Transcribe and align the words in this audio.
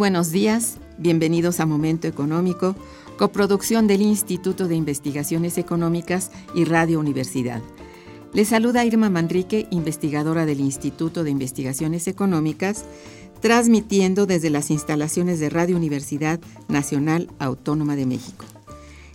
Buenos 0.00 0.32
días, 0.32 0.78
bienvenidos 0.96 1.60
a 1.60 1.66
Momento 1.66 2.08
Económico, 2.08 2.74
coproducción 3.18 3.86
del 3.86 4.00
Instituto 4.00 4.66
de 4.66 4.74
Investigaciones 4.74 5.58
Económicas 5.58 6.30
y 6.54 6.64
Radio 6.64 6.98
Universidad. 6.98 7.60
Les 8.32 8.48
saluda 8.48 8.86
Irma 8.86 9.10
Manrique, 9.10 9.66
investigadora 9.70 10.46
del 10.46 10.60
Instituto 10.60 11.22
de 11.22 11.28
Investigaciones 11.28 12.08
Económicas, 12.08 12.86
transmitiendo 13.42 14.24
desde 14.24 14.48
las 14.48 14.70
instalaciones 14.70 15.38
de 15.38 15.50
Radio 15.50 15.76
Universidad 15.76 16.40
Nacional 16.68 17.28
Autónoma 17.38 17.94
de 17.94 18.06
México. 18.06 18.46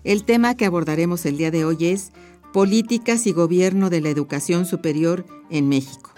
El 0.03 0.23
tema 0.23 0.53
que 0.53 0.67
abordaremos 0.67 1.25
el 1.25 1.37
día 1.39 1.49
de 1.49 1.65
hoy 1.65 1.77
es 1.87 2.11
Políticas 2.53 3.25
y 3.25 3.31
Gobierno 3.31 3.89
de 3.89 4.01
la 4.01 4.09
Educación 4.09 4.67
Superior 4.67 5.25
en 5.49 5.67
México. 5.67 6.11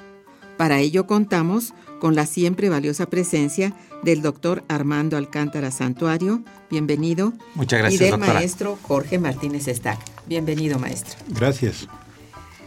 Para 0.57 0.81
ello 0.81 1.07
contamos 1.07 1.73
con 1.99 2.15
la 2.15 2.25
siempre 2.25 2.69
valiosa 2.69 3.07
presencia 3.07 3.73
del 4.03 4.21
doctor 4.21 4.63
Armando 4.67 5.17
Alcántara 5.17 5.71
Santuario, 5.71 6.43
bienvenido. 6.69 7.33
Muchas 7.55 7.79
gracias. 7.79 8.01
Y 8.01 8.03
del 8.03 8.11
doctora. 8.11 8.33
maestro 8.33 8.77
Jorge 8.83 9.17
Martínez 9.19 9.67
Stack. 9.67 9.99
Bienvenido, 10.27 10.79
maestro. 10.79 11.15
Gracias. 11.29 11.87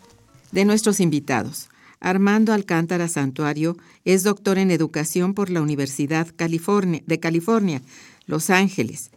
De 0.53 0.65
nuestros 0.65 0.99
invitados, 0.99 1.67
Armando 1.99 2.53
Alcántara 2.53 3.07
Santuario 3.07 3.75
es 4.05 4.21
doctor 4.21 4.59
en 4.59 4.69
educación 4.69 5.33
por 5.33 5.49
la 5.49 5.63
Universidad 5.63 6.27
de 6.27 7.19
California, 7.19 7.81
Los 8.27 8.51
Ángeles, 8.51 9.09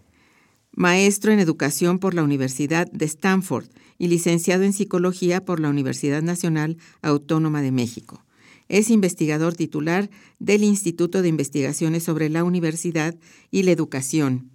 maestro 0.72 1.32
en 1.32 1.38
educación 1.38 1.98
por 1.98 2.14
la 2.14 2.22
Universidad 2.22 2.90
de 2.90 3.04
Stanford 3.04 3.66
y 3.98 4.08
licenciado 4.08 4.62
en 4.62 4.72
psicología 4.72 5.44
por 5.44 5.60
la 5.60 5.68
Universidad 5.68 6.22
Nacional 6.22 6.78
Autónoma 7.02 7.60
de 7.60 7.70
México. 7.70 8.24
Es 8.70 8.88
investigador 8.88 9.54
titular 9.54 10.08
del 10.38 10.64
Instituto 10.64 11.20
de 11.20 11.28
Investigaciones 11.28 12.02
sobre 12.02 12.30
la 12.30 12.44
Universidad 12.44 13.14
y 13.50 13.64
la 13.64 13.72
Educación 13.72 14.48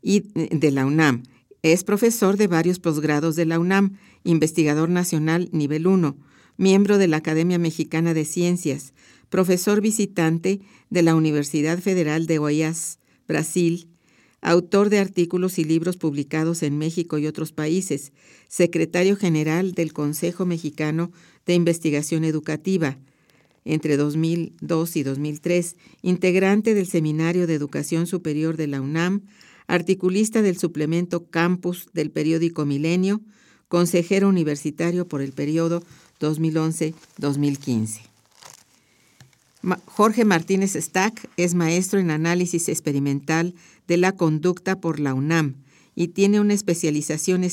y 0.00 0.20
de 0.34 0.70
la 0.70 0.86
UNAM. 0.86 1.24
Es 1.62 1.84
profesor 1.84 2.38
de 2.38 2.46
varios 2.46 2.78
posgrados 2.78 3.36
de 3.36 3.44
la 3.44 3.58
UNAM, 3.58 3.98
investigador 4.26 4.88
nacional 4.88 5.48
nivel 5.52 5.86
1, 5.86 6.16
miembro 6.56 6.98
de 6.98 7.08
la 7.08 7.18
Academia 7.18 7.58
Mexicana 7.58 8.12
de 8.12 8.24
Ciencias, 8.24 8.92
profesor 9.28 9.80
visitante 9.80 10.60
de 10.90 11.02
la 11.02 11.14
Universidad 11.14 11.78
Federal 11.78 12.26
de 12.26 12.38
Goiás, 12.38 12.98
Brasil, 13.26 13.88
autor 14.40 14.90
de 14.90 14.98
artículos 14.98 15.58
y 15.58 15.64
libros 15.64 15.96
publicados 15.96 16.62
en 16.62 16.78
México 16.78 17.18
y 17.18 17.26
otros 17.26 17.52
países, 17.52 18.12
secretario 18.48 19.16
general 19.16 19.72
del 19.72 19.92
Consejo 19.92 20.46
Mexicano 20.46 21.10
de 21.46 21.54
Investigación 21.54 22.24
Educativa 22.24 22.98
entre 23.66 23.96
2002 23.96 24.96
y 24.96 25.02
2003, 25.02 25.76
integrante 26.02 26.72
del 26.72 26.86
Seminario 26.86 27.46
de 27.46 27.54
Educación 27.54 28.06
Superior 28.06 28.56
de 28.56 28.68
la 28.68 28.80
UNAM, 28.80 29.22
articulista 29.66 30.40
del 30.40 30.56
suplemento 30.56 31.26
Campus 31.26 31.88
del 31.92 32.12
periódico 32.12 32.64
Milenio, 32.64 33.20
consejero 33.68 34.28
universitario 34.28 35.06
por 35.06 35.22
el 35.22 35.32
periodo 35.32 35.82
2011-2015. 36.20 38.00
Jorge 39.86 40.24
Martínez 40.24 40.74
Stack 40.74 41.28
es 41.36 41.54
maestro 41.54 41.98
en 41.98 42.10
análisis 42.10 42.68
experimental 42.68 43.54
de 43.88 43.96
la 43.96 44.12
conducta 44.12 44.80
por 44.80 45.00
la 45.00 45.14
UNAM 45.14 45.56
y 45.96 46.08
tiene 46.08 46.40
una 46.40 46.54
especialización 46.54 47.44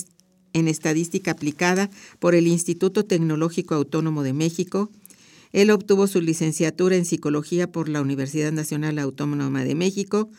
en 0.53 0.67
estadística 0.67 1.31
aplicada 1.31 1.89
por 2.19 2.35
el 2.35 2.47
Instituto 2.47 3.03
Tecnológico 3.03 3.73
Autónomo 3.73 4.21
de 4.21 4.33
México. 4.33 4.91
Él 5.53 5.71
obtuvo 5.71 6.05
su 6.07 6.21
licenciatura 6.21 6.95
en 6.95 7.05
psicología 7.05 7.71
por 7.71 7.89
la 7.89 8.01
Universidad 8.01 8.51
Nacional 8.51 8.99
Autónoma 8.99 9.63
de 9.63 9.75
México 9.75 10.29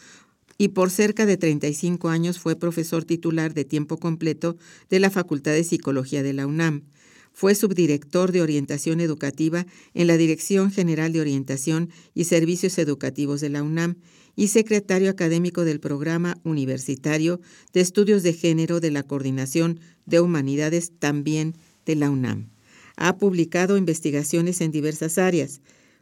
y 0.59 0.69
por 0.69 0.91
cerca 0.91 1.27
de 1.27 1.37
35 1.37 2.09
años 2.09 2.39
fue 2.39 2.57
profesor 2.57 3.05
titular 3.05 3.55
de 3.55 3.65
tiempo 3.65 3.99
completo 3.99 4.57
de 4.91 5.01
la 5.01 5.11
Facultad 5.11 5.53
de 5.53 5.65
Psicología 5.65 6.23
de 6.23 6.33
la 6.33 6.47
UNAM. 6.47 6.85
Fue 7.33 7.57
subdirector 7.57 8.31
de 8.31 8.43
orientación 8.43 9.01
educativa 9.01 9.67
en 9.93 10.07
la 10.07 10.17
Dirección 10.17 10.71
General 10.71 11.13
de 11.13 11.21
Orientación 11.21 11.91
y 12.15 12.25
Servicios 12.25 12.79
Educativos 12.79 13.41
de 13.41 13.51
la 13.51 13.65
UNAM 13.65 13.97
y 14.37 14.49
secretario 14.49 15.11
académico 15.11 15.65
del 15.65 15.81
Programa 15.81 16.37
Universitario 16.45 17.41
de 17.73 17.81
Estudios 17.81 18.23
de 18.23 18.35
Género 18.35 18.79
de 18.79 18.93
la 18.93 19.03
Coordinación 19.03 19.81
de 20.07 20.21
Humanidades 20.21 20.93
también 20.99 21.55
de 21.85 21.97
la 21.97 22.11
UNAM. 22.11 22.51
Ha 22.97 23.19
publicado 23.19 23.77
investigaciones 23.77 24.61
en 24.61 24.71
diversas 24.71 25.19
áreas, 25.19 25.61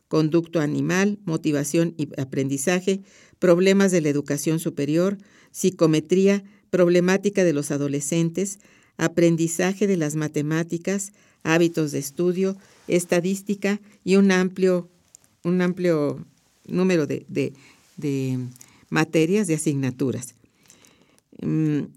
conducto 0.09 0.61
animal, 0.61 1.19
motivación 1.25 1.95
y 1.97 2.09
aprendizaje, 2.21 3.01
problemas 3.43 3.91
de 3.91 4.01
la 4.01 4.09
educación 4.09 4.61
superior, 4.61 5.19
psicometría, 5.51 6.45
problemática 6.71 7.43
de 7.43 7.53
los 7.53 7.73
adolescentes, 7.73 8.61
aprendizaje 8.99 9.89
de 9.89 9.97
las 9.97 10.15
matemáticas, 10.15 11.13
hábitos 11.43 11.91
de 11.91 11.99
estudio, 11.99 12.57
estadística 12.87 13.81
y 14.05 14.15
un 14.15 14.31
amplio, 14.31 14.89
un 15.43 15.61
amplio 15.61 16.25
número 16.69 17.09
de, 17.09 17.27
de, 17.97 18.39
materias, 18.91 19.49
de 19.49 19.55
asignaturas. 19.55 20.37
Um, 21.43 21.89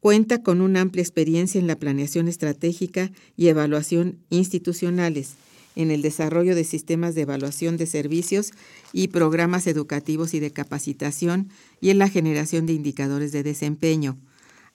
cuenta 0.00 0.42
con 0.42 0.60
una 0.60 0.80
amplia 0.80 1.02
experiencia 1.02 1.60
en 1.60 1.68
la 1.68 1.78
planeación 1.78 2.26
estratégica 2.26 3.12
y 3.36 3.46
evaluación 3.46 4.18
institucionales, 4.28 5.34
en 5.78 5.92
el 5.92 6.02
desarrollo 6.02 6.56
de 6.56 6.64
sistemas 6.64 7.14
de 7.14 7.22
evaluación 7.22 7.76
de 7.76 7.86
servicios 7.86 8.50
y 8.92 9.08
programas 9.08 9.68
educativos 9.68 10.34
y 10.34 10.40
de 10.40 10.50
capacitación 10.50 11.50
y 11.80 11.90
en 11.90 11.98
la 11.98 12.08
generación 12.08 12.66
de 12.66 12.72
indicadores 12.72 13.30
de 13.30 13.44
desempeño. 13.44 14.18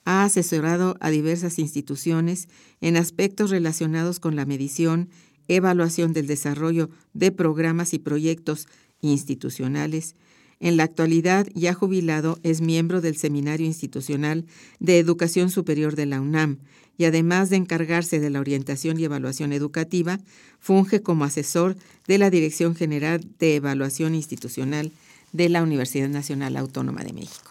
Ha 0.06 0.24
asesorado 0.24 0.96
a 1.00 1.10
diversas 1.10 1.58
instituciones 1.58 2.48
en 2.80 2.96
aspectos 2.96 3.50
relacionados 3.50 4.18
con 4.18 4.34
la 4.34 4.46
medición, 4.46 5.10
evaluación 5.46 6.14
del 6.14 6.26
desarrollo 6.26 6.88
de 7.12 7.30
programas 7.32 7.92
y 7.92 7.98
proyectos 7.98 8.66
institucionales. 9.02 10.16
En 10.58 10.78
la 10.78 10.84
actualidad, 10.84 11.46
ya 11.54 11.74
jubilado, 11.74 12.38
es 12.42 12.62
miembro 12.62 13.02
del 13.02 13.18
Seminario 13.18 13.66
Institucional 13.66 14.46
de 14.80 14.98
Educación 14.98 15.50
Superior 15.50 15.96
de 15.96 16.06
la 16.06 16.22
UNAM 16.22 16.60
y 16.96 17.04
además 17.04 17.50
de 17.50 17.56
encargarse 17.56 18.20
de 18.20 18.30
la 18.30 18.40
orientación 18.40 18.98
y 18.98 19.04
evaluación 19.04 19.52
educativa, 19.52 20.20
funge 20.60 21.02
como 21.02 21.24
asesor 21.24 21.76
de 22.06 22.18
la 22.18 22.30
Dirección 22.30 22.74
General 22.74 23.24
de 23.38 23.56
Evaluación 23.56 24.14
Institucional 24.14 24.92
de 25.32 25.48
la 25.48 25.62
Universidad 25.62 26.08
Nacional 26.08 26.56
Autónoma 26.56 27.02
de 27.02 27.12
México. 27.12 27.50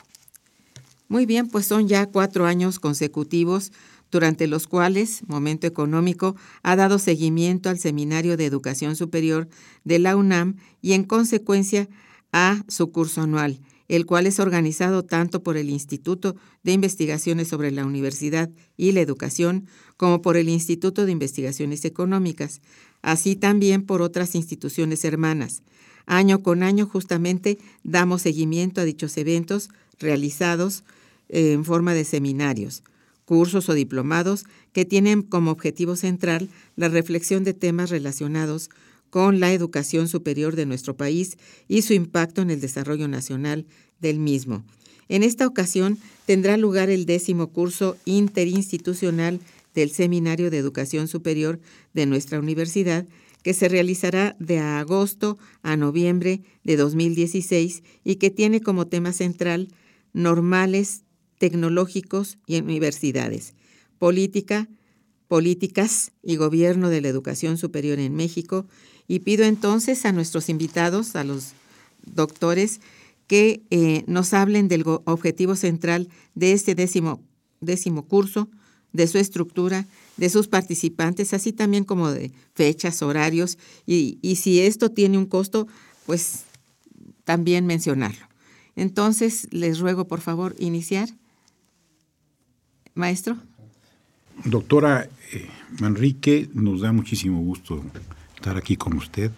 Muy 1.10 1.26
bien, 1.26 1.48
pues 1.48 1.66
son 1.66 1.88
ya 1.88 2.06
cuatro 2.08 2.46
años 2.46 2.80
consecutivos 2.80 3.72
durante 4.10 4.48
los 4.48 4.68
cuales 4.68 5.22
Momento 5.28 5.68
Económico 5.68 6.36
ha 6.62 6.76
dado 6.76 7.00
seguimiento 7.00 7.70
al 7.70 7.80
Seminario 7.80 8.38
de 8.38 8.46
Educación 8.46 8.96
Superior 8.96 9.50
de 9.84 10.00
la 10.00 10.16
UNAM 10.16 10.58
y 10.82 10.94
en 10.94 11.04
consecuencia 11.04 11.90
a 12.32 12.64
su 12.68 12.92
curso 12.92 13.22
anual, 13.22 13.60
el 13.96 14.08
cual 14.08 14.26
es 14.26 14.40
organizado 14.40 15.04
tanto 15.04 15.44
por 15.44 15.56
el 15.56 15.70
Instituto 15.70 16.36
de 16.64 16.72
Investigaciones 16.72 17.48
sobre 17.48 17.70
la 17.70 17.86
Universidad 17.86 18.50
y 18.76 18.92
la 18.92 19.02
Educación 19.02 19.68
como 19.98 20.22
por 20.24 20.36
el 20.36 20.50
Instituto 20.50 21.06
de 21.06 21.12
Investigaciones 21.12 21.86
Económicas, 21.86 22.62
así 23.04 23.36
también 23.36 23.86
por 23.86 24.02
otras 24.02 24.34
instituciones 24.34 25.06
hermanas. 25.06 25.62
Año 26.08 26.42
con 26.42 26.64
año 26.64 26.88
justamente 26.88 27.60
damos 27.84 28.24
seguimiento 28.24 28.82
a 28.82 28.84
dichos 28.84 29.16
eventos 29.18 29.70
realizados 30.00 30.84
eh, 31.30 31.54
en 31.54 31.64
forma 31.64 31.94
de 31.94 32.04
seminarios, 32.04 32.84
cursos 33.26 33.70
o 33.70 33.76
diplomados 33.76 34.46
que 34.74 34.86
tienen 34.86 35.22
como 35.22 35.52
objetivo 35.52 35.96
central 35.96 36.50
la 36.76 36.90
reflexión 36.90 37.44
de 37.44 37.54
temas 37.54 37.92
relacionados 37.92 38.72
con 39.14 39.40
la 39.40 39.54
educación 39.54 40.08
superior 40.08 40.56
de 40.56 40.66
nuestro 40.66 40.98
país 40.98 41.38
y 41.68 41.84
su 41.84 41.94
impacto 41.94 42.42
en 42.42 42.50
el 42.50 42.60
desarrollo 42.60 43.08
nacional 43.08 43.68
del 44.00 44.18
mismo. 44.18 44.64
En 45.08 45.22
esta 45.22 45.46
ocasión 45.46 46.00
tendrá 46.26 46.58
lugar 46.58 46.90
el 46.90 47.06
décimo 47.06 47.52
curso 47.52 47.96
interinstitucional 48.06 49.40
del 49.76 49.92
Seminario 49.92 50.50
de 50.50 50.58
Educación 50.58 51.08
Superior 51.08 51.60
de 51.94 52.08
nuestra 52.08 52.40
universidad, 52.40 53.06
que 53.44 53.54
se 53.54 53.70
realizará 53.70 54.36
de 54.40 54.58
agosto 54.58 55.38
a 55.62 55.78
noviembre 55.78 56.42
de 56.64 56.76
2016 56.76 57.84
y 58.04 58.16
que 58.16 58.32
tiene 58.32 58.62
como 58.62 58.88
tema 58.88 59.14
central 59.14 59.68
normales, 60.14 61.04
tecnológicos 61.38 62.40
y 62.48 62.58
universidades, 62.58 63.54
política, 64.00 64.70
políticas 65.28 66.14
y 66.24 66.36
gobierno 66.36 66.90
de 66.90 67.02
la 67.02 67.10
educación 67.10 67.60
superior 67.60 68.00
en 68.00 68.16
México 68.16 68.66
y 69.08 69.20
pido 69.20 69.46
entonces 69.46 70.06
a 70.06 70.12
nuestros 70.12 70.50
invitados, 70.50 71.16
a 71.16 71.24
los 71.24 71.54
doctores, 72.06 72.82
que 73.28 73.64
eh, 73.70 74.04
nos 74.08 74.34
hablen 74.34 74.68
del 74.68 74.84
objetivo 74.86 75.56
central 75.56 76.10
de 76.36 76.54
este 76.54 76.76
décimo, 76.76 77.22
décimo 77.62 78.06
curso, 78.08 78.50
de 78.92 79.08
su 79.08 79.18
estructura, 79.18 79.88
de 80.18 80.30
sus 80.30 80.48
participantes, 80.48 81.34
así 81.34 81.52
también 81.52 81.84
como 81.84 82.12
de 82.12 82.32
fechas, 82.54 83.02
horarios, 83.02 83.58
y, 83.88 84.20
y 84.22 84.36
si 84.36 84.60
esto 84.60 84.90
tiene 84.90 85.18
un 85.18 85.26
costo, 85.26 85.68
pues 86.06 86.44
también 87.24 87.66
mencionarlo. 87.66 88.28
Entonces, 88.76 89.48
les 89.52 89.80
ruego, 89.80 90.08
por 90.08 90.22
favor, 90.22 90.56
iniciar. 90.60 91.10
Maestro. 92.96 93.38
Doctora 94.46 95.10
eh, 95.32 95.48
Manrique, 95.80 96.50
nos 96.54 96.82
da 96.82 96.92
muchísimo 96.92 97.40
gusto 97.42 97.84
estar 98.44 98.58
aquí 98.58 98.76
con 98.76 98.98
usted 98.98 99.32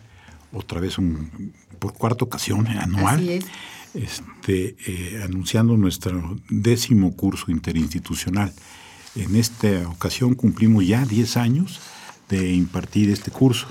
otra 0.51 0.79
vez 0.79 0.97
un, 0.97 1.53
por 1.77 1.93
cuarta 1.93 2.25
ocasión 2.25 2.65
anual. 2.67 3.43
Este, 3.93 4.75
eh, 4.87 5.21
anunciando 5.23 5.77
nuestro 5.77 6.37
décimo 6.49 7.15
curso 7.15 7.49
interinstitucional. 7.49 8.51
En 9.15 9.37
esta 9.37 9.87
ocasión 9.87 10.35
cumplimos 10.35 10.85
ya 10.85 11.05
10 11.05 11.37
años 11.37 11.79
de 12.27 12.51
impartir 12.51 13.09
este 13.09 13.31
curso 13.31 13.67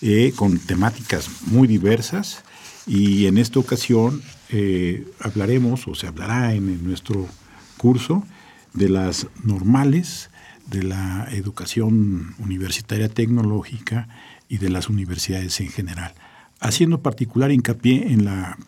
eh, 0.00 0.32
con 0.34 0.58
temáticas 0.58 1.28
muy 1.46 1.68
diversas 1.68 2.42
y 2.86 3.26
en 3.26 3.38
esta 3.38 3.60
ocasión 3.60 4.22
eh, 4.48 5.06
hablaremos 5.20 5.86
o 5.86 5.94
se 5.94 6.08
hablará 6.08 6.52
en 6.54 6.82
nuestro 6.82 7.28
curso 7.76 8.24
de 8.72 8.88
las 8.88 9.28
normales 9.44 10.30
de 10.66 10.82
la 10.82 11.28
educación 11.30 12.34
universitaria 12.38 13.08
tecnológica 13.08 14.08
y 14.48 14.58
de 14.58 14.70
las 14.70 14.88
universidades 14.88 15.60
en 15.60 15.68
general, 15.68 16.14
haciendo 16.60 17.02
particular 17.02 17.50
hincapié 17.50 18.12
en 18.12 18.24
la, 18.24 18.58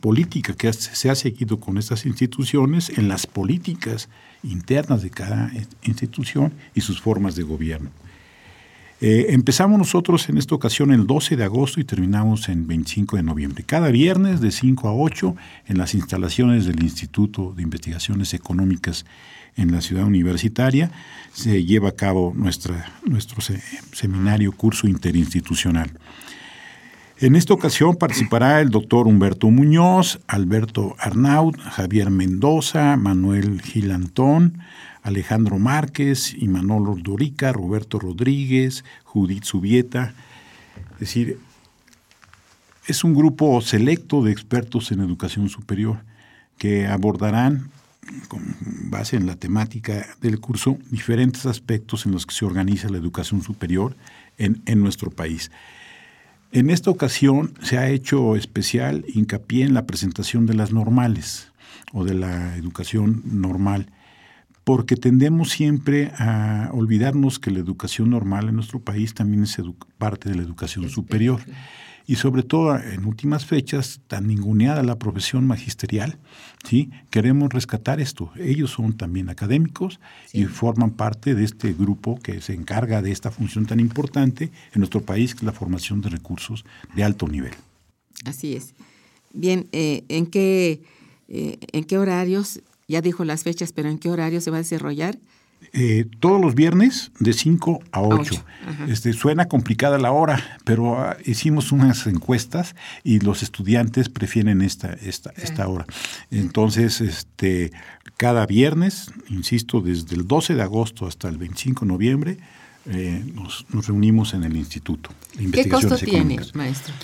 política 0.00 0.54
que 0.54 0.72
se 0.72 1.10
ha 1.10 1.14
seguido 1.14 1.60
con 1.60 1.76
estas 1.76 2.06
instituciones, 2.06 2.88
en 2.96 3.08
las 3.08 3.26
políticas 3.26 4.08
internas 4.42 5.02
de 5.02 5.10
cada 5.10 5.52
institución 5.82 6.54
y 6.74 6.80
sus 6.80 7.02
formas 7.02 7.36
de 7.36 7.42
gobierno. 7.42 7.90
Eh, 9.00 9.26
empezamos 9.30 9.78
nosotros 9.78 10.28
en 10.30 10.38
esta 10.38 10.54
ocasión 10.54 10.90
el 10.90 11.06
12 11.06 11.36
de 11.36 11.44
agosto 11.44 11.80
y 11.80 11.84
terminamos 11.84 12.48
en 12.48 12.66
25 12.66 13.16
de 13.16 13.22
noviembre. 13.22 13.62
Cada 13.62 13.90
viernes 13.90 14.40
de 14.40 14.50
5 14.50 14.88
a 14.88 14.94
8 14.94 15.36
en 15.66 15.76
las 15.78 15.94
instalaciones 15.94 16.64
del 16.64 16.82
Instituto 16.82 17.52
de 17.54 17.62
Investigaciones 17.62 18.32
Económicas 18.32 19.04
en 19.56 19.72
la 19.72 19.82
ciudad 19.82 20.04
universitaria 20.04 20.90
se 21.32 21.64
lleva 21.64 21.90
a 21.90 21.92
cabo 21.92 22.32
nuestro 22.34 22.74
seminario 23.92 24.52
curso 24.52 24.86
interinstitucional. 24.86 25.90
En 27.18 27.34
esta 27.34 27.54
ocasión 27.54 27.96
participará 27.96 28.60
el 28.60 28.68
doctor 28.68 29.06
Humberto 29.06 29.50
Muñoz, 29.50 30.20
Alberto 30.26 30.96
Arnaud, 30.98 31.56
Javier 31.58 32.10
Mendoza, 32.10 32.96
Manuel 32.96 33.62
Gilantón, 33.62 34.58
Alejandro 35.06 35.60
Márquez, 35.60 36.34
Imanol 36.34 37.00
Dorica, 37.00 37.52
Roberto 37.52 38.00
Rodríguez, 38.00 38.84
Judith 39.04 39.44
Subieta. 39.44 40.14
Es 40.94 40.98
decir, 40.98 41.38
es 42.88 43.04
un 43.04 43.14
grupo 43.14 43.60
selecto 43.60 44.24
de 44.24 44.32
expertos 44.32 44.90
en 44.90 45.00
educación 45.00 45.48
superior 45.48 45.98
que 46.58 46.88
abordarán 46.88 47.70
con 48.26 48.42
base 48.90 49.16
en 49.16 49.26
la 49.26 49.36
temática 49.36 50.06
del 50.20 50.40
curso, 50.40 50.76
diferentes 50.90 51.46
aspectos 51.46 52.04
en 52.04 52.12
los 52.12 52.26
que 52.26 52.34
se 52.34 52.44
organiza 52.44 52.88
la 52.88 52.98
educación 52.98 53.42
superior 53.42 53.96
en, 54.38 54.82
nuestro 54.82 55.12
país. 55.12 55.52
En 56.50 56.70
esta 56.70 56.90
ocasión 56.90 57.54
se 57.62 57.78
ha 57.78 57.88
hecho 57.90 58.34
especial 58.34 59.04
hincapié 59.06 59.64
en 59.64 59.74
la 59.74 59.86
presentación 59.86 60.46
de 60.46 60.54
las 60.54 60.72
normales 60.72 61.52
o 61.92 62.04
de 62.04 62.14
la 62.14 62.56
educación 62.56 63.22
normal, 63.24 63.88
porque 64.66 64.96
tendemos 64.96 65.50
siempre 65.50 66.10
a 66.18 66.70
olvidarnos 66.72 67.38
que 67.38 67.52
la 67.52 67.60
educación 67.60 68.10
normal 68.10 68.48
en 68.48 68.56
nuestro 68.56 68.80
país 68.80 69.14
también 69.14 69.44
es 69.44 69.56
parte 69.96 70.28
de 70.28 70.34
la 70.34 70.42
educación 70.42 70.90
superior 70.90 71.40
y 72.04 72.16
sobre 72.16 72.42
todo 72.42 72.76
en 72.76 73.04
últimas 73.04 73.46
fechas, 73.46 74.00
tan 74.08 74.26
ninguneada 74.26 74.82
la 74.82 74.98
profesión 74.98 75.46
magisterial, 75.46 76.18
¿sí? 76.68 76.90
queremos 77.10 77.52
rescatar 77.52 78.00
esto. 78.00 78.32
Ellos 78.34 78.72
son 78.72 78.96
también 78.96 79.28
académicos 79.28 80.00
y 80.32 80.46
forman 80.46 80.90
parte 80.90 81.36
de 81.36 81.44
este 81.44 81.72
grupo 81.72 82.18
que 82.18 82.40
se 82.40 82.52
encarga 82.52 83.02
de 83.02 83.12
esta 83.12 83.30
función 83.30 83.66
tan 83.66 83.78
importante 83.78 84.50
en 84.72 84.80
nuestro 84.80 85.00
país, 85.00 85.36
que 85.36 85.42
es 85.42 85.44
la 85.44 85.52
formación 85.52 86.00
de 86.00 86.08
recursos 86.08 86.64
de 86.96 87.04
alto 87.04 87.28
nivel. 87.28 87.52
Así 88.24 88.56
es. 88.56 88.74
Bien, 89.32 89.68
eh, 89.70 90.02
¿en, 90.08 90.26
qué, 90.26 90.82
eh, 91.28 91.58
¿en 91.70 91.84
qué 91.84 91.98
horarios? 91.98 92.60
Ya 92.88 93.00
dijo 93.00 93.24
las 93.24 93.42
fechas, 93.42 93.72
pero 93.72 93.88
¿en 93.88 93.98
qué 93.98 94.08
horario 94.10 94.40
se 94.40 94.50
va 94.50 94.58
a 94.58 94.60
desarrollar? 94.60 95.18
Eh, 95.72 96.06
todos 96.20 96.40
los 96.40 96.54
viernes 96.54 97.10
de 97.18 97.32
5 97.32 97.80
a 97.90 98.02
8. 98.02 98.44
Este, 98.88 99.12
suena 99.12 99.46
complicada 99.46 99.98
la 99.98 100.12
hora, 100.12 100.58
pero 100.64 100.98
ah, 100.98 101.16
hicimos 101.24 101.72
unas 101.72 102.06
encuestas 102.06 102.76
y 103.02 103.20
los 103.20 103.42
estudiantes 103.42 104.08
prefieren 104.08 104.62
esta, 104.62 104.92
esta, 104.92 105.32
esta 105.36 105.66
hora. 105.66 105.86
Entonces, 106.30 107.00
este, 107.00 107.72
cada 108.16 108.46
viernes, 108.46 109.10
insisto, 109.28 109.80
desde 109.80 110.14
el 110.14 110.26
12 110.26 110.54
de 110.54 110.62
agosto 110.62 111.06
hasta 111.06 111.28
el 111.28 111.38
25 111.38 111.84
de 111.84 111.88
noviembre, 111.88 112.38
eh, 112.88 113.24
nos, 113.34 113.66
reunimos 113.70 114.34
en 114.34 114.44
el 114.44 114.56
instituto. 114.56 115.10
¿Qué 115.52 115.68
costo 115.68 115.96
tiene, 115.96 116.38
maestro? 116.54 116.94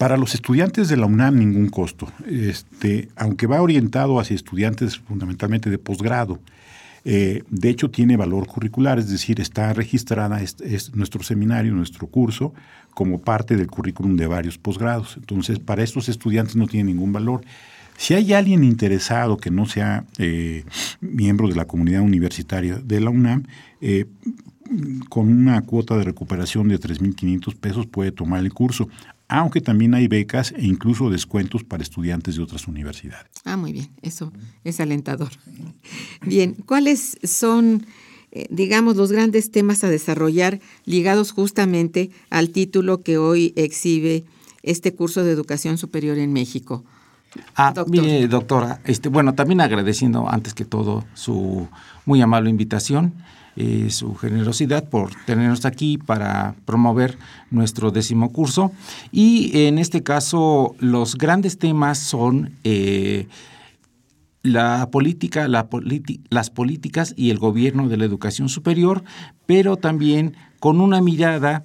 Para 0.00 0.16
los 0.16 0.34
estudiantes 0.34 0.88
de 0.88 0.96
la 0.96 1.04
UNAM 1.04 1.36
ningún 1.36 1.68
costo, 1.68 2.10
este, 2.26 3.10
aunque 3.16 3.46
va 3.46 3.60
orientado 3.60 4.18
hacia 4.18 4.34
estudiantes 4.34 4.98
fundamentalmente 4.98 5.68
de 5.68 5.76
posgrado. 5.76 6.40
Eh, 7.04 7.42
de 7.50 7.68
hecho, 7.68 7.90
tiene 7.90 8.16
valor 8.16 8.46
curricular, 8.46 8.98
es 8.98 9.10
decir, 9.10 9.42
está 9.42 9.74
registrada 9.74 10.40
es, 10.40 10.94
nuestro 10.94 11.22
seminario, 11.22 11.74
nuestro 11.74 12.06
curso, 12.06 12.54
como 12.94 13.20
parte 13.20 13.56
del 13.56 13.66
currículum 13.66 14.16
de 14.16 14.26
varios 14.26 14.56
posgrados. 14.56 15.18
Entonces, 15.18 15.58
para 15.58 15.82
estos 15.82 16.08
estudiantes 16.08 16.56
no 16.56 16.66
tiene 16.66 16.92
ningún 16.92 17.12
valor. 17.12 17.42
Si 17.98 18.14
hay 18.14 18.32
alguien 18.32 18.64
interesado 18.64 19.36
que 19.36 19.50
no 19.50 19.66
sea 19.66 20.06
eh, 20.16 20.64
miembro 21.02 21.46
de 21.46 21.56
la 21.56 21.66
comunidad 21.66 22.00
universitaria 22.00 22.76
de 22.76 23.00
la 23.02 23.10
UNAM, 23.10 23.42
eh, 23.82 24.06
con 25.10 25.28
una 25.28 25.60
cuota 25.60 25.98
de 25.98 26.04
recuperación 26.04 26.68
de 26.68 26.80
3.500 26.80 27.54
pesos 27.54 27.86
puede 27.86 28.12
tomar 28.12 28.40
el 28.40 28.54
curso 28.54 28.88
aunque 29.30 29.60
también 29.60 29.94
hay 29.94 30.08
becas 30.08 30.52
e 30.52 30.66
incluso 30.66 31.08
descuentos 31.08 31.64
para 31.64 31.82
estudiantes 31.82 32.36
de 32.36 32.42
otras 32.42 32.66
universidades. 32.66 33.30
Ah, 33.44 33.56
muy 33.56 33.72
bien, 33.72 33.88
eso 34.02 34.32
es 34.64 34.80
alentador. 34.80 35.30
Bien, 36.26 36.54
¿cuáles 36.66 37.16
son 37.22 37.86
eh, 38.32 38.46
digamos, 38.48 38.94
los 38.96 39.10
grandes 39.10 39.50
temas 39.50 39.82
a 39.82 39.88
desarrollar 39.88 40.60
ligados 40.84 41.32
justamente 41.32 42.10
al 42.30 42.50
título 42.50 43.02
que 43.02 43.18
hoy 43.18 43.52
exhibe 43.56 44.24
este 44.62 44.94
curso 44.94 45.24
de 45.24 45.32
educación 45.32 45.78
superior 45.78 46.16
en 46.16 46.32
México. 46.32 46.84
Ah, 47.56 47.74
mire, 47.88 48.28
doctora, 48.28 48.80
este, 48.84 49.08
bueno, 49.08 49.34
también 49.34 49.60
agradeciendo 49.60 50.28
antes 50.28 50.54
que 50.54 50.64
todo 50.64 51.04
su 51.14 51.68
muy 52.04 52.20
amable 52.20 52.50
invitación, 52.50 53.14
eh, 53.56 53.88
su 53.90 54.14
generosidad 54.14 54.88
por 54.88 55.10
tenernos 55.26 55.64
aquí 55.64 55.98
para 55.98 56.54
promover 56.64 57.18
nuestro 57.50 57.90
décimo 57.90 58.32
curso. 58.32 58.72
Y 59.12 59.66
en 59.66 59.78
este 59.78 60.02
caso, 60.02 60.74
los 60.78 61.16
grandes 61.16 61.58
temas 61.58 61.98
son 61.98 62.52
eh, 62.64 63.26
la 64.42 64.88
política, 64.90 65.48
la 65.48 65.68
las 66.30 66.50
políticas 66.50 67.14
y 67.16 67.30
el 67.30 67.38
gobierno 67.38 67.88
de 67.88 67.96
la 67.96 68.04
educación 68.04 68.48
superior, 68.48 69.02
pero 69.46 69.76
también 69.76 70.36
con 70.58 70.80
una 70.80 71.00
mirada 71.00 71.64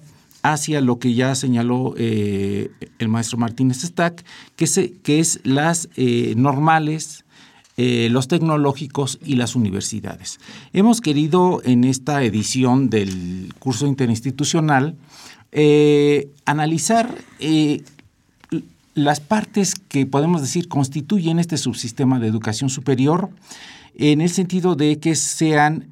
hacia 0.52 0.80
lo 0.80 0.98
que 0.98 1.14
ya 1.14 1.34
señaló 1.34 1.94
eh, 1.96 2.70
el 2.98 3.08
maestro 3.08 3.38
Martínez 3.38 3.82
Stack, 3.82 4.24
que, 4.54 4.66
que 5.02 5.18
es 5.18 5.40
las 5.44 5.88
eh, 5.96 6.34
normales, 6.36 7.24
eh, 7.76 8.08
los 8.10 8.28
tecnológicos 8.28 9.18
y 9.24 9.36
las 9.36 9.54
universidades. 9.54 10.40
Hemos 10.72 11.00
querido 11.00 11.60
en 11.64 11.84
esta 11.84 12.22
edición 12.22 12.90
del 12.90 13.52
curso 13.58 13.86
interinstitucional 13.86 14.96
analizar 16.44 17.14
las 18.94 19.20
partes 19.20 19.74
que 19.74 20.04
podemos 20.04 20.42
decir 20.42 20.68
constituyen 20.68 21.38
este 21.38 21.56
subsistema 21.56 22.20
de 22.20 22.26
educación 22.26 22.68
superior 22.68 23.30
en 23.94 24.20
el 24.20 24.28
sentido 24.28 24.74
de 24.74 24.98
que 24.98 25.14
sean, 25.14 25.86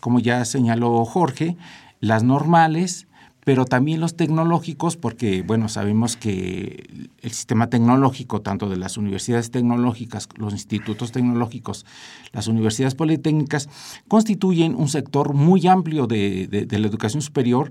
como 0.00 0.20
ya 0.20 0.46
señaló 0.46 1.04
Jorge, 1.04 1.56
las 2.00 2.22
normales, 2.22 3.07
pero 3.48 3.64
también 3.64 3.98
los 3.98 4.14
tecnológicos, 4.14 4.98
porque, 4.98 5.40
bueno, 5.40 5.70
sabemos 5.70 6.18
que 6.18 7.08
el 7.22 7.30
sistema 7.30 7.70
tecnológico, 7.70 8.42
tanto 8.42 8.68
de 8.68 8.76
las 8.76 8.98
universidades 8.98 9.50
tecnológicas, 9.50 10.28
los 10.36 10.52
institutos 10.52 11.12
tecnológicos, 11.12 11.86
las 12.34 12.46
universidades 12.46 12.94
politécnicas, 12.94 13.70
constituyen 14.06 14.74
un 14.74 14.90
sector 14.90 15.32
muy 15.32 15.66
amplio 15.66 16.06
de, 16.06 16.68
la 16.70 16.86
educación 16.86 17.22
superior. 17.22 17.70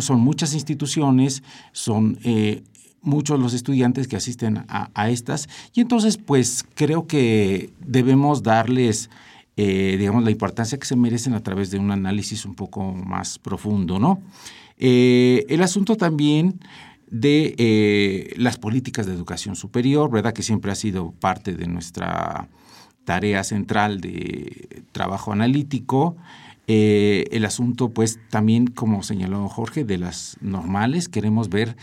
Son 0.00 0.18
muchas 0.18 0.54
instituciones, 0.54 1.44
son 1.70 2.18
eh, 2.24 2.64
muchos 3.00 3.38
los 3.38 3.54
estudiantes 3.54 4.08
que 4.08 4.16
asisten 4.16 4.64
a, 4.66 5.08
estas, 5.08 5.48
y 5.72 5.82
entonces, 5.82 6.16
pues, 6.16 6.64
creo 6.74 7.06
que 7.06 7.70
debemos 7.78 8.42
darles... 8.42 9.08
Eh, 9.54 9.96
digamos, 9.98 10.24
la 10.24 10.30
importancia 10.30 10.78
que 10.78 10.86
se 10.86 10.96
merecen 10.96 11.34
a 11.34 11.42
través 11.42 11.70
de 11.70 11.78
un 11.78 11.90
análisis 11.90 12.46
un 12.46 12.54
poco 12.54 12.94
más 12.94 13.38
profundo, 13.38 13.98
¿no? 13.98 14.22
Eh, 14.84 15.46
el 15.48 15.62
asunto 15.62 15.96
también 15.96 16.58
de 17.08 17.54
eh, 17.56 18.34
las 18.36 18.58
políticas 18.58 19.06
de 19.06 19.14
educación 19.14 19.54
superior, 19.54 20.10
¿verdad? 20.10 20.32
Que 20.32 20.42
siempre 20.42 20.72
ha 20.72 20.74
sido 20.74 21.12
parte 21.12 21.54
de 21.54 21.68
nuestra 21.68 22.48
tarea 23.04 23.44
central 23.44 24.00
de 24.00 24.82
trabajo 24.90 25.32
analítico. 25.32 26.16
Eh, 26.66 27.26
el 27.30 27.44
asunto, 27.44 27.90
pues, 27.90 28.18
también, 28.28 28.66
como 28.66 29.04
señaló 29.04 29.48
Jorge, 29.48 29.84
de 29.84 29.98
las 29.98 30.36
normales, 30.40 31.08
queremos 31.08 31.48
ver 31.48 31.76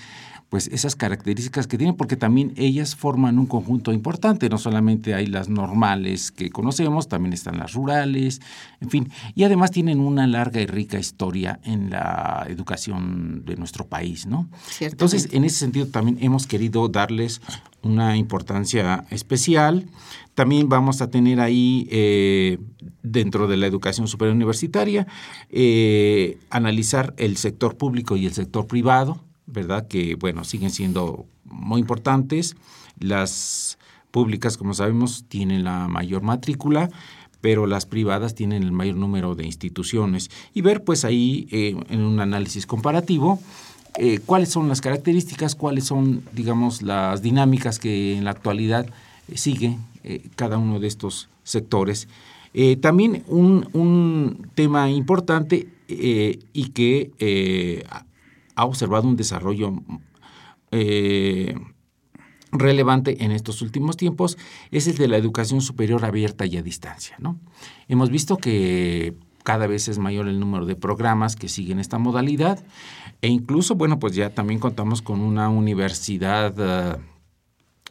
pues 0.50 0.68
esas 0.68 0.96
características 0.96 1.68
que 1.68 1.78
tienen, 1.78 1.96
porque 1.96 2.16
también 2.16 2.54
ellas 2.58 2.96
forman 2.96 3.38
un 3.38 3.46
conjunto 3.46 3.94
importante, 3.94 4.50
no 4.50 4.58
solamente 4.58 5.14
hay 5.14 5.28
las 5.28 5.48
normales 5.48 6.32
que 6.32 6.50
conocemos, 6.50 7.08
también 7.08 7.34
están 7.34 7.58
las 7.58 7.74
rurales, 7.74 8.42
en 8.82 8.90
fin, 8.90 9.12
y 9.36 9.44
además 9.44 9.70
tienen 9.70 10.00
una 10.00 10.26
larga 10.26 10.60
y 10.60 10.66
rica 10.66 10.98
historia 10.98 11.60
en 11.64 11.92
la 11.92 12.46
educación 12.50 13.44
de 13.46 13.58
nuestro 13.58 13.86
país, 13.86 14.26
¿no? 14.26 14.50
Entonces, 14.80 15.30
en 15.32 15.44
ese 15.44 15.60
sentido 15.60 15.86
también 15.88 16.18
hemos 16.22 16.48
querido 16.48 16.88
darles 16.90 17.42
una 17.82 18.18
importancia 18.18 19.06
especial. 19.10 19.88
También 20.36 20.70
vamos 20.70 21.02
a 21.02 21.10
tener 21.10 21.40
ahí, 21.40 21.88
eh, 21.92 22.58
dentro 23.04 23.48
de 23.48 23.58
la 23.58 23.68
educación 23.68 24.08
superior 24.08 24.36
universitaria, 24.36 25.08
eh, 25.50 26.38
analizar 26.50 27.14
el 27.18 27.38
sector 27.38 27.78
público 27.78 28.16
y 28.18 28.26
el 28.26 28.34
sector 28.34 28.68
privado, 28.68 29.24
¿verdad? 29.52 29.88
Que, 29.88 30.16
bueno, 30.16 30.44
siguen 30.44 30.72
siendo 30.72 31.26
muy 31.46 31.82
importantes. 31.82 32.56
Las 33.00 33.78
públicas, 34.12 34.58
como 34.58 34.74
sabemos, 34.74 35.26
tienen 35.28 35.64
la 35.64 35.88
mayor 35.88 36.22
matrícula, 36.22 36.90
pero 37.42 37.68
las 37.68 37.86
privadas 37.86 38.36
tienen 38.36 38.64
el 38.64 38.72
mayor 38.72 38.96
número 38.96 39.36
de 39.36 39.46
instituciones. 39.46 40.30
Y 40.54 40.62
ver, 40.62 40.84
pues 40.84 41.06
ahí, 41.06 41.48
eh, 41.52 41.76
en 41.90 42.02
un 42.02 42.20
análisis 42.20 42.66
comparativo, 42.66 43.40
eh, 43.98 44.20
cuáles 44.26 44.50
son 44.50 44.68
las 44.68 44.82
características, 44.82 45.56
cuáles 45.56 45.86
son, 45.86 46.24
digamos, 46.34 46.82
las 46.82 47.22
dinámicas 47.22 47.80
que 47.80 48.18
en 48.18 48.26
la 48.26 48.32
actualidad 48.32 48.88
eh, 49.28 49.38
sigue 49.38 49.78
cada 50.36 50.58
uno 50.58 50.80
de 50.80 50.88
estos 50.88 51.30
sectores. 51.44 52.08
también 52.82 53.24
un, 53.28 53.68
un, 53.74 54.48
tema 54.56 54.90
importante 54.90 55.68
y 55.88 56.70
que 56.70 57.12
ha 58.60 58.66
observado 58.66 59.08
un 59.08 59.16
desarrollo 59.16 59.74
eh, 60.72 61.56
relevante 62.52 63.24
en 63.24 63.32
estos 63.32 63.62
últimos 63.62 63.96
tiempos 63.96 64.38
es 64.72 64.86
el 64.88 64.98
de 64.98 65.08
la 65.08 65.16
educación 65.16 65.62
superior 65.62 66.04
abierta 66.04 66.46
y 66.46 66.58
a 66.58 66.62
distancia. 66.62 67.16
¿no? 67.20 67.40
Hemos 67.88 68.10
visto 68.10 68.36
que 68.36 69.16
cada 69.44 69.66
vez 69.66 69.88
es 69.88 69.98
mayor 69.98 70.28
el 70.28 70.42
número 70.42 70.66
de 70.66 70.76
programas 70.76 71.38
que 71.38 71.48
siguen 71.48 71.80
esta 71.80 72.00
modalidad 72.00 72.60
e 73.22 73.30
incluso, 73.30 73.76
bueno, 73.76 73.98
pues 73.98 74.14
ya 74.14 74.32
también 74.32 74.60
contamos 74.60 75.02
con 75.02 75.22
una 75.22 75.48
universidad 75.48 77.00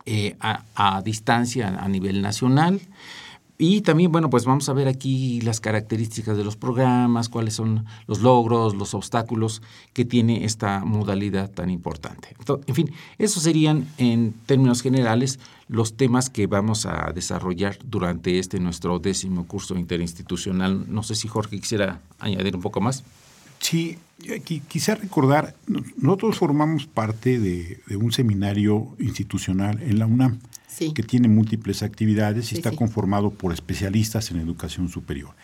eh, 0.04 0.36
a, 0.40 1.02
distancia 1.02 1.68
a 1.68 1.88
nivel 1.88 2.20
nacional. 2.20 2.80
Y 3.60 3.80
también, 3.80 4.12
bueno, 4.12 4.30
pues 4.30 4.44
vamos 4.44 4.68
a 4.68 4.72
ver 4.72 4.86
aquí 4.86 5.40
las 5.40 5.58
características 5.58 6.36
de 6.36 6.44
los 6.44 6.56
programas, 6.56 7.28
cuáles 7.28 7.54
son 7.54 7.86
los 8.06 8.20
logros, 8.20 8.76
los 8.76 8.94
obstáculos 8.94 9.62
que 9.92 10.04
tiene 10.04 10.44
esta 10.44 10.84
modalidad 10.84 11.50
tan 11.50 11.68
importante. 11.68 12.36
en 12.66 12.74
fin, 12.76 12.92
esos 13.18 13.42
serían 13.42 13.88
en 13.98 14.32
términos 14.46 14.80
generales 14.80 15.40
los 15.66 15.96
temas 15.96 16.30
que 16.30 16.46
vamos 16.46 16.86
a 16.86 17.10
desarrollar 17.12 17.76
durante 17.84 18.38
este 18.38 18.60
nuestro 18.60 19.00
décimo 19.00 19.44
curso 19.48 19.76
interinstitucional. 19.76 20.84
No 20.86 21.02
sé 21.02 21.16
si 21.16 21.26
Jorge 21.26 21.58
quisiera 21.58 22.00
añadir 22.20 22.54
un 22.54 22.62
poco 22.62 22.80
más. 22.80 23.02
Sí, 23.58 23.98
quisiera 24.68 25.00
recordar, 25.00 25.56
nosotros 25.96 26.38
formamos 26.38 26.86
parte 26.86 27.40
de, 27.40 27.80
de 27.88 27.96
un 27.96 28.12
seminario 28.12 28.94
institucional 29.00 29.82
en 29.82 29.98
la 29.98 30.06
UNAM 30.06 30.38
que 30.94 31.02
tiene 31.02 31.28
múltiples 31.28 31.82
actividades 31.82 32.52
y 32.52 32.56
está 32.56 32.70
conformado 32.70 33.30
por 33.30 33.52
especialistas 33.52 34.30
en 34.30 34.38
educación 34.38 34.88
superior. 34.88 35.34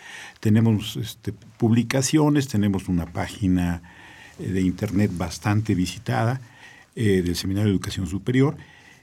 Tenemos 0.41 0.97
este, 0.97 1.33
publicaciones, 1.33 2.47
tenemos 2.47 2.89
una 2.89 3.07
página 3.07 3.83
eh, 4.39 4.49
de 4.49 4.61
internet 4.61 5.11
bastante 5.17 5.75
visitada 5.75 6.41
eh, 6.95 7.23
del 7.25 7.37
Seminario 7.37 7.71
de 7.71 7.75
Educación 7.75 8.07
Superior 8.07 8.57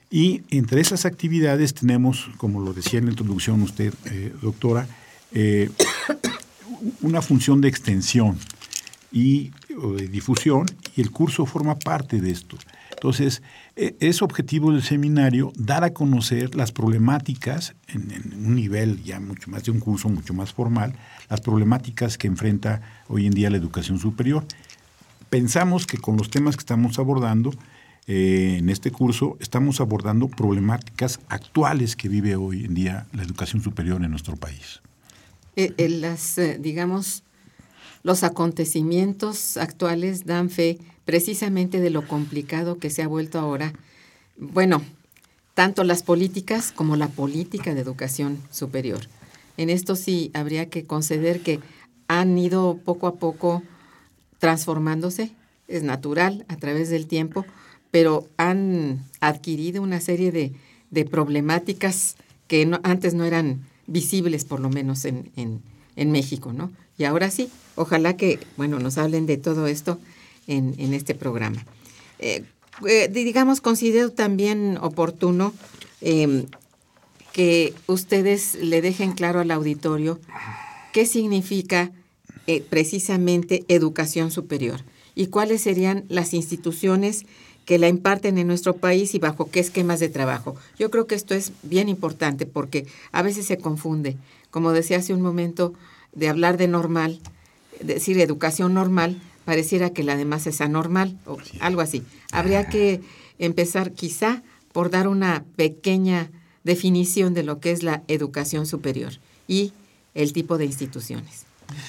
y 0.09 0.43
entre 0.49 0.79
esas 0.79 1.05
actividades 1.05 1.73
tenemos, 1.73 2.29
como 2.37 2.61
lo 2.61 2.73
decía 2.73 2.99
en 2.99 3.05
la 3.05 3.11
introducción 3.11 3.61
usted, 3.61 3.93
eh, 4.05 4.33
doctora, 4.41 4.87
una 7.01 7.21
función 7.21 7.61
de 7.61 7.69
extensión 7.69 8.37
y 9.13 9.51
de 9.69 10.07
difusión 10.09 10.65
y 10.95 11.01
el 11.01 11.11
curso 11.11 11.45
forma 11.45 11.79
parte 11.79 12.19
de 12.19 12.31
esto. 12.31 12.57
Entonces, 13.01 13.41
e, 13.75 13.95
es 13.99 14.21
objetivo 14.21 14.71
del 14.71 14.83
seminario 14.83 15.51
dar 15.57 15.83
a 15.83 15.91
conocer 15.91 16.53
las 16.53 16.71
problemáticas 16.71 17.73
en, 17.87 18.11
un 18.45 18.53
nivel 18.53 19.03
ya 19.03 19.19
mucho 19.19 19.49
más 19.49 19.63
de 19.63 19.71
un 19.71 19.79
curso 19.79 20.07
mucho 20.07 20.35
más 20.35 20.53
formal, 20.53 20.93
las 21.27 21.41
problemáticas 21.41 22.19
que 22.19 22.27
enfrenta 22.27 23.03
hoy 23.07 23.25
en 23.25 23.33
día 23.33 23.49
la 23.49 23.57
educación 23.57 23.97
superior. 23.97 24.45
Pensamos 25.31 25.87
que 25.87 25.97
con 25.97 26.15
los 26.15 26.29
temas 26.29 26.55
que 26.55 26.59
estamos 26.59 26.99
abordando 26.99 27.49
eh, 28.05 28.57
en 28.59 28.69
este 28.69 28.91
curso 28.91 29.35
estamos 29.39 29.81
abordando 29.81 30.27
problemáticas 30.27 31.19
actuales 31.27 31.95
que 31.95 32.07
vive 32.07 32.35
hoy 32.35 32.65
en 32.65 32.75
día 32.75 33.07
la 33.13 33.23
educación 33.23 33.63
superior 33.63 34.03
en 34.03 34.11
nuestro 34.11 34.35
país. 34.35 34.79
Eh, 35.55 35.73
las, 35.89 36.37
eh, 36.37 36.59
digamos, 36.61 37.23
los 38.03 38.21
acontecimientos 38.23 39.57
actuales 39.57 40.27
dan 40.27 40.51
fe 40.51 40.77
precisamente 41.05 41.79
de 41.79 41.89
lo 41.89 42.07
complicado 42.07 42.77
que 42.77 42.89
se 42.89 43.01
ha 43.01 43.07
vuelto 43.07 43.39
ahora, 43.39 43.73
bueno, 44.37 44.81
tanto 45.53 45.83
las 45.83 46.03
políticas 46.03 46.71
como 46.71 46.95
la 46.95 47.07
política 47.07 47.73
de 47.73 47.81
educación 47.81 48.39
superior. 48.51 49.01
En 49.57 49.69
esto 49.69 49.95
sí 49.95 50.31
habría 50.33 50.69
que 50.69 50.85
conceder 50.85 51.41
que 51.41 51.59
han 52.07 52.37
ido 52.37 52.79
poco 52.83 53.07
a 53.07 53.15
poco 53.15 53.63
transformándose, 54.39 55.31
es 55.67 55.83
natural 55.83 56.45
a 56.47 56.57
través 56.57 56.89
del 56.89 57.07
tiempo, 57.07 57.45
pero 57.91 58.27
han 58.37 59.05
adquirido 59.19 59.83
una 59.83 59.99
serie 59.99 60.31
de, 60.31 61.05
problemáticas 61.05 62.15
que 62.47 62.69
antes 62.83 63.13
no 63.13 63.23
eran 63.23 63.61
visibles, 63.87 64.43
por 64.43 64.59
lo 64.59 64.69
menos 64.69 65.05
en, 65.05 65.31
en 65.95 66.11
México, 66.11 66.53
¿no? 66.53 66.71
Y 66.97 67.05
ahora 67.05 67.31
sí, 67.31 67.49
ojalá 67.75 68.17
que, 68.17 68.39
bueno, 68.57 68.79
nos 68.79 68.97
hablen 68.97 69.25
de 69.25 69.37
todo 69.37 69.67
esto 69.67 69.99
en, 70.57 70.93
este 70.93 71.15
programa. 71.15 71.65
Eh, 72.19 72.43
eh, 72.87 73.09
digamos, 73.11 73.61
considero 73.61 74.11
también 74.11 74.77
oportuno 74.81 75.53
em, 76.01 76.45
que 77.33 77.73
ustedes 77.87 78.55
le 78.55 78.81
dejen 78.81 79.13
claro 79.13 79.39
al 79.39 79.51
auditorio 79.51 80.19
qué 80.91 81.05
significa 81.05 81.91
eh, 82.47 82.63
precisamente 82.69 83.63
educación 83.67 84.31
superior 84.31 84.81
y 85.15 85.27
cuáles 85.27 85.61
serían 85.61 86.05
las 86.09 86.33
instituciones 86.33 87.25
que 87.65 87.77
la 87.77 87.87
imparten 87.87 88.37
en 88.37 88.47
nuestro 88.47 88.75
país 88.75 89.13
y 89.13 89.19
bajo 89.19 89.49
qué 89.49 89.59
esquemas 89.59 89.99
de 89.99 90.09
trabajo. 90.09 90.55
Yo 90.77 90.89
creo 90.89 91.05
que 91.05 91.15
esto 91.15 91.35
es 91.35 91.53
bien 91.61 91.87
importante 91.87 92.45
porque 92.45 92.87
a 93.11 93.21
veces 93.21 93.45
se 93.45 93.57
confunde. 93.57 94.17
Como 94.49 94.71
decía 94.71 94.97
hace 94.97 95.13
un 95.13 95.21
momento, 95.21 95.73
de 96.13 96.27
hablar 96.27 96.57
de 96.57 96.67
normal, 96.67 97.19
decir 97.79 98.19
educación 98.19 98.73
normal, 98.73 99.21
pareciera 99.45 99.91
que 99.91 100.03
la 100.03 100.15
demás 100.15 100.47
es 100.47 100.61
anormal 100.61 101.17
o 101.25 101.37
algo 101.59 101.81
así. 101.81 102.03
Habría 102.31 102.67
que 102.69 103.01
empezar 103.39 103.91
quizá 103.91 104.43
por 104.71 104.89
dar 104.89 105.07
una 105.07 105.43
pequeña 105.55 106.29
definición 106.63 107.33
de 107.33 107.43
lo 107.43 107.59
que 107.59 107.71
es 107.71 107.83
la 107.83 108.03
educación 108.07 108.65
superior 108.65 109.13
y 109.47 109.73
el 110.13 110.33
tipo 110.33 110.57
de 110.57 110.65
instituciones. 110.65 111.45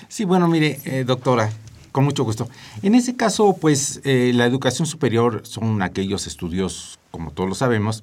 Sí, 0.08 0.24
bueno, 0.24 0.48
mire, 0.48 0.80
eh, 0.84 1.04
doctora, 1.04 1.52
con 1.90 2.04
mucho 2.04 2.24
gusto. 2.24 2.48
En 2.82 2.94
ese 2.94 3.16
caso, 3.16 3.56
pues 3.60 4.00
eh, 4.04 4.32
la 4.34 4.46
educación 4.46 4.86
superior 4.86 5.42
son 5.44 5.82
aquellos 5.82 6.26
estudios, 6.26 6.98
como 7.10 7.32
todos 7.32 7.48
lo 7.48 7.54
sabemos, 7.54 8.02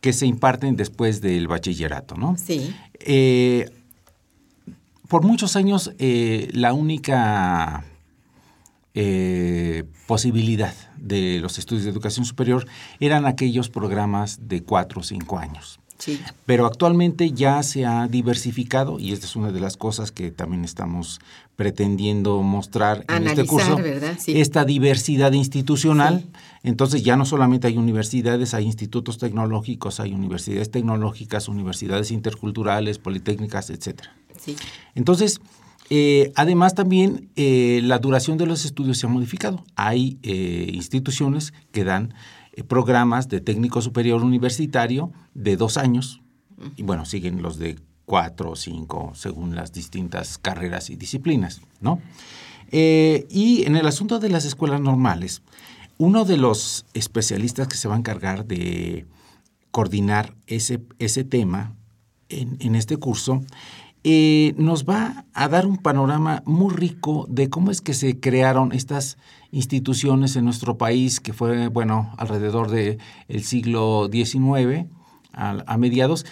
que 0.00 0.12
se 0.12 0.26
imparten 0.26 0.76
después 0.76 1.20
del 1.20 1.48
bachillerato, 1.48 2.16
¿no? 2.16 2.36
Sí. 2.36 2.74
Eh, 3.00 3.70
por 5.08 5.24
muchos 5.24 5.56
años, 5.56 5.92
la 5.98 6.72
única 6.72 7.84
posibilidad 10.06 10.74
de 10.96 11.38
los 11.40 11.58
estudios 11.58 11.84
de 11.84 11.90
educación 11.90 12.24
superior 12.24 12.66
eran 12.98 13.26
aquellos 13.26 13.70
programas 13.70 14.48
de 14.48 14.62
cuatro 14.62 15.00
o 15.00 15.04
cinco 15.04 15.38
años. 15.38 15.80
Pero 16.46 16.66
actualmente 16.66 17.32
ya 17.32 17.62
se 17.62 17.84
ha 17.84 18.08
diversificado 18.08 18.98
y 18.98 19.12
esta 19.12 19.26
es 19.26 19.36
una 19.36 19.52
de 19.52 19.60
las 19.60 19.76
cosas 19.76 20.12
que 20.12 20.30
también 20.30 20.64
estamos 20.64 21.20
pretendiendo 21.56 22.42
mostrar 22.42 23.04
en 23.08 23.26
este 23.26 23.44
curso. 23.44 23.78
Esta 24.26 24.64
diversidad 24.64 25.32
institucional. 25.32 26.24
Entonces 26.62 27.02
ya 27.02 27.16
no 27.16 27.26
solamente 27.26 27.66
hay 27.66 27.76
universidades, 27.76 28.54
hay 28.54 28.64
institutos 28.64 29.18
tecnológicos, 29.18 30.00
hay 30.00 30.14
universidades 30.14 30.70
tecnológicas, 30.70 31.48
universidades 31.48 32.10
interculturales, 32.10 32.98
politécnicas, 32.98 33.70
etcétera. 33.70 34.14
Entonces, 34.94 35.40
eh, 35.90 36.32
además 36.36 36.74
también 36.74 37.30
eh, 37.34 37.80
la 37.82 37.98
duración 37.98 38.38
de 38.38 38.46
los 38.46 38.64
estudios 38.64 38.98
se 38.98 39.06
ha 39.06 39.08
modificado. 39.08 39.64
Hay 39.74 40.18
eh, 40.22 40.70
instituciones 40.72 41.52
que 41.72 41.82
dan 41.84 42.14
programas 42.68 43.28
de 43.28 43.40
técnico 43.40 43.82
superior 43.82 44.22
universitario 44.22 45.12
de 45.34 45.56
dos 45.56 45.76
años, 45.76 46.20
y 46.76 46.82
bueno, 46.82 47.04
siguen 47.04 47.42
los 47.42 47.58
de 47.58 47.78
cuatro 48.04 48.50
o 48.50 48.56
cinco, 48.56 49.12
según 49.14 49.54
las 49.54 49.72
distintas 49.72 50.38
carreras 50.38 50.90
y 50.90 50.96
disciplinas, 50.96 51.60
¿no? 51.80 52.00
Y 52.72 53.64
en 53.66 53.76
el 53.76 53.86
asunto 53.86 54.18
de 54.18 54.28
las 54.28 54.44
escuelas 54.44 54.80
normales, 54.80 55.42
uno 55.96 56.24
de 56.24 56.36
los 56.36 56.86
especialistas 56.92 57.66
que 57.66 57.76
se 57.76 57.88
va 57.88 57.94
a 57.94 57.98
encargar 57.98 58.44
de 58.46 59.06
coordinar 59.70 60.34
ese, 60.46 60.80
ese 60.98 61.24
tema 61.24 61.74
en, 62.28 62.56
en 62.60 62.74
este 62.74 62.96
curso 62.96 63.42
eh, 64.02 64.54
nos 64.56 64.84
va 64.84 65.26
a 65.34 65.48
dar 65.48 65.66
un 65.66 65.76
panorama 65.76 66.42
muy 66.46 66.74
rico 66.74 67.26
de 67.28 67.50
cómo 67.50 67.70
es 67.70 67.80
que 67.80 67.92
se 67.92 68.18
crearon 68.18 68.72
estas 68.72 69.18
instituciones 69.50 70.36
en 70.36 70.44
nuestro 70.44 70.78
país, 70.78 71.20
que 71.20 71.32
fue, 71.32 71.68
bueno, 71.68 72.12
alrededor 72.16 72.70
del 72.70 72.98
siglo 73.42 74.08
XIX, 74.10 74.86
a, 75.32 75.76
mediados, 75.76 76.24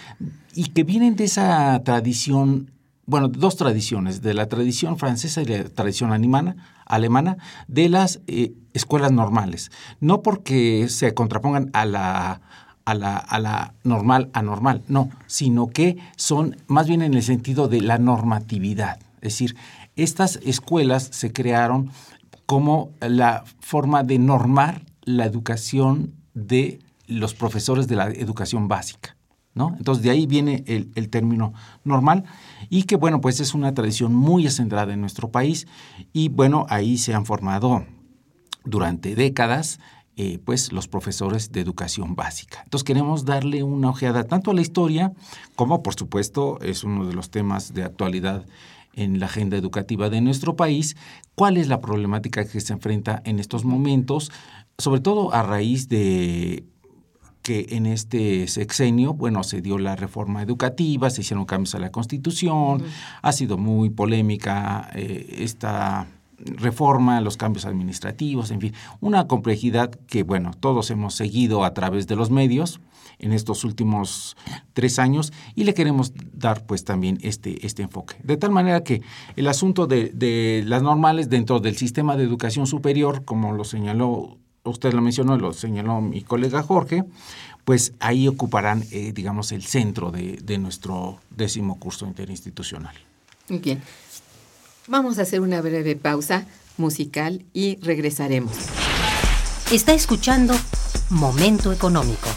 y 0.55 0.65
que 0.65 0.83
vienen 0.83 1.15
de 1.15 1.25
esa 1.25 1.81
tradición, 1.83 2.71
bueno, 3.05 3.27
dos 3.27 3.55
tradiciones, 3.55 4.21
de 4.21 4.33
la 4.33 4.47
tradición 4.47 4.97
francesa 4.97 5.41
y 5.41 5.45
la 5.45 5.63
tradición 5.65 6.11
alemana, 6.11 6.55
alemana 6.85 7.37
de 7.67 7.89
las 7.89 8.21
eh, 8.27 8.53
escuelas 8.73 9.11
normales. 9.11 9.71
No 9.99 10.21
porque 10.21 10.87
se 10.89 11.13
contrapongan 11.13 11.69
a 11.73 11.85
la 11.85 12.41
a 12.89 12.95
la, 12.95 13.17
a 13.17 13.73
normal 13.83 14.29
anormal, 14.33 14.83
no, 14.87 15.09
sino 15.27 15.67
que 15.67 15.97
son 16.15 16.57
más 16.67 16.87
bien 16.87 17.01
en 17.01 17.13
el 17.13 17.23
sentido 17.23 17.67
de 17.67 17.81
la 17.81 17.97
normatividad. 17.97 18.99
Es 19.21 19.33
decir, 19.33 19.55
estas 19.95 20.37
escuelas 20.43 21.09
se 21.11 21.31
crearon 21.31 21.91
como 22.45 22.91
la 23.01 23.43
forma 23.59 24.03
de 24.03 24.17
normar 24.17 24.81
la 25.03 25.25
educación 25.25 26.15
de 26.33 26.79
los 27.05 27.33
profesores 27.33 27.87
de 27.87 27.95
la 27.95 28.09
educación 28.09 28.67
básica. 28.67 29.15
¿no? 29.53 29.75
Entonces 29.77 30.03
de 30.03 30.11
ahí 30.11 30.25
viene 30.25 30.63
el, 30.67 30.91
el, 30.95 31.09
término 31.09 31.53
normal 31.83 32.23
y 32.69 32.83
que 32.83 32.95
bueno, 32.95 33.19
pues 33.19 33.39
es 33.39 33.53
una 33.53 33.73
tradición 33.73 34.15
muy 34.15 34.47
acendrada 34.47 34.93
en 34.93 35.01
nuestro 35.01 35.31
país 35.31 35.67
y 36.13 36.29
bueno, 36.29 36.65
ahí 36.69 36.97
se 36.97 37.13
han 37.13 37.25
formado 37.25 37.83
durante 38.63 39.15
décadas 39.15 39.79
eh, 40.21 40.37
pues 40.43 40.73
los 40.73 40.89
profesores 40.89 41.53
de 41.53 41.61
educación 41.61 42.13
básica. 42.13 42.59
Entonces 42.65 42.83
queremos 42.83 43.23
darle 43.23 43.63
una 43.63 43.89
ojeada 43.89 44.25
tanto 44.25 44.51
a 44.51 44.53
la 44.53 44.59
historia 44.59 45.13
como 45.55 45.81
por 45.81 45.95
supuesto 45.95 46.59
es 46.59 46.83
uno 46.83 47.07
de 47.07 47.13
los 47.13 47.29
temas 47.29 47.73
de 47.73 47.83
actualidad 47.83 48.45
en 48.91 49.21
la 49.21 49.27
agenda 49.27 49.55
educativa 49.55 50.09
de 50.09 50.19
nuestro 50.19 50.57
país, 50.57 50.97
cuál 51.35 51.55
es 51.55 51.69
la 51.69 51.79
problemática 51.79 52.43
que 52.43 52.59
se 52.59 52.73
enfrenta 52.73 53.21
en 53.23 53.39
estos 53.39 53.63
momentos, 53.63 54.29
sobre 54.77 54.99
todo 54.99 55.33
a 55.33 55.41
raíz 55.41 55.87
de 55.87 56.65
que 57.41 57.67
en 57.69 57.85
este 57.85 58.49
sexenio, 58.49 59.13
bueno, 59.13 59.43
se 59.43 59.61
dio 59.61 59.77
la 59.77 59.95
reforma 59.95 60.43
educativa, 60.43 61.09
se 61.09 61.21
hicieron 61.21 61.45
cambios 61.45 61.75
a 61.75 61.79
la 61.79 61.91
Constitución, 61.91 62.83
ha 63.21 63.31
sido 63.31 63.57
muy 63.57 63.89
polémica 63.89 64.89
eh, 64.93 65.37
esta 65.37 66.07
reforma, 66.45 67.21
los 67.21 67.37
cambios 67.37 67.65
administrativos, 67.65 68.51
en 68.51 68.61
fin, 68.61 68.73
una 69.01 69.27
complejidad 69.27 69.91
que, 69.91 70.23
bueno, 70.23 70.51
todos 70.59 70.89
hemos 70.91 71.15
seguido 71.15 71.63
a 71.63 71.73
través 71.73 72.07
de 72.07 72.15
los 72.15 72.31
medios 72.31 72.79
en 73.19 73.33
estos 73.33 73.63
últimos 73.63 74.37
tres 74.73 74.97
años 74.97 75.33
y 75.55 75.65
le 75.65 75.73
queremos 75.73 76.13
dar 76.33 76.65
pues 76.65 76.85
también 76.85 77.19
este, 77.21 77.65
este 77.65 77.83
enfoque. 77.83 78.15
De 78.23 78.37
tal 78.37 78.51
manera 78.51 78.83
que 78.83 79.01
el 79.35 79.47
asunto 79.47 79.87
de, 79.87 80.63
las 80.65 80.81
normales 80.81 81.29
dentro 81.29 81.59
del 81.59 81.75
sistema 81.75 82.15
de 82.15 82.23
educación 82.23 82.65
superior, 82.65 83.25
como 83.25 83.53
lo 83.53 83.63
señaló, 83.65 84.37
usted 84.63 84.93
lo 84.93 85.01
mencionó, 85.01 85.37
lo 85.37 85.53
señaló 85.53 86.01
mi 86.01 86.21
colega 86.21 86.63
Jorge, 86.63 87.03
pues 87.65 87.93
ahí 87.99 88.27
ocuparán, 88.27 88.83
eh, 88.91 89.11
digamos, 89.13 89.51
el 89.51 89.63
centro 89.63 90.11
de, 90.11 90.39
de 90.41 90.57
nuestro 90.57 91.19
décimo 91.29 91.77
curso 91.77 92.07
interinstitucional. 92.07 92.95
Bien. 93.49 93.81
Vamos 94.89 95.19
a 95.19 95.21
hacer 95.21 95.41
una 95.41 95.61
breve 95.61 95.95
pausa 95.95 96.47
musical 96.77 97.45
y 97.53 97.77
regresaremos. 97.79 98.53
Está 99.71 99.93
escuchando 99.93 100.55
Momento 101.11 101.71
Económico. 101.71 102.27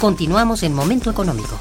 Continuamos 0.00 0.62
en 0.62 0.72
Momento 0.72 1.10
Económico. 1.10 1.60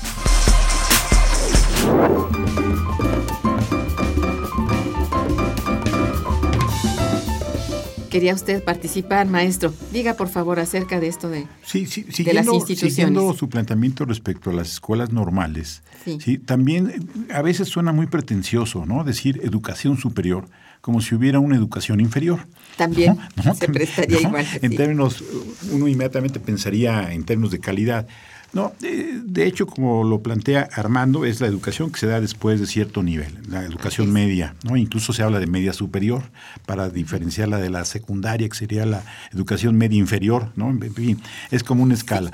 Quería 8.10 8.34
usted 8.34 8.64
participar, 8.64 9.28
maestro. 9.28 9.74
Diga, 9.92 10.14
por 10.14 10.30
favor, 10.30 10.62
acerca 10.62 11.02
de 11.02 11.08
esto 11.08 11.28
de, 11.28 11.48
sí, 11.66 11.86
sí, 11.86 12.06
siguiendo, 12.10 12.54
las 12.54 12.62
instituciones. 12.62 12.96
Siguiendo 12.96 13.34
su 13.34 13.50
planteamiento 13.50 14.06
respecto 14.06 14.52
a 14.52 14.54
las 14.54 14.72
escuelas 14.72 15.12
normales, 15.12 15.84
sí. 16.06 16.38
también 16.38 16.90
eh, 16.90 17.34
a 17.34 17.42
veces 17.42 17.68
suena 17.68 17.92
muy 17.92 18.08
pretencioso, 18.08 18.86
¿no? 18.86 19.04
Decir 19.04 19.42
educación 19.44 19.98
superior, 19.98 20.46
como 20.82 21.02
si 21.02 21.14
hubiera 21.14 21.40
una 21.40 21.58
educación 21.58 22.00
inferior. 22.00 22.48
También 22.78 23.18
se 23.60 23.68
prestaría 23.68 24.22
igual. 24.22 24.46
En 24.62 24.76
términos, 24.76 25.24
uno 25.72 25.88
inmediatamente 25.88 26.40
pensaría 26.40 27.14
en 27.14 27.24
términos 27.24 27.52
de 27.52 27.60
calidad. 27.60 28.08
No, 28.52 28.74
de, 28.80 29.46
hecho, 29.46 29.68
como 29.68 30.04
lo 30.04 30.22
plantea 30.22 30.68
Armando, 30.74 31.24
es 31.24 31.40
la 31.40 31.46
educación 31.46 31.92
que 31.92 32.00
se 32.00 32.08
da 32.08 32.20
después 32.20 32.60
de 32.60 32.66
cierto 32.66 33.04
nivel, 33.04 33.38
la 33.48 33.64
educación 33.64 34.12
media, 34.12 34.56
¿no? 34.64 34.76
Incluso 34.76 35.14
se 35.14 35.22
habla 35.22 35.40
de 35.40 35.46
media 35.46 35.72
superior 35.72 36.24
para 36.66 36.90
diferenciarla 36.90 37.60
de 37.60 37.70
la 37.70 37.86
secundaria, 37.86 38.50
que 38.50 38.58
sería 38.58 38.88
la 38.88 39.04
educación 39.32 39.78
media 39.78 40.00
inferior, 40.00 40.52
¿no? 40.56 40.70
En 40.72 40.94
fin, 40.96 41.22
es 41.52 41.64
como 41.64 41.84
una 41.84 41.94
escala. 41.94 42.32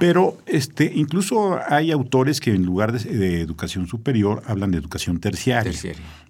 Pero 0.00 0.36
este, 0.46 0.90
incluso 0.96 1.60
hay 1.68 1.92
autores 1.92 2.40
que 2.40 2.50
en 2.50 2.64
lugar 2.64 2.92
de, 2.92 3.40
educación 3.40 3.86
superior 3.86 4.42
hablan 4.46 4.72
de 4.72 4.78
educación 4.78 5.20
terciaria, 5.20 5.72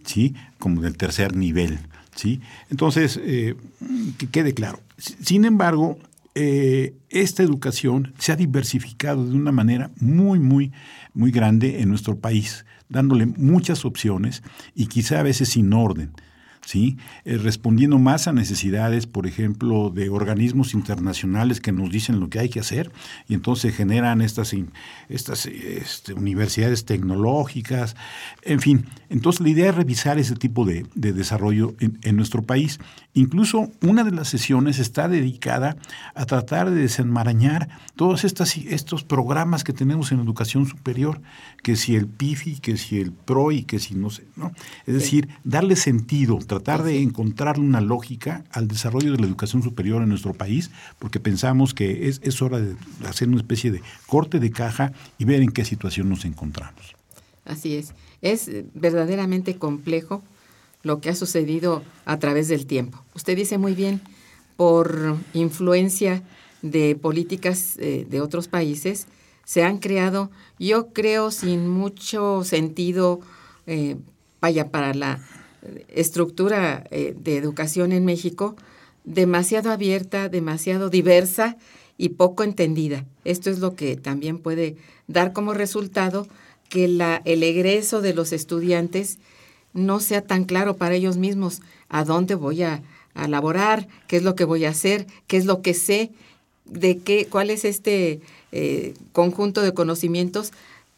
¿sí? 0.05 0.35
Como 0.59 0.83
del 0.83 0.99
tercer 0.99 1.35
nivel, 1.35 1.79
¿sí? 2.14 2.42
Entonces, 2.70 3.18
eh, 3.22 3.55
que 4.18 4.29
quede 4.29 4.53
claro. 4.53 4.81
Sin 4.99 5.46
embargo, 5.46 5.99
eh, 6.38 6.94
esta 7.09 7.42
educación 7.42 8.12
se 8.18 8.31
ha 8.31 8.37
diversificado 8.37 9.25
de 9.25 9.35
una 9.35 9.53
manera 9.53 9.90
muy, 9.99 10.38
muy, 10.38 10.70
muy 11.14 11.31
grande 11.31 11.81
en 11.81 11.88
nuestro 11.88 12.18
país, 12.18 12.66
dándole 12.90 13.25
muchas 13.25 13.87
opciones 13.87 14.42
y 14.75 14.88
quizá 14.88 15.20
a 15.20 15.22
veces 15.22 15.49
sin 15.49 15.72
orden. 15.72 16.12
¿Sí? 16.67 16.99
Eh, 17.25 17.39
respondiendo 17.39 17.99
más 17.99 18.27
a 18.27 18.33
necesidades, 18.33 19.07
por 19.07 19.27
ejemplo, 19.27 19.91
de 19.91 20.11
organismos 20.11 20.75
internacionales 20.75 21.61
que 21.61 21.71
nos 21.71 21.91
dicen 21.91 22.19
lo 22.19 22.29
que 22.29 22.41
hay 22.41 22.49
que 22.49 22.59
hacer 22.59 22.91
y 23.29 23.35
entonces 23.35 23.75
generan 23.75 24.21
estas, 24.21 24.53
estas 25.09 25.47
este, 25.47 26.13
universidades 26.13 26.85
tecnológicas, 26.85 27.97
en 28.43 28.61
fin. 28.61 28.87
Entonces 29.09 29.41
la 29.41 29.49
idea 29.49 29.71
es 29.71 29.77
revisar 29.77 30.19
ese 30.19 30.35
tipo 30.35 30.65
de, 30.65 30.85
desarrollo 30.95 31.77
en, 31.79 32.17
nuestro 32.17 32.43
país. 32.43 32.81
Incluso 33.15 33.71
una 33.83 34.03
de 34.03 34.11
las 34.11 34.29
sesiones 34.29 34.81
está 34.81 35.09
dedicada 35.09 35.77
a 36.15 36.27
tratar 36.27 36.71
de 36.71 36.81
desenmarañar 36.81 37.69
todos 37.95 38.25
estas, 38.25 38.57
estos 38.57 39.05
programas 39.05 39.63
que 39.63 39.73
tenemos 39.73 40.11
en 40.11 40.19
educación 40.19 40.67
superior, 40.67 41.21
que 41.63 41.77
si 41.77 41.95
el 41.95 42.09
PIFI, 42.09 42.59
que 42.59 42.77
si 42.77 42.99
el 43.01 43.13
PROI, 43.13 43.63
que 43.63 43.79
si 43.79 43.95
no 43.95 44.11
sé, 44.11 44.25
¿no? 44.35 44.53
Es 44.87 44.95
decir, 44.95 45.29
darle 45.45 45.77
sentido, 45.77 46.39
tratar 46.61 46.85
de 46.85 47.03
encontrar 47.03 47.61
una 47.61 47.81
lógica 47.81 48.45
al 48.51 48.66
desarrollo 48.66 49.12
de 49.12 49.19
la 49.19 49.27
educación 49.27 49.62
superior 49.62 50.03
en 50.03 50.09
nuestro 50.09 50.33
país, 50.33 50.71
porque 50.99 51.21
pensamos 51.21 51.75
que 51.75 52.09
es, 52.09 52.21
es 52.23 52.40
hora 52.40 52.59
de 52.61 52.75
hacer 53.07 53.29
una 53.29 53.38
especie 53.38 53.71
de 53.71 53.83
corte 54.07 54.40
de 54.40 54.51
caja 54.51 54.92
y 55.19 55.25
ver 55.25 55.42
en 55.42 55.51
qué 55.51 55.64
situación 55.64 56.09
nos 56.09 56.25
encontramos. 56.25 56.95
Así 57.45 57.77
es. 57.77 57.92
Es 58.23 58.51
verdaderamente 58.75 59.57
complejo 59.57 60.23
lo 60.83 61.01
que 61.01 61.11
ha 61.11 61.14
sucedido 61.14 61.83
a 62.07 62.19
través 62.19 62.49
del 62.49 62.66
tiempo. 62.66 63.03
Usted 63.14 63.37
dice 63.37 63.59
muy 63.59 63.75
bien, 63.75 64.01
por 64.57 65.16
influencia 65.35 66.23
de 66.62 66.97
políticas 66.97 67.77
eh, 67.79 68.07
de 68.09 68.21
otros 68.23 68.49
países, 68.49 69.07
se 69.45 69.62
han 69.62 69.79
creado, 69.79 70.31
yo 70.59 70.88
creo, 70.95 71.31
sin 71.31 71.69
mucho 71.69 72.42
sentido, 72.45 73.21
eh, 73.66 73.97
vaya, 74.40 74.71
para 74.71 74.95
la 74.95 75.21
estructura 75.89 76.85
eh, 76.91 77.15
de 77.19 77.37
educación 77.37 77.93
en 77.93 78.05
México 78.05 78.57
demasiado 79.05 79.71
abierta, 79.71 80.29
demasiado 80.29 80.91
diversa 80.91 81.57
y 81.97 82.11
poco 82.11 82.43
entendida. 82.43 83.05
Esto 83.25 83.51
es 83.51 83.61
lo 83.61 83.75
que 83.75 83.97
también 83.97 84.39
puede 84.39 84.77
dar 85.07 85.33
como 85.33 85.55
resultado 85.55 86.27
que 86.69 86.89
la, 86.89 87.23
el 87.25 87.43
egreso 87.43 88.01
de 88.03 88.15
los 88.15 88.33
estudiantes 88.33 89.19
no 89.73 90.01
sea 90.01 90.23
tan 90.23 90.45
claro 90.45 90.77
para 90.77 90.95
ellos 90.95 91.17
mismos. 91.17 91.61
A 91.89 92.05
dónde 92.05 92.35
voy 92.35 92.63
a, 92.63 92.83
a 93.15 93.29
laborar, 93.29 93.89
qué 94.09 94.17
es 94.17 94.23
lo 94.23 94.35
que 94.35 94.45
voy 94.45 94.65
a 94.65 94.71
hacer, 94.71 95.07
qué 95.27 95.37
es 95.37 95.47
lo 95.47 95.63
que 95.63 95.75
sé, 95.75 96.11
de 96.65 96.99
qué, 96.99 97.29
cuál 97.31 97.51
es 97.51 97.65
este 97.65 98.21
eh, 98.53 98.95
conjunto 99.13 99.63
de 99.63 99.75
conocimientos 99.75 100.53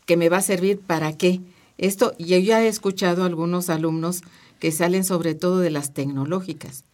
que 0.07 0.17
me 0.17 0.29
va 0.29 0.39
a 0.39 0.43
servir 0.43 0.81
para 0.81 1.13
qué. 1.13 1.41
Esto, 1.77 2.17
yo 2.19 2.39
ya 2.39 2.63
he 2.65 2.69
escuchado 2.69 3.23
a 3.23 3.27
algunos 3.27 3.69
alumnos 3.69 4.23
que 4.59 4.73
salen 4.73 5.05
sobre 5.05 5.35
todo 5.35 5.59
de 5.61 5.71
las 5.71 5.95
tecnológicas, 5.95 6.85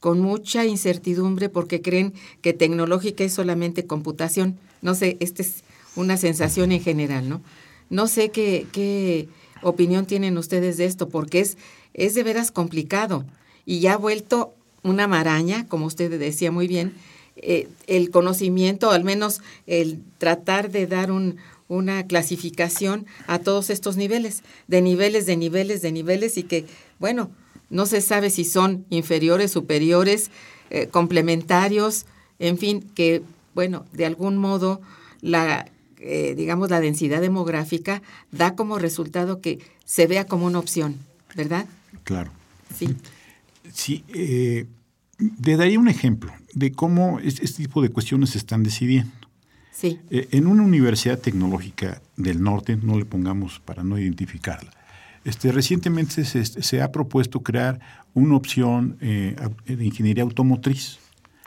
con 0.00 0.20
mucha 0.20 0.64
incertidumbre 0.64 1.48
porque 1.48 1.82
creen 1.82 2.14
que 2.42 2.52
tecnológica 2.52 3.24
es 3.24 3.32
solamente 3.32 3.86
computación. 3.86 4.58
No 4.82 4.94
sé, 4.94 5.16
esta 5.20 5.42
es 5.42 5.64
una 5.96 6.16
sensación 6.16 6.70
en 6.72 6.80
general, 6.80 7.28
¿no? 7.28 7.42
No 7.90 8.06
sé 8.06 8.28
qué, 8.28 8.66
qué 8.70 9.28
opinión 9.62 10.06
tienen 10.06 10.38
ustedes 10.38 10.76
de 10.76 10.84
esto, 10.84 11.08
porque 11.08 11.40
es, 11.40 11.56
es 11.94 12.14
de 12.14 12.22
veras 12.22 12.50
complicado 12.50 13.24
y 13.66 13.80
ya 13.80 13.94
ha 13.94 13.96
vuelto 13.98 14.54
una 14.82 15.08
maraña, 15.08 15.66
como 15.68 15.86
usted 15.86 16.18
decía 16.18 16.52
muy 16.52 16.68
bien, 16.68 16.94
eh, 17.36 17.68
el 17.86 18.10
conocimiento, 18.10 18.90
al 18.90 19.04
menos 19.04 19.40
el 19.66 20.00
tratar 20.18 20.70
de 20.70 20.86
dar 20.86 21.10
un, 21.10 21.36
una 21.68 22.06
clasificación 22.06 23.06
a 23.26 23.38
todos 23.38 23.70
estos 23.70 23.96
niveles, 23.96 24.42
de 24.66 24.82
niveles, 24.82 25.26
de 25.26 25.36
niveles, 25.36 25.82
de 25.82 25.92
niveles, 25.92 26.36
y 26.38 26.42
que, 26.42 26.64
bueno, 26.98 27.30
no 27.70 27.86
se 27.86 28.00
sabe 28.00 28.30
si 28.30 28.44
son 28.44 28.84
inferiores, 28.90 29.50
superiores, 29.50 30.30
eh, 30.70 30.88
complementarios, 30.88 32.06
en 32.38 32.58
fin, 32.58 32.82
que, 32.94 33.22
bueno, 33.54 33.84
de 33.92 34.06
algún 34.06 34.36
modo 34.36 34.80
la, 35.20 35.70
eh, 35.98 36.34
digamos, 36.36 36.70
la 36.70 36.80
densidad 36.80 37.20
demográfica 37.20 38.02
da 38.30 38.54
como 38.54 38.78
resultado 38.78 39.40
que 39.40 39.58
se 39.84 40.06
vea 40.06 40.26
como 40.26 40.46
una 40.46 40.58
opción, 40.58 40.96
¿verdad? 41.34 41.66
Claro. 42.04 42.30
Sí. 42.76 42.94
Sí, 43.72 44.04
eh, 44.08 44.66
te 45.42 45.56
daría 45.56 45.78
un 45.78 45.88
ejemplo 45.88 46.32
de 46.54 46.72
cómo 46.72 47.18
este 47.20 47.46
tipo 47.46 47.82
de 47.82 47.90
cuestiones 47.90 48.30
se 48.30 48.38
están 48.38 48.62
decidiendo. 48.62 49.12
Sí. 49.72 49.98
Eh, 50.10 50.28
en 50.32 50.46
una 50.46 50.62
universidad 50.62 51.18
tecnológica 51.18 52.00
del 52.16 52.42
norte, 52.42 52.76
no 52.76 52.98
le 52.98 53.04
pongamos 53.04 53.60
para 53.60 53.84
no 53.84 53.98
identificarla, 53.98 54.72
este, 55.28 55.52
recientemente 55.52 56.24
se, 56.24 56.82
ha 56.82 56.90
propuesto 56.90 57.40
crear 57.40 57.80
una 58.14 58.36
opción 58.36 58.96
eh, 59.00 59.36
de 59.66 59.84
ingeniería 59.84 60.22
automotriz. 60.22 60.98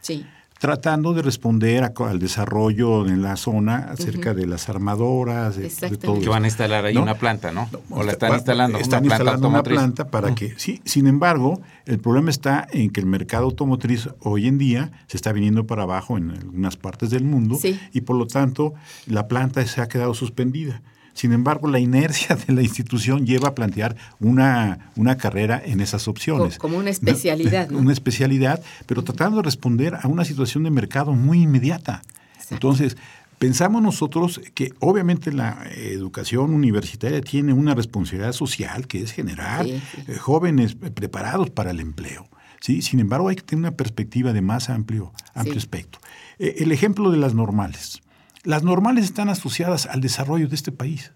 Sí 0.02 0.26
tratando 0.62 1.16
de 1.16 1.24
responder 1.24 1.92
al 1.98 2.20
desarrollo 2.20 3.08
en 3.08 3.24
la 3.24 3.36
zona 3.36 3.78
acerca 3.90 4.36
de 4.36 4.46
las 4.46 4.70
armadoras, 4.70 5.56
de, 5.56 5.98
todo. 5.98 6.20
Que 6.20 6.30
van 6.30 6.44
a 6.44 6.48
instalar 6.48 6.86
ahí 6.86 6.96
una 6.98 7.16
planta, 7.16 7.52
¿no? 7.52 7.68
O 7.90 8.04
la 8.04 8.12
están 8.12 8.36
instalando. 8.36 8.78
Están 8.78 9.04
una 9.04 9.16
instalando 9.16 9.48
una 9.48 9.64
planta 9.64 10.12
para 10.12 10.36
que, 10.36 10.54
sí, 10.58 10.80
sin 10.86 11.08
embargo, 11.08 11.60
el 11.88 11.98
problema 11.98 12.30
está 12.30 12.68
en 12.72 12.92
que 12.92 13.00
el 13.00 13.08
mercado 13.08 13.46
automotriz 13.46 14.10
hoy 14.20 14.46
en 14.46 14.60
día 14.60 14.92
se 15.08 15.18
está 15.18 15.32
viniendo 15.32 15.66
para 15.66 15.82
abajo 15.82 16.16
en 16.16 16.30
algunas 16.30 16.78
partes 16.78 17.10
del 17.10 17.24
mundo 17.24 17.58
y 17.92 18.02
por 18.02 18.16
lo 18.16 18.28
tanto 18.28 18.76
la 19.08 19.28
planta 19.28 19.66
se 19.66 19.82
ha 19.82 19.88
quedado 19.88 20.14
suspendida. 20.14 20.84
Sin 21.14 21.34
embargo, 21.34 21.68
la 21.68 21.80
inercia 21.80 22.36
de 22.36 22.54
la 22.54 22.62
institución 22.62 23.26
lleva 23.26 23.50
a 23.50 23.56
plantear 23.56 23.96
una, 24.20 24.92
una 24.96 25.18
carrera 25.18 25.62
en 25.64 25.82
esas 25.82 26.08
opciones. 26.08 26.58
Como 26.58 26.78
una 26.78 26.90
especialidad. 26.90 27.70
¿no? 27.70 27.80
Una 27.80 27.94
especialidad, 27.94 28.62
pero 28.86 29.04
tratando 29.04 29.38
de 29.38 29.44
responder 29.44 29.98
a 30.02 30.08
una 30.08 30.26
situación 30.26 30.64
de 30.64 30.72
mercado 30.72 31.14
muy 31.14 31.42
inmediata. 31.44 32.02
Entonces, 32.50 32.98
pensamos 33.40 33.82
nosotros 33.82 34.42
que 34.54 34.74
obviamente 34.80 35.32
la 35.32 35.66
educación 35.76 36.54
universitaria 36.54 37.22
tiene 37.22 37.54
una 37.54 37.74
responsabilidad 37.74 38.34
social 38.34 38.88
que 38.88 39.02
es 39.02 39.12
generar 39.12 39.66
eh, 39.66 39.82
jóvenes 40.20 40.76
preparados 40.76 41.50
para 41.50 41.72
el 41.72 41.80
empleo. 41.80 42.30
¿sí? 42.60 42.82
Sin 42.82 43.00
embargo, 43.00 43.30
hay 43.30 43.36
que 43.36 43.42
tener 43.42 43.62
una 43.62 43.72
perspectiva 43.72 44.32
de 44.32 44.42
más 44.42 44.70
amplio, 44.70 45.12
amplio 45.34 45.58
espectro. 45.58 46.00
Eh, 46.40 46.56
el 46.60 46.72
ejemplo 46.72 47.10
de 47.12 47.18
las 47.18 47.34
normales. 47.34 48.02
Las 48.44 48.64
normales 48.64 49.06
están 49.06 49.30
asociadas 49.30 49.86
al 49.86 50.02
desarrollo 50.02 50.48
de 50.48 50.56
este 50.56 50.72
país. 50.72 51.12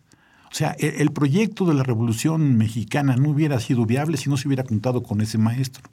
O 0.52 0.54
sea, 0.54 0.76
e, 0.78 0.98
el, 1.00 1.12
proyecto 1.12 1.66
de 1.66 1.74
la 1.74 1.84
Revolución 1.84 2.56
Mexicana 2.56 3.16
no 3.16 3.30
hubiera 3.30 3.60
sido 3.60 3.86
viable 3.86 4.18
si 4.18 4.30
no 4.30 4.38
se 4.38 4.48
hubiera 4.48 4.64
contado 4.64 5.02
con 5.02 5.22
ese 5.22 5.38
maestro. 5.38 5.90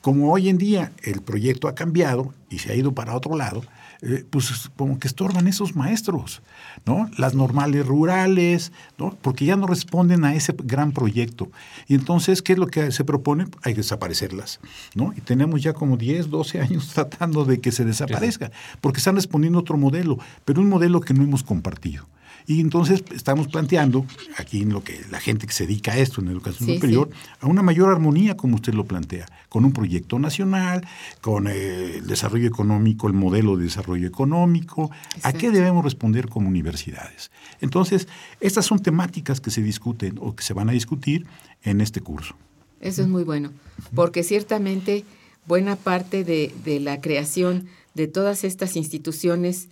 como 0.00 0.30
hoy 0.32 0.48
en 0.50 0.58
día 0.58 0.92
el 1.02 1.22
proyecto 1.22 1.66
ha 1.66 1.74
cambiado 1.74 2.34
y 2.50 2.58
se 2.58 2.70
ha 2.70 2.76
ido 2.76 2.92
para 2.92 3.16
otro 3.16 3.36
lado, 3.36 3.62
eh, 4.06 4.22
pues 4.28 4.70
como 4.76 4.98
que 4.98 5.08
estorban 5.08 5.48
esos 5.48 5.74
maestros, 5.74 6.42
¿no? 6.84 7.10
Las 7.16 7.34
normales 7.34 7.86
rurales, 7.86 8.70
¿no? 8.98 9.16
Porque 9.22 9.46
ya 9.46 9.56
no 9.56 9.66
responden 9.66 10.26
a 10.26 10.34
ese 10.34 10.54
gran 10.62 10.92
proyecto. 10.92 11.50
Y 11.88 11.94
entonces, 11.94 12.42
¿qué 12.42 12.52
es 12.52 12.58
lo 12.58 12.66
que 12.66 12.92
se 12.92 13.02
propone? 13.04 13.46
Hay 13.62 13.72
que 13.72 13.80
desaparecerlas, 13.80 14.60
¿no? 14.94 15.14
Y 15.16 15.22
tenemos 15.22 15.62
ya 15.62 15.72
como 15.72 15.96
10, 15.96 16.28
12 16.28 16.60
años 16.60 16.88
tratando 16.94 17.46
de 17.46 17.62
que 17.62 17.72
se 17.72 17.86
desaparezca, 17.86 18.52
porque 18.82 18.98
están 18.98 19.16
respondiendo 19.16 19.58
a 19.58 19.62
otro 19.62 19.78
modelo, 19.78 20.18
pero 20.44 20.60
un 20.60 20.68
modelo 20.68 21.00
que 21.00 21.14
no 21.14 21.22
hemos 21.22 21.42
compartido. 21.42 22.06
Y 22.46 22.60
entonces 22.60 23.02
estamos 23.14 23.48
planteando, 23.48 24.04
aquí 24.36 24.60
en 24.60 24.70
lo 24.70 24.84
que 24.84 25.00
la 25.10 25.18
gente 25.18 25.46
que 25.46 25.52
se 25.52 25.66
dedica 25.66 25.92
a 25.92 25.98
esto 25.98 26.20
en 26.20 26.28
educación 26.28 26.68
superior, 26.74 27.08
a 27.40 27.46
una 27.46 27.62
mayor 27.62 27.88
armonía, 27.88 28.36
como 28.36 28.56
usted 28.56 28.74
lo 28.74 28.84
plantea, 28.84 29.26
con 29.48 29.64
un 29.64 29.72
proyecto 29.72 30.18
nacional, 30.18 30.86
con 31.22 31.46
eh, 31.48 31.96
el 31.96 32.06
desarrollo 32.06 32.46
económico, 32.46 33.06
el 33.06 33.14
modelo 33.14 33.56
de 33.56 33.64
desarrollo 33.64 34.06
económico, 34.06 34.90
a 35.22 35.32
qué 35.32 35.50
debemos 35.50 35.84
responder 35.84 36.28
como 36.28 36.48
universidades. 36.48 37.30
Entonces, 37.62 38.08
estas 38.40 38.66
son 38.66 38.80
temáticas 38.80 39.40
que 39.40 39.50
se 39.50 39.62
discuten 39.62 40.18
o 40.20 40.36
que 40.36 40.44
se 40.44 40.52
van 40.52 40.68
a 40.68 40.72
discutir 40.72 41.26
en 41.62 41.80
este 41.80 42.02
curso. 42.02 42.36
Eso 42.82 43.00
es 43.00 43.08
muy 43.08 43.24
bueno, 43.24 43.52
porque 43.94 44.22
ciertamente 44.22 45.04
buena 45.46 45.76
parte 45.76 46.24
de, 46.24 46.54
de 46.62 46.78
la 46.80 47.00
creación 47.00 47.68
de 47.94 48.06
todas 48.06 48.44
estas 48.44 48.76
instituciones, 48.76 49.68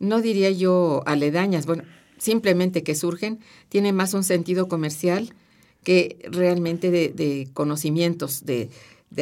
no 0.00 0.20
diría 0.20 0.50
yo 0.50 1.02
aledañas, 1.06 1.66
bueno, 1.66 1.84
simplemente 2.18 2.82
que 2.82 2.94
surgen, 2.94 3.38
tiene 3.68 3.92
más 3.92 4.14
un 4.14 4.24
sentido 4.24 4.68
comercial 4.68 5.34
que 5.84 6.18
realmente 6.30 6.90
de, 6.90 7.48
conocimientos, 7.54 8.44
de, 8.44 8.70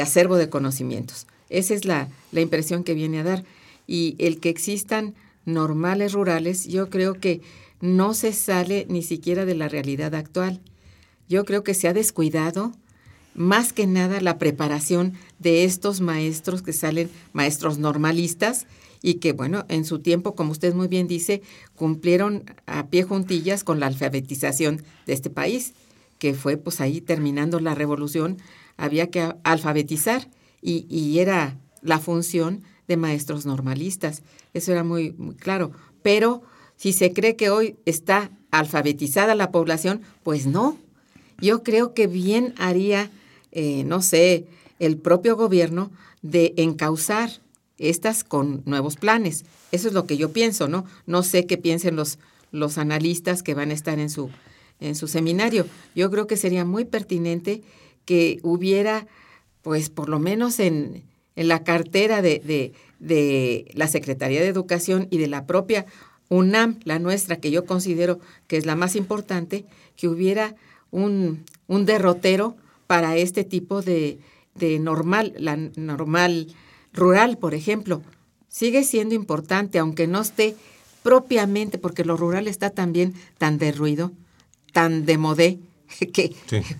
acervo 0.00 0.36
de 0.36 0.48
conocimientos. 0.48 1.26
Esa 1.48 1.74
es 1.74 1.84
la, 1.84 2.08
la 2.32 2.40
impresión 2.40 2.82
que 2.82 2.94
viene 2.94 3.20
a 3.20 3.24
dar. 3.24 3.44
Y 3.86 4.16
el 4.18 4.40
que 4.40 4.48
existan 4.48 5.14
normales 5.44 6.12
rurales, 6.12 6.66
yo 6.66 6.90
creo 6.90 7.14
que 7.14 7.40
no 7.80 8.14
se 8.14 8.32
sale 8.32 8.86
ni 8.88 9.02
siquiera 9.02 9.44
de 9.44 9.54
la 9.54 9.68
realidad 9.68 10.14
actual. 10.14 10.60
Yo 11.28 11.44
creo 11.44 11.62
que 11.62 11.74
se 11.74 11.88
ha 11.88 11.92
descuidado 11.92 12.72
más 13.34 13.72
que 13.72 13.86
nada 13.86 14.20
la 14.20 14.38
preparación 14.38 15.12
de 15.38 15.64
estos 15.64 16.00
maestros 16.00 16.62
que 16.62 16.72
salen 16.72 17.10
maestros 17.32 17.78
normalistas 17.78 18.66
y 19.02 19.14
que, 19.14 19.32
bueno, 19.32 19.64
en 19.68 19.84
su 19.84 20.00
tiempo, 20.00 20.34
como 20.34 20.52
usted 20.52 20.74
muy 20.74 20.88
bien 20.88 21.06
dice, 21.06 21.42
cumplieron 21.74 22.44
a 22.66 22.88
pie 22.88 23.02
juntillas 23.02 23.64
con 23.64 23.80
la 23.80 23.86
alfabetización 23.86 24.82
de 25.06 25.12
este 25.12 25.30
país, 25.30 25.74
que 26.18 26.34
fue 26.34 26.56
pues 26.56 26.80
ahí 26.80 27.00
terminando 27.00 27.60
la 27.60 27.74
revolución, 27.74 28.38
había 28.76 29.10
que 29.10 29.34
alfabetizar 29.44 30.28
y, 30.62 30.86
y 30.88 31.18
era 31.18 31.58
la 31.82 31.98
función 31.98 32.62
de 32.88 32.96
maestros 32.96 33.46
normalistas. 33.46 34.22
Eso 34.54 34.72
era 34.72 34.84
muy, 34.84 35.12
muy 35.12 35.34
claro. 35.34 35.72
Pero 36.02 36.42
si 36.76 36.92
se 36.92 37.12
cree 37.12 37.36
que 37.36 37.50
hoy 37.50 37.76
está 37.84 38.30
alfabetizada 38.50 39.34
la 39.34 39.50
población, 39.50 40.02
pues 40.22 40.46
no. 40.46 40.78
Yo 41.40 41.62
creo 41.62 41.94
que 41.94 42.06
bien 42.06 42.54
haría, 42.56 43.10
eh, 43.52 43.84
no 43.84 44.02
sé, 44.02 44.46
el 44.78 44.98
propio 44.98 45.36
gobierno 45.36 45.90
de 46.22 46.54
encauzar 46.56 47.30
estas 47.78 48.24
con 48.24 48.62
nuevos 48.64 48.96
planes. 48.96 49.44
Eso 49.72 49.88
es 49.88 49.94
lo 49.94 50.06
que 50.06 50.16
yo 50.16 50.32
pienso, 50.32 50.68
¿no? 50.68 50.84
No 51.06 51.22
sé 51.22 51.46
qué 51.46 51.58
piensen 51.58 51.96
los, 51.96 52.18
los 52.50 52.78
analistas 52.78 53.42
que 53.42 53.54
van 53.54 53.70
a 53.70 53.74
estar 53.74 53.98
en 53.98 54.10
su, 54.10 54.30
en 54.80 54.94
su 54.94 55.08
seminario. 55.08 55.66
Yo 55.94 56.10
creo 56.10 56.26
que 56.26 56.36
sería 56.36 56.64
muy 56.64 56.84
pertinente 56.84 57.62
que 58.04 58.38
hubiera, 58.42 59.06
pues 59.62 59.90
por 59.90 60.08
lo 60.08 60.18
menos 60.18 60.58
en, 60.60 61.04
en 61.34 61.48
la 61.48 61.64
cartera 61.64 62.22
de, 62.22 62.40
de, 62.44 62.72
de, 62.98 63.70
la 63.74 63.88
Secretaría 63.88 64.40
de 64.40 64.48
Educación 64.48 65.08
y 65.10 65.18
de 65.18 65.26
la 65.26 65.46
propia 65.46 65.86
UNAM, 66.28 66.80
la 66.84 66.98
nuestra, 66.98 67.36
que 67.36 67.50
yo 67.50 67.66
considero 67.66 68.18
que 68.46 68.56
es 68.56 68.66
la 68.66 68.76
más 68.76 68.96
importante, 68.96 69.64
que 69.96 70.08
hubiera 70.08 70.56
un, 70.90 71.44
un 71.66 71.84
derrotero 71.84 72.56
para 72.86 73.16
este 73.16 73.44
tipo 73.44 73.82
de, 73.82 74.18
de 74.54 74.78
normal, 74.78 75.34
la 75.38 75.56
normal 75.56 76.48
rural, 76.96 77.38
por 77.38 77.54
ejemplo, 77.54 78.02
sigue 78.48 78.82
siendo 78.82 79.14
importante, 79.14 79.78
aunque 79.78 80.06
no 80.06 80.22
esté 80.22 80.56
propiamente, 81.02 81.78
porque 81.78 82.04
lo 82.04 82.16
rural 82.16 82.48
está 82.48 82.70
también 82.70 83.14
tan 83.38 83.58
derruido, 83.58 84.10
tan 84.72 85.06
de 85.06 85.18
modé, 85.18 85.58
que, 86.12 86.34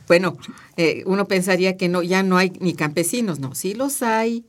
bueno, 0.09 0.37
eh, 0.77 1.05
uno 1.07 1.29
pensaría 1.29 1.77
que 1.77 1.89
no, 1.89 2.03
ya 2.03 2.25
no 2.25 2.37
hay 2.37 2.53
ni 2.59 2.75
campesinos, 2.75 3.39
no, 3.39 3.55
sí 3.55 3.75
los 3.75 4.03
hay, 4.03 4.45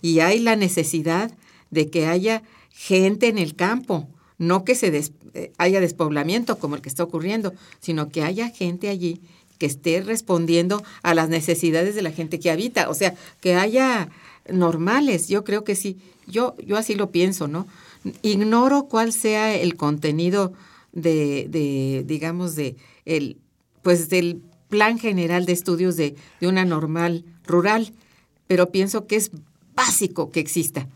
y 0.00 0.20
hay 0.20 0.38
la 0.38 0.56
necesidad 0.56 1.32
de 1.70 1.90
que 1.90 2.06
haya 2.06 2.42
gente 2.70 3.28
en 3.28 3.36
el 3.36 3.54
campo, 3.54 4.08
no 4.38 4.64
que 4.64 4.74
se 4.74 4.96
eh, 5.34 5.52
haya 5.58 5.80
despoblamiento 5.80 6.58
como 6.58 6.76
el 6.76 6.80
que 6.80 6.88
está 6.88 7.02
ocurriendo, 7.02 7.52
sino 7.80 8.08
que 8.08 8.22
haya 8.22 8.48
gente 8.48 8.88
allí 8.88 9.20
que 9.58 9.66
esté 9.66 10.00
respondiendo 10.00 10.82
a 11.02 11.14
las 11.14 11.28
necesidades 11.28 11.96
de 11.96 12.02
la 12.02 12.12
gente 12.12 12.38
que 12.38 12.50
habita, 12.50 12.88
o 12.88 12.94
sea, 12.94 13.14
que 13.40 13.56
haya 13.56 14.08
normales, 14.52 15.28
yo 15.28 15.44
creo 15.44 15.64
que 15.64 15.74
sí, 15.74 15.98
yo, 16.26 16.56
yo 16.64 16.76
así 16.76 16.94
lo 16.94 17.10
pienso, 17.10 17.48
¿no? 17.48 17.66
Ignoro 18.22 18.84
cuál 18.84 19.12
sea 19.12 19.54
el 19.54 19.76
contenido 19.76 20.52
de, 20.92 21.46
de 21.48 22.04
digamos, 22.06 22.54
de 22.54 22.76
el, 23.04 23.36
pues 23.82 24.08
del 24.08 24.42
plan 24.68 24.98
general 24.98 25.46
de 25.46 25.52
estudios 25.52 25.96
de, 25.96 26.14
de 26.40 26.48
una 26.48 26.64
normal 26.64 27.24
rural, 27.46 27.92
pero 28.46 28.70
pienso 28.70 29.06
que 29.06 29.16
es 29.16 29.30
básico 29.74 30.30
que 30.30 30.40
exista, 30.40 30.88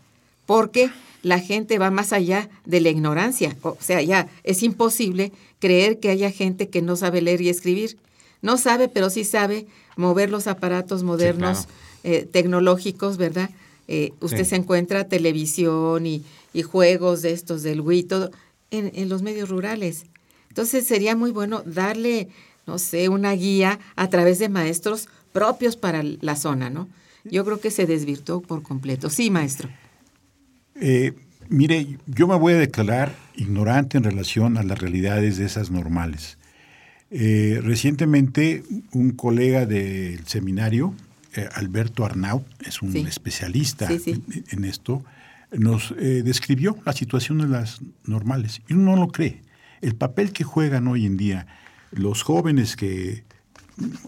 porque 0.45 0.91
la 1.23 1.39
gente 1.39 1.79
va 1.79 1.89
más 1.89 2.13
allá 2.13 2.49
de 2.65 2.81
la 2.81 2.89
ignorancia. 2.89 3.55
O 3.61 3.77
sea, 3.79 4.01
ya 4.01 4.27
es 4.43 4.61
imposible 4.61 5.31
creer 5.59 5.99
que 5.99 6.09
haya 6.09 6.29
gente 6.29 6.67
que 6.69 6.81
no 6.81 6.95
sabe 6.95 7.21
leer 7.21 7.41
y 7.41 7.49
escribir. 7.49 7.97
No 8.41 8.57
sabe, 8.57 8.89
pero 8.89 9.09
sí 9.09 9.23
sabe 9.23 9.65
mover 9.95 10.29
los 10.29 10.47
aparatos 10.47 11.01
modernos 11.03 11.67
eh, 12.03 12.27
tecnológicos, 12.29 13.15
¿verdad? 13.15 13.49
Eh, 13.87 14.11
usted 14.19 14.43
se 14.43 14.57
encuentra 14.57 15.07
televisión 15.07 16.05
y, 16.05 16.23
juegos 16.63 17.21
de 17.21 17.31
estos 17.31 17.63
del 17.63 17.81
Wii, 17.81 18.03
todo 18.03 18.31
en, 18.71 18.91
en 18.93 19.07
los 19.07 19.21
medios 19.21 19.49
rurales. 19.49 20.03
Entonces 20.49 20.85
sería 20.85 21.15
muy 21.15 21.31
bueno 21.31 21.63
darle, 21.65 22.27
no 22.67 22.77
sé, 22.77 23.07
una 23.07 23.31
guía 23.31 23.79
a 23.95 24.09
través 24.09 24.37
de 24.37 24.49
maestros 24.49 25.07
propios 25.31 25.77
para 25.77 26.03
la 26.03 26.35
zona, 26.35 26.69
¿no? 26.69 26.89
Yo 27.23 27.45
creo 27.45 27.61
que 27.61 27.71
se 27.71 27.85
desvirtuó 27.85 28.41
por 28.41 28.61
completo. 28.63 29.09
Sí, 29.09 29.31
maestro. 29.31 29.69
Eh, 30.75 31.13
mire, 31.47 31.97
yo 32.05 32.27
me 32.27 32.37
voy 32.37 32.53
a 32.53 32.57
declarar 32.57 33.15
ignorante 33.35 33.97
en 33.97 34.03
relación 34.03 34.57
a 34.57 34.63
las 34.63 34.77
realidades 34.77 35.37
de 35.37 35.45
esas 35.45 35.71
normales. 35.71 36.37
recientemente 37.09 38.63
un 38.91 39.11
colega 39.11 39.65
del 39.65 40.25
seminario 40.27 40.93
eh, 41.35 41.49
Alberto 41.53 42.05
Arnaut, 42.05 42.45
es 42.65 42.81
un 42.81 42.95
especialista 42.95 43.89
En, 43.91 44.65
esto, 44.65 45.03
nos 45.51 45.93
eh, 45.97 46.21
describió 46.23 46.77
la 46.85 46.93
situación 46.93 47.39
de 47.39 47.47
las 47.47 47.81
normales. 48.05 48.61
Y 48.67 48.73
uno 48.73 48.95
no 48.95 49.05
lo 49.05 49.07
cree. 49.09 49.41
El 49.81 49.95
papel 49.95 50.31
que 50.31 50.43
juegan 50.43 50.87
hoy 50.87 51.05
en 51.05 51.17
día 51.17 51.47
los 51.91 52.23
jóvenes 52.23 52.75
que 52.75 53.23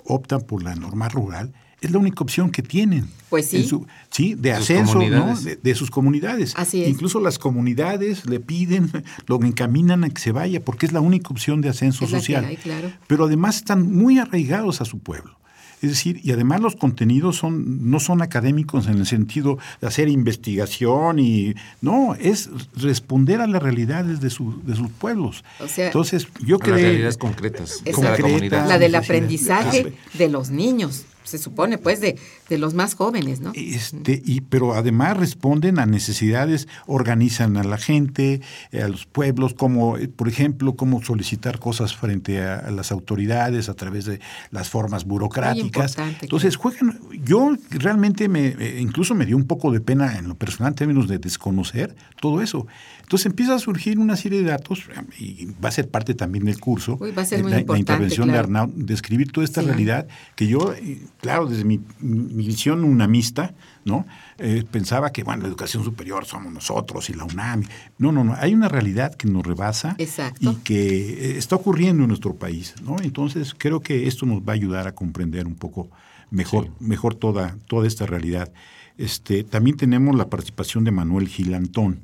optan 0.06 0.42
por 0.42 0.64
la 0.64 0.76
normal 0.76 1.12
rural 1.12 1.54
es 1.82 1.92
la 1.92 2.00
única 2.00 2.24
opción 2.24 2.50
que 2.50 2.62
tienen. 2.62 3.08
Pues 3.30 3.48
sí. 3.50 3.70
sí, 4.10 4.34
de 4.34 4.54
ascenso 4.54 5.00
de, 5.00 5.76
sus 5.76 5.92
comunidades. 5.92 6.54
Así 6.56 6.84
es. 6.84 6.90
Incluso 6.90 7.20
las 7.20 7.38
comunidades 7.38 8.26
le 8.28 8.40
piden, 8.40 8.92
lo 9.28 9.42
encaminan 9.44 10.04
a 10.04 10.10
que 10.10 10.22
se 10.22 10.32
vaya, 10.32 10.64
porque 10.64 10.86
es 10.86 10.94
la 10.94 11.02
única 11.02 11.30
opción 11.30 11.62
de 11.62 11.70
ascenso 11.70 12.08
social. 12.08 12.58
claro. 12.64 12.92
Pero 13.08 13.26
además 13.26 13.58
están 13.58 13.92
muy 13.92 14.20
arraigados 14.20 14.82
a 14.82 14.86
su 14.86 15.00
pueblo. 15.00 15.38
Es 15.86 15.92
decir, 15.92 16.20
y 16.24 16.32
además 16.32 16.62
los 16.62 16.76
contenidos 16.76 17.38
son, 17.38 17.92
no 17.92 18.00
son 18.00 18.24
académicos 18.24 18.88
en 18.88 18.98
el 18.98 19.06
sentido 19.06 19.60
de 19.82 19.88
hacer 19.88 20.10
investigación 20.10 21.20
y 21.20 21.54
no, 21.82 22.16
es 22.16 22.50
responder 22.76 23.40
a 23.40 23.46
las 23.46 23.62
realidades 23.62 24.20
de, 24.20 24.32
su, 24.32 24.64
de 24.64 24.76
sus 24.76 24.90
pueblos. 24.90 25.44
Entonces, 25.78 26.28
yo 26.44 26.58
creo. 26.58 26.74
Las 26.76 26.84
realidades 26.84 27.18
concretas. 27.18 27.84
la, 27.86 28.66
la 28.66 28.80
del 28.80 28.96
aprendizaje 28.96 29.94
de 30.14 30.28
los 30.28 30.50
niños 30.50 31.06
se 31.26 31.38
supone, 31.38 31.78
pues, 31.78 32.00
de, 32.00 32.18
de 32.50 32.58
los 32.58 32.74
más 32.74 32.94
jóvenes, 32.94 33.42
¿no? 33.42 33.52
Este, 33.56 34.22
y, 34.24 34.42
pero 34.42 34.74
además 34.74 35.18
responden 35.18 35.80
a 35.80 35.86
necesidades, 35.86 36.68
organizan 36.88 37.58
a 37.58 37.64
la 37.64 37.78
gente, 37.78 38.42
eh, 38.72 38.82
a 38.82 38.88
los 38.88 39.06
pueblos, 39.06 39.54
como, 39.54 39.98
eh, 39.98 40.08
por 40.08 40.30
ejemplo, 40.30 40.76
cómo 40.76 41.04
solicitar 41.04 41.60
cosas 41.60 41.96
frente 41.96 42.42
a, 42.42 42.72
las 42.72 42.92
autoridades 42.92 43.70
a 43.70 43.74
través 43.74 44.06
de 44.06 44.20
las 44.52 44.70
formas 44.70 45.06
burocráticas. 45.06 45.98
Entonces, 46.22 46.56
juegan, 46.56 47.00
yo 47.24 47.56
realmente 47.70 48.30
me, 48.30 48.48
eh, 48.48 48.80
incluso 48.80 49.16
me 49.16 49.26
dio 49.26 49.38
un 49.38 49.46
poco 49.46 49.72
de 49.72 49.82
pena 49.82 50.18
en 50.18 50.28
lo 50.28 50.36
personal 50.36 50.72
en 50.72 50.76
términos 50.76 51.08
de 51.08 51.18
desconocer 51.18 51.96
todo 52.22 52.42
eso. 52.42 52.68
Entonces 53.06 53.28
empieza 53.28 53.54
a 53.54 53.60
surgir 53.60 54.00
una 54.00 54.16
serie 54.16 54.42
de 54.42 54.50
datos, 54.50 54.90
y 55.20 55.46
va 55.64 55.70
a 55.70 55.72
ser 55.72 55.90
parte 55.90 56.16
también 56.16 56.46
del 56.46 56.60
curso, 56.60 56.98
va 56.98 57.22
a 57.22 57.26
ser 57.26 57.46
la, 57.46 57.60
intervención 57.78 58.30
de 58.30 58.38
Arnaud, 58.40 58.72
describir 58.74 59.32
toda 59.32 59.46
esta 59.46 59.62
realidad 59.62 60.08
que 60.36 60.48
yo 60.48 60.74
claro, 61.22 61.46
desde 61.46 61.66
mi, 61.66 61.80
visión 62.00 62.84
unamista, 62.84 63.54
¿no? 63.84 64.08
Eh, 64.40 64.64
pensaba 64.72 65.12
que, 65.12 65.24
bueno, 65.24 65.44
la 65.44 65.50
educación 65.50 65.84
superior 65.84 66.26
somos 66.26 66.52
nosotros 66.52 67.12
y 67.12 67.14
la 67.14 67.26
UNAM. 67.26 67.62
No, 68.00 68.12
no, 68.12 68.24
no. 68.24 68.34
Hay 68.40 68.56
una 68.56 68.70
realidad 68.70 69.14
que 69.14 69.28
nos 69.28 69.46
rebasa 69.46 69.96
y 70.40 70.56
que 70.64 71.34
eh, 71.34 71.38
está 71.38 71.56
ocurriendo 71.58 72.02
en 72.02 72.08
nuestro 72.08 72.34
país, 72.34 72.74
¿no? 72.84 72.98
Entonces, 73.04 73.54
creo 73.56 73.82
que 73.82 74.08
esto 74.08 74.26
nos 74.26 74.42
va 74.42 74.54
a 74.54 74.56
ayudar 74.56 74.88
a 74.88 74.96
comprender 74.96 75.46
un 75.46 75.56
poco 75.56 75.92
mejor, 76.32 76.70
mejor 76.80 77.14
toda, 77.14 77.56
toda 77.68 77.86
esta 77.86 78.08
realidad. 78.08 78.52
Este, 78.98 79.44
también 79.44 79.78
tenemos 79.78 80.16
la 80.16 80.28
participación 80.28 80.86
de 80.86 80.92
Manuel 80.92 81.28
Gilantón, 81.28 82.02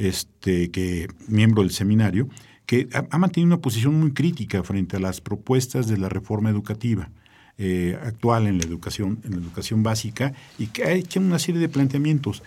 este, 0.00 0.70
que, 0.70 1.08
miembro 1.28 1.62
del 1.62 1.72
seminario, 1.72 2.28
que 2.64 2.88
ha, 2.92 3.18
mantenido 3.18 3.48
una 3.48 3.60
posición 3.60 4.00
muy 4.00 4.12
crítica 4.12 4.62
frente 4.62 4.96
a 4.96 5.00
las 5.00 5.20
propuestas 5.20 5.88
de 5.88 5.98
la 5.98 6.08
reforma 6.08 6.48
educativa 6.48 7.10
eh, 7.58 7.98
actual 8.02 8.46
en 8.46 8.58
la 8.58 8.64
educación, 8.64 9.20
en 9.24 9.32
la 9.32 9.36
educación 9.36 9.82
básica 9.82 10.32
y 10.58 10.68
que 10.68 10.84
ha 10.84 10.92
hecho 10.92 11.20
una 11.20 11.38
serie 11.38 11.60
de 11.60 11.68
planteamientos. 11.68 12.42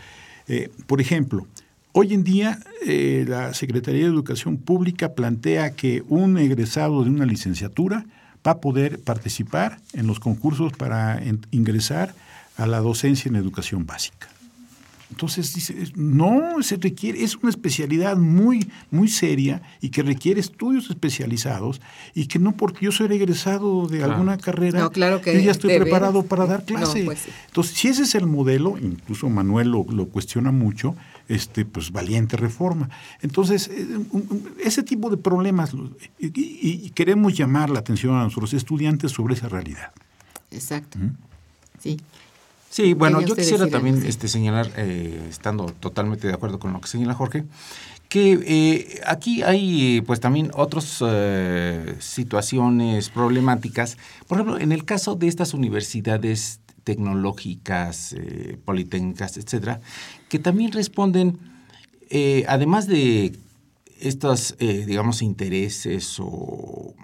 Eh, 0.47 0.71
por 0.87 0.99
ejemplo, 0.99 1.45
hoy 1.91 2.15
en 2.15 2.23
día 2.23 2.57
eh, 2.87 3.23
la 3.27 3.53
Secretaría 3.53 4.01
de 4.01 4.07
Educación 4.07 4.57
Pública 4.57 5.13
plantea 5.13 5.75
que 5.75 6.03
un 6.07 6.39
egresado 6.39 7.03
de 7.03 7.11
una 7.11 7.27
licenciatura 7.27 8.05
va 8.45 8.53
a 8.53 8.61
poder 8.61 8.99
participar 8.99 9.79
en 9.93 10.07
los 10.07 10.19
concursos 10.19 10.73
para 10.73 11.21
ingresar 11.51 12.15
a 12.57 12.65
la 12.65 12.79
docencia 12.79 13.29
en 13.29 13.35
educación 13.35 13.85
básica. 13.85 14.32
Entonces 15.09 15.53
dice, 15.53 15.75
no, 15.95 16.61
se 16.63 16.77
requiere, 16.77 17.23
es 17.23 17.35
una 17.35 17.49
especialidad 17.49 18.17
muy, 18.17 18.67
muy 18.89 19.07
seria 19.07 19.61
y 19.79 19.89
que 19.89 20.01
requiere 20.01 20.39
estudios 20.39 20.89
especializados 20.89 21.81
y 22.15 22.25
que 22.25 22.39
no 22.39 22.53
porque 22.53 22.85
yo 22.85 22.91
soy 22.91 23.13
egresado 23.13 23.87
de 23.87 24.03
alguna 24.03 24.37
carrera, 24.37 24.89
claro 24.89 25.21
que 25.21 25.33
yo 25.33 25.39
ya 25.39 25.51
estoy 25.51 25.77
preparado 25.77 26.23
para 26.23 26.45
dar 26.45 26.65
clase. 26.65 27.03
Pues 27.03 27.27
Entonces, 27.47 27.77
si 27.77 27.89
ese 27.89 28.03
es 28.03 28.15
el 28.15 28.25
modelo, 28.25 28.77
incluso 28.79 29.29
Manuel 29.29 29.69
lo, 29.69 30.05
cuestiona 30.07 30.51
mucho, 30.51 30.95
este, 31.27 31.65
pues 31.65 31.91
valiente 31.91 32.35
reforma. 32.35 32.89
Entonces, 33.21 33.67
eh, 33.67 33.85
ese 34.63 34.83
tipo 34.83 35.09
de 35.09 35.17
problemas, 35.17 35.73
y, 36.19 36.89
queremos 36.91 37.37
llamar 37.37 37.69
la 37.69 37.79
atención 37.79 38.15
a 38.15 38.23
nuestros 38.23 38.53
estudiantes 38.53 39.11
sobre 39.11 39.35
esa 39.35 39.47
realidad. 39.47 39.91
Exacto. 40.51 40.97
Sí. 41.79 41.99
Sí, 42.73 42.95
bueno, 42.95 43.21
yo 43.21 43.35
quisiera 43.35 43.67
también 43.67 44.03
este, 44.03 44.27
señalar, 44.27 44.67
eh, 44.77 45.27
estando 45.29 45.67
totalmente 45.67 46.27
de 46.27 46.33
acuerdo 46.33 46.57
con 46.57 46.73
lo 46.73 46.81
que 46.81 46.87
señala 46.87 47.13
Jorge, 47.13 47.43
que 48.09 48.39
eh, 48.47 49.01
aquí 49.05 49.43
hay 49.43 50.01
pues 50.01 50.19
también 50.19 50.49
otras 50.55 50.97
eh, 51.07 51.95
situaciones 51.99 53.11
problemáticas. 53.11 53.99
Por 54.27 54.39
ejemplo, 54.39 54.59
en 54.59 54.71
el 54.71 54.85
caso 54.85 55.13
de 55.13 55.27
estas 55.27 55.53
universidades 55.53 56.61
tecnológicas, 56.83 58.15
politécnicas, 58.65 59.37
etcétera, 59.37 59.79
que 60.27 60.39
también 60.39 60.71
responden, 60.71 61.37
además 62.47 62.87
de 62.87 63.37
estos, 63.99 64.55
digamos, 64.57 65.21
intereses 65.21 66.17
o 66.19 66.95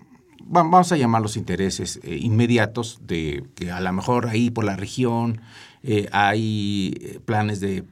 vamos 0.50 0.92
a 0.92 0.98
llamar 0.98 1.22
los 1.22 1.38
intereses 1.38 2.00
eh, 2.04 2.18
inmediatos 2.20 3.00
de 3.06 3.44
que 3.56 3.72
a 3.72 3.80
lo 3.80 3.94
mejor 3.94 4.28
ahí 4.28 4.50
por 4.50 4.66
la 4.66 4.76
región 4.76 5.42
eh, 5.84 6.10
hay 6.12 6.98
eh, 7.02 7.20
planes 7.24 7.60
de 7.60 7.84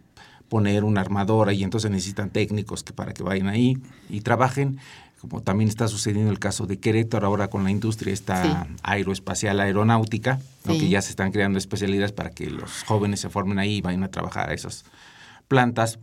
poner 0.49 0.83
una 0.83 1.01
armadora 1.01 1.53
y 1.53 1.63
entonces 1.63 1.91
necesitan 1.91 2.31
técnicos 2.31 2.83
que 2.83 2.93
para 2.93 3.13
que 3.13 3.21
vayan 3.21 3.47
ahí 3.47 3.77
y 4.09 4.21
trabajen, 4.21 4.79
como 5.21 5.41
también 5.41 5.69
está 5.69 5.87
sucediendo 5.87 6.31
el 6.31 6.39
caso 6.39 6.65
de 6.65 6.79
Querétaro 6.79 7.27
ahora 7.27 7.49
con 7.49 7.63
la 7.63 7.69
industria 7.71 8.13
esta 8.13 8.67
aeroespacial 8.81 9.59
aeronáutica, 9.59 10.39
que 10.63 10.89
ya 10.89 11.01
se 11.01 11.09
están 11.09 11.31
creando 11.31 11.57
especialidades 11.57 12.11
para 12.11 12.29
que 12.29 12.49
los 12.49 12.83
jóvenes 12.83 13.19
se 13.19 13.29
formen 13.29 13.59
ahí 13.59 13.77
y 13.77 13.81
vayan 13.81 14.03
a 14.03 14.09
trabajar 14.09 14.49
a 14.49 14.53
esas 14.53 14.85
plantas, 15.47 15.99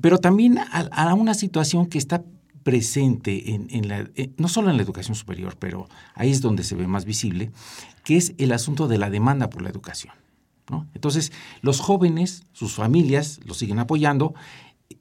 pero 0.00 0.18
también 0.18 0.58
a 0.58 1.14
una 1.14 1.34
situación 1.34 1.86
que 1.86 1.98
está 1.98 2.22
presente 2.68 3.54
en, 3.54 3.88
la, 3.88 4.10
eh, 4.14 4.28
no 4.36 4.46
solo 4.46 4.68
en 4.68 4.76
la 4.76 4.82
educación 4.82 5.14
superior, 5.14 5.56
pero 5.58 5.88
ahí 6.14 6.30
es 6.30 6.42
donde 6.42 6.64
se 6.64 6.76
ve 6.76 6.86
más 6.86 7.06
visible, 7.06 7.50
que 8.04 8.18
es 8.18 8.34
el 8.36 8.52
asunto 8.52 8.88
de 8.88 8.98
la 8.98 9.08
demanda 9.08 9.48
por 9.48 9.62
la 9.62 9.70
educación. 9.70 10.12
Entonces, 10.92 11.32
los 11.62 11.80
jóvenes, 11.80 12.44
sus 12.52 12.74
familias, 12.74 13.40
lo 13.46 13.54
siguen 13.54 13.78
apoyando, 13.78 14.34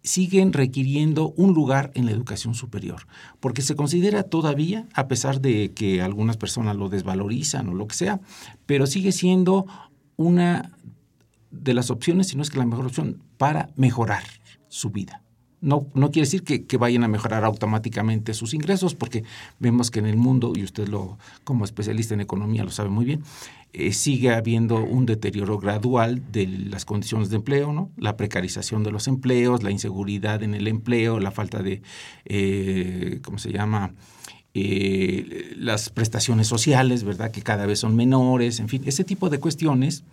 siguen 0.02 0.54
requiriendo 0.54 1.34
un 1.36 1.54
lugar 1.54 1.92
en 1.94 2.06
la 2.06 2.14
educación 2.14 2.56
superior, 2.56 3.06
porque 3.42 3.62
se 3.62 3.76
considera 3.76 4.24
todavía, 4.24 4.88
a 4.94 5.10
pesar 5.10 5.42
de 5.42 5.74
que 5.74 6.02
algunas 6.02 6.38
personas 6.38 6.78
lo 6.78 6.88
desvalorizan 6.88 7.68
o 7.68 7.74
lo 7.74 7.86
que 7.86 7.96
sea, 7.96 8.22
pero 8.66 8.88
sigue 8.88 9.12
siendo 9.12 9.66
una 10.16 10.72
de 11.52 11.74
las 11.74 11.92
opciones, 11.92 12.28
si 12.28 12.38
no 12.38 12.44
es 12.44 12.50
que 12.50 12.60
la 12.60 12.66
mejor 12.66 12.86
opción, 12.86 13.22
para 13.38 13.72
mejorar 13.76 14.24
su 14.70 14.90
vida. 14.90 15.22
No, 15.60 15.88
no 15.96 16.12
quiere 16.12 16.28
decir 16.28 16.44
que, 16.44 16.78
vayan 16.78 17.04
a 17.04 17.08
mejorar 17.08 17.44
automáticamente 17.44 18.34
sus 18.36 18.54
ingresos, 18.54 18.94
porque 18.94 19.24
vemos 19.60 19.90
que 19.90 20.00
en 20.00 20.06
el 20.06 20.16
mundo, 20.16 20.54
y 20.56 20.64
usted 20.64 20.88
lo, 20.88 21.18
como 21.44 21.66
especialista 21.66 22.14
en 22.14 22.22
economía 22.22 22.64
lo 22.64 22.70
sabe 22.70 22.90
muy 22.90 23.06
bien, 23.06 23.24
eh, 23.74 23.92
sigue 23.92 24.32
habiendo 24.32 24.84
un 24.84 25.06
deterioro 25.06 25.58
gradual 25.58 26.22
de 26.32 26.48
las 26.48 26.86
condiciones 26.86 27.30
de 27.30 27.38
empleo, 27.38 27.74
¿no? 27.74 27.92
La 27.98 28.18
precarización 28.18 28.84
de 28.84 28.92
los 28.92 29.08
empleos, 29.08 29.64
la 29.64 29.72
inseguridad 29.72 30.44
en 30.44 30.54
el 30.54 30.68
empleo, 30.68 31.20
la 31.20 31.32
falta 31.32 31.62
de, 31.64 31.82
eh, 32.26 33.20
¿cómo 33.24 33.40
se 33.40 33.52
llama? 33.52 33.94
Eh, 34.54 35.54
las 35.58 35.90
prestaciones 35.90 36.48
sociales, 36.48 37.04
¿verdad? 37.04 37.32
Que 37.32 37.42
cada 37.42 37.66
vez 37.66 37.80
son 37.80 37.96
menores, 37.96 38.60
en 38.60 38.70
fin, 38.70 38.84
ese 38.86 39.04
tipo 39.04 39.30
de 39.30 39.40
cuestiones 39.40 40.04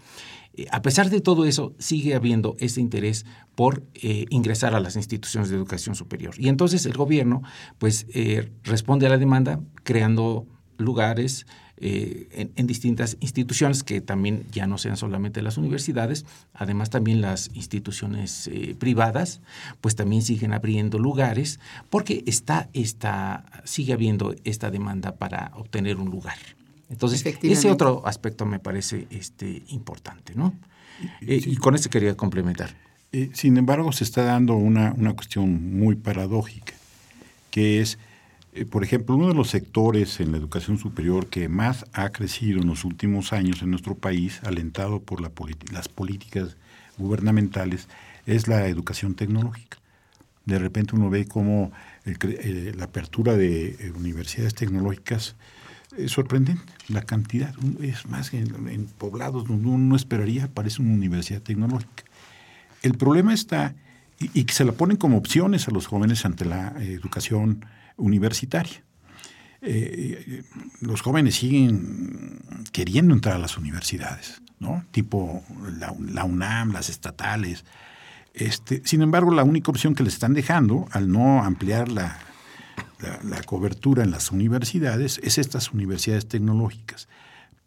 eh, 0.57 0.67
a 0.71 0.83
pesar 0.83 1.11
de 1.11 1.21
todo 1.21 1.45
eso, 1.47 1.75
sigue 1.79 2.15
habiendo 2.15 2.57
ese 2.59 2.81
interés 2.81 3.27
por 3.55 3.83
eh, 3.95 4.27
ingresar 4.31 4.75
a 4.75 4.81
las 4.81 4.97
instituciones 4.97 5.51
de 5.51 5.57
educación 5.57 5.95
superior. 5.95 6.35
Y 6.39 6.49
entonces 6.49 6.87
el 6.87 6.93
gobierno 6.93 7.43
pues, 7.79 8.07
eh, 8.15 8.51
responde 8.63 9.07
a 9.07 9.11
la 9.11 9.19
demanda 9.19 9.61
creando 9.83 10.47
lugares 10.79 11.47
en, 11.77 12.67
distintas 12.67 13.17
instituciones 13.21 13.83
que 13.83 14.01
también 14.01 14.47
ya 14.53 14.67
no 14.67 14.79
sean 14.79 14.97
solamente 14.97 15.43
las 15.43 15.59
universidades, 15.59 16.25
además 16.55 16.89
también 16.89 17.21
las 17.21 17.51
instituciones 17.53 18.49
privadas, 18.79 19.43
pues 19.81 19.95
también 19.95 20.23
siguen 20.23 20.53
abriendo 20.53 20.99
lugares 20.99 21.61
porque 21.91 22.23
está, 22.27 22.71
está, 22.73 23.45
sigue 23.65 23.93
habiendo 23.93 24.35
esta 24.45 24.71
demanda 24.71 25.17
para 25.17 25.51
obtener 25.57 25.97
un 25.97 26.11
lugar. 26.11 26.39
Entonces, 26.91 27.25
ese 27.43 27.71
otro 27.71 28.07
aspecto 28.07 28.47
me 28.47 28.59
parece 28.59 29.07
este, 29.11 29.63
importante, 29.69 30.35
¿no? 30.35 30.55
Eh, 31.23 31.41
y 31.45 31.57
con 31.57 31.75
eso 31.75 31.91
quería 31.91 32.17
complementar. 32.17 32.75
Eh, 33.13 33.31
sin 33.33 33.57
embargo, 33.57 33.93
se 33.93 34.05
está 34.05 34.25
dando 34.25 34.55
una, 34.55 34.93
una 34.97 35.15
cuestión 35.15 35.77
muy 35.79 35.97
paradójica, 35.97 36.75
que 37.51 37.81
es, 37.81 37.99
eh, 38.53 38.65
por 38.65 38.85
ejemplo, 38.85 39.17
uno 39.17 39.29
de 39.29 39.35
los 39.35 39.51
sectores 39.51 40.21
en 40.21 40.33
la 40.33 40.39
educación 40.39 40.79
superior 40.79 41.27
que 41.29 41.49
más 41.49 41.87
ha 41.93 42.11
crecido 42.11 42.61
en 42.61 42.69
los 42.69 42.85
últimos 42.85 43.33
años 43.33 43.63
en 43.63 43.71
nuestro 43.71 43.95
país, 43.95 44.41
alentado 44.45 45.01
por 45.01 45.21
la 45.21 45.31
las 45.73 45.89
políticas 45.89 46.57
gubernamentales, 46.99 47.89
es 48.27 48.49
la 48.49 48.67
educación 48.69 49.15
tecnológica. 49.15 49.79
De 50.45 50.59
repente 50.59 50.95
uno 50.95 51.09
ve 51.09 51.27
cómo 51.27 51.73
la 52.05 52.85
apertura 52.85 53.35
de 53.35 53.93
universidades 53.97 54.55
tecnológicas 54.55 55.37
es 55.97 56.13
sorprendente 56.13 56.74
la 56.89 57.03
cantidad. 57.03 57.55
Es 57.81 58.07
más, 58.07 58.33
en, 58.35 58.87
poblados 58.99 59.47
donde 59.47 59.69
uno 59.69 59.79
no 59.79 59.97
esperaría, 59.97 60.49
parece 60.49 60.83
una 60.83 60.95
universidad 60.95 61.43
tecnológica. 61.43 62.05
El 62.83 62.95
problema 62.95 63.33
está, 63.33 63.75
y, 64.19 64.45
se 64.51 64.65
la 64.65 64.73
ponen 64.73 64.97
como 64.97 65.17
opciones 65.17 65.69
a 65.69 65.71
los 65.71 65.87
jóvenes 65.87 66.25
ante 66.25 66.45
la 66.45 66.75
eh, 66.79 66.93
educación 66.93 67.65
universitaria. 67.97 68.83
Eh, 69.63 70.25
eh, 70.27 70.43
los 70.81 71.01
jóvenes 71.01 71.37
siguen 71.37 72.41
queriendo 72.73 73.15
entrar 73.15 73.37
a 73.37 73.39
las 73.39 73.57
universidades, 73.57 74.43
¿no? 74.59 74.85
Tipo 74.91 75.43
la, 75.79 75.95
la 75.99 76.25
UNAM, 76.25 76.73
las 76.73 76.91
estatales. 76.91 77.65
Este, 78.35 78.83
sin 78.85 79.01
embargo, 79.01 79.33
la 79.33 79.45
única 79.45 79.71
opción 79.71 79.95
que 79.95 80.03
les 80.03 80.15
están 80.15 80.35
dejando, 80.35 80.87
al 80.91 81.11
no 81.11 81.43
ampliar 81.43 81.89
la, 81.89 82.19
la, 83.23 83.43
cobertura 83.43 84.03
en 84.03 84.11
las 84.11 84.33
universidades 84.33 85.21
es 85.23 85.39
estas 85.39 85.73
universidades 85.73 86.27
tecnológicas. 86.27 87.09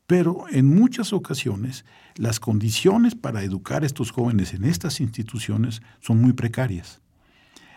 Pero 0.08 0.46
en 0.50 0.74
muchas 0.74 1.13
ocasiones 1.13 1.86
las 2.15 2.39
condiciones 2.39 3.15
para 3.15 3.43
educar 3.43 3.84
a 3.84 3.86
estos 3.86 4.12
jóvenes 4.12 4.54
en 4.54 4.63
estas 4.63 5.00
instituciones 5.02 5.82
son 6.00 6.22
muy 6.22 6.34
precarias. 6.34 7.01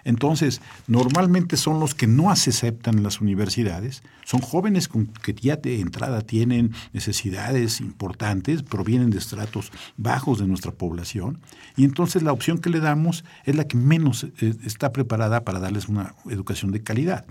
Entonces, 0.05 0.61
normalmente 0.87 1.57
son 1.57 1.81
los 1.81 1.95
que 1.95 2.07
no 2.07 2.35
se 2.37 2.51
aceptan 2.51 2.99
en 2.99 3.03
las 3.03 3.21
universidades, 3.21 4.03
son 4.25 4.41
jóvenes 4.41 4.89
con, 4.89 5.07
que 5.07 5.35
ya 5.35 5.57
de 5.57 5.81
entrada 5.81 6.21
tienen 6.21 6.73
necesidades 6.93 7.81
importantes, 7.81 8.63
provienen 8.63 9.11
de 9.11 9.19
estratos 9.19 9.73
bajos 9.97 10.39
de 10.39 10.47
nuestra 10.47 10.73
población, 10.73 11.41
y 11.77 11.85
entonces 11.85 12.23
la 12.23 12.33
opción 12.33 12.59
que 12.59 12.71
le 12.71 12.81
damos 12.81 13.25
es 13.45 13.57
la 13.57 13.67
que 13.67 13.77
menos 13.77 14.25
eh, 14.25 14.55
está 14.65 14.93
preparada 14.93 15.45
para 15.45 15.61
darles 15.61 15.89
una 15.89 16.15
educación 16.29 16.71
de 16.71 16.83
calidad. 16.83 17.25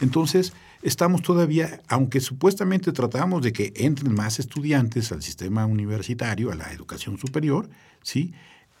Entonces, 0.00 0.52
estamos 0.82 1.22
todavía, 1.22 1.80
aunque 1.88 2.20
supuestamente 2.20 2.92
tratamos 2.92 3.42
de 3.42 3.52
que 3.52 3.72
entren 3.76 4.14
más 4.14 4.38
estudiantes 4.38 5.12
al 5.12 5.22
sistema 5.22 5.66
universitario, 5.66 6.50
a 6.50 6.54
la 6.54 6.72
educación 6.72 7.18
superior, 7.18 7.68
¿sí? 8.02 8.32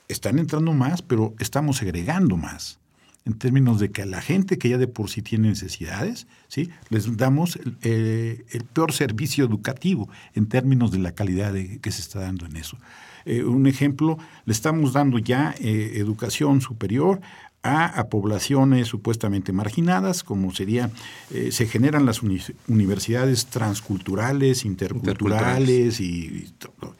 Están 0.08 0.38
entrando 0.38 0.72
más, 0.72 1.02
pero 1.02 1.34
estamos 1.40 1.78
segregando 1.78 2.36
más 2.36 2.78
en 3.26 3.34
términos 3.34 3.80
de 3.80 3.90
que 3.90 4.02
a 4.02 4.06
la 4.06 4.22
gente 4.22 4.56
que 4.56 4.68
ya 4.68 4.78
de 4.78 4.86
por 4.86 5.10
sí 5.10 5.20
tiene 5.20 5.48
necesidades, 5.48 6.28
¿sí? 6.46 6.70
les 6.90 7.16
damos 7.16 7.56
el, 7.56 7.76
eh, 7.82 8.60
peor 8.72 8.92
servicio 8.92 9.44
educativo 9.44 10.08
en 10.34 10.46
términos 10.46 10.92
de 10.92 10.98
la 10.98 11.12
calidad 11.12 11.52
que 11.52 11.90
se 11.90 12.00
está 12.00 12.20
dando 12.20 12.46
en 12.46 12.56
eso. 12.56 12.78
Eh, 13.24 13.42
un 13.42 13.66
ejemplo, 13.66 14.16
le 14.44 14.52
estamos 14.52 14.92
dando 14.92 15.18
ya 15.18 15.54
eh, 15.58 15.94
educación 15.96 16.60
superior 16.60 17.20
a, 17.64 18.04
poblaciones 18.10 18.86
supuestamente 18.86 19.52
marginadas, 19.52 20.22
como 20.22 20.54
sería, 20.54 20.88
se 21.50 21.66
generan 21.66 22.06
las 22.06 22.22
universidades 22.22 23.46
transculturales, 23.46 24.64
interculturales, 24.64 25.98
y, 25.98 26.48
todo. 26.60 26.94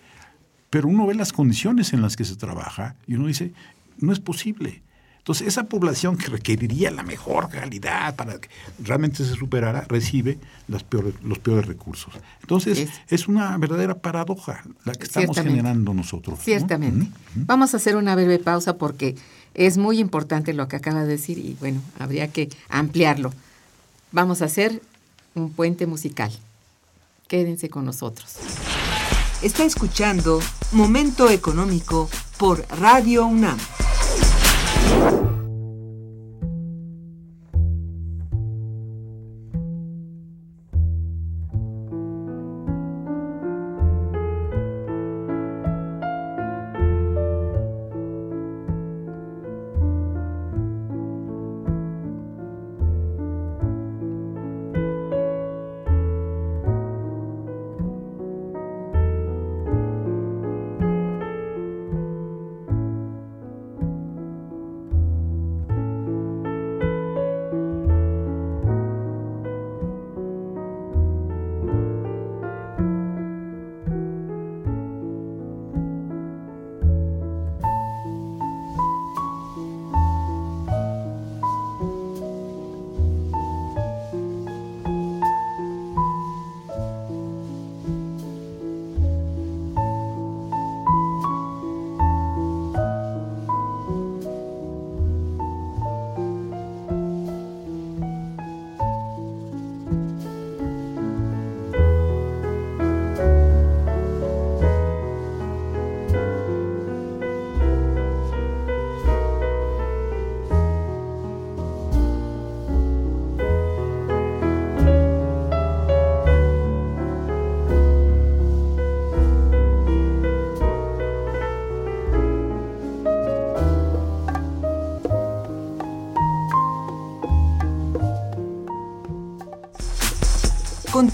Pero 0.69 0.89
uno 0.89 1.07
ve 1.07 1.15
las 1.15 1.33
condiciones 1.33 1.93
en 1.93 2.03
las 2.03 2.17
que 2.17 2.25
se 2.25 2.35
trabaja 2.35 2.97
y 3.07 3.15
uno 3.15 3.29
dice, 3.29 3.53
no 3.99 4.13
es 4.13 4.19
posible. 4.19 4.83
Entonces, 5.27 5.49
esa 5.49 5.65
población 5.65 6.17
que 6.17 6.29
requeriría 6.29 6.89
la 6.93 7.03
mejor 7.03 7.49
calidad 7.49 8.15
para 8.15 8.39
que 8.39 8.49
realmente 8.79 9.25
se 9.25 9.35
superara, 9.35 9.85
recibe 9.89 10.39
los 10.69 10.85
peores 10.85 11.67
recursos. 11.67 12.15
Entonces, 12.43 12.89
es, 13.09 13.27
una 13.27 13.59
verdadera 13.59 13.97
paradoja 13.97 14.63
la 14.85 14.93
que 14.93 15.03
estamos 15.03 15.37
generando 15.37 15.93
nosotros. 15.93 16.39
Ciertamente. 16.45 17.09
Vamos 17.35 17.75
a 17.75 17.79
hacer 17.79 17.97
una 17.97 18.15
breve 18.15 18.39
pausa 18.39 18.77
porque 18.77 19.17
es 19.55 19.79
muy 19.79 19.99
importante 19.99 20.53
lo 20.53 20.69
que 20.69 20.77
acaba 20.77 21.03
de 21.03 21.09
decir 21.09 21.39
y 21.39 21.57
bueno, 21.59 21.83
habría 21.99 22.29
que 22.29 22.49
ampliarlo. 22.69 23.35
Vamos 24.13 24.43
a 24.43 24.45
hacer 24.45 24.81
un 25.35 25.51
puente 25.53 25.87
musical. 25.87 26.31
Quédense 27.27 27.69
con 27.69 27.85
nosotros. 27.85 28.37
Está 29.43 29.65
escuchando 29.65 30.39
Momento 30.71 31.29
Económico 31.29 32.09
por 32.39 32.65
Radio 32.79 33.27
UNAM. 33.27 33.59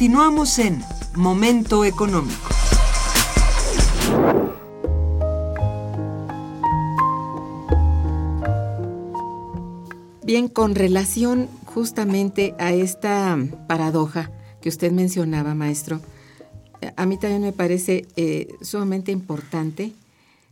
Continuamos 0.02 0.58
en 0.58 0.82
Momento 1.14 1.84
Económico. 1.84 2.48
Bien, 10.24 10.48
con 10.48 10.74
relación 10.74 11.48
justamente 11.66 12.56
a 12.58 12.72
esta 12.72 13.38
paradoja 13.68 14.32
que 14.60 14.70
usted 14.70 14.90
mencionaba, 14.90 15.54
maestro, 15.54 16.00
a 16.96 17.06
mí 17.06 17.16
también 17.16 17.42
me 17.42 17.52
parece 17.52 18.08
eh, 18.16 18.48
sumamente 18.60 19.12
importante 19.12 19.92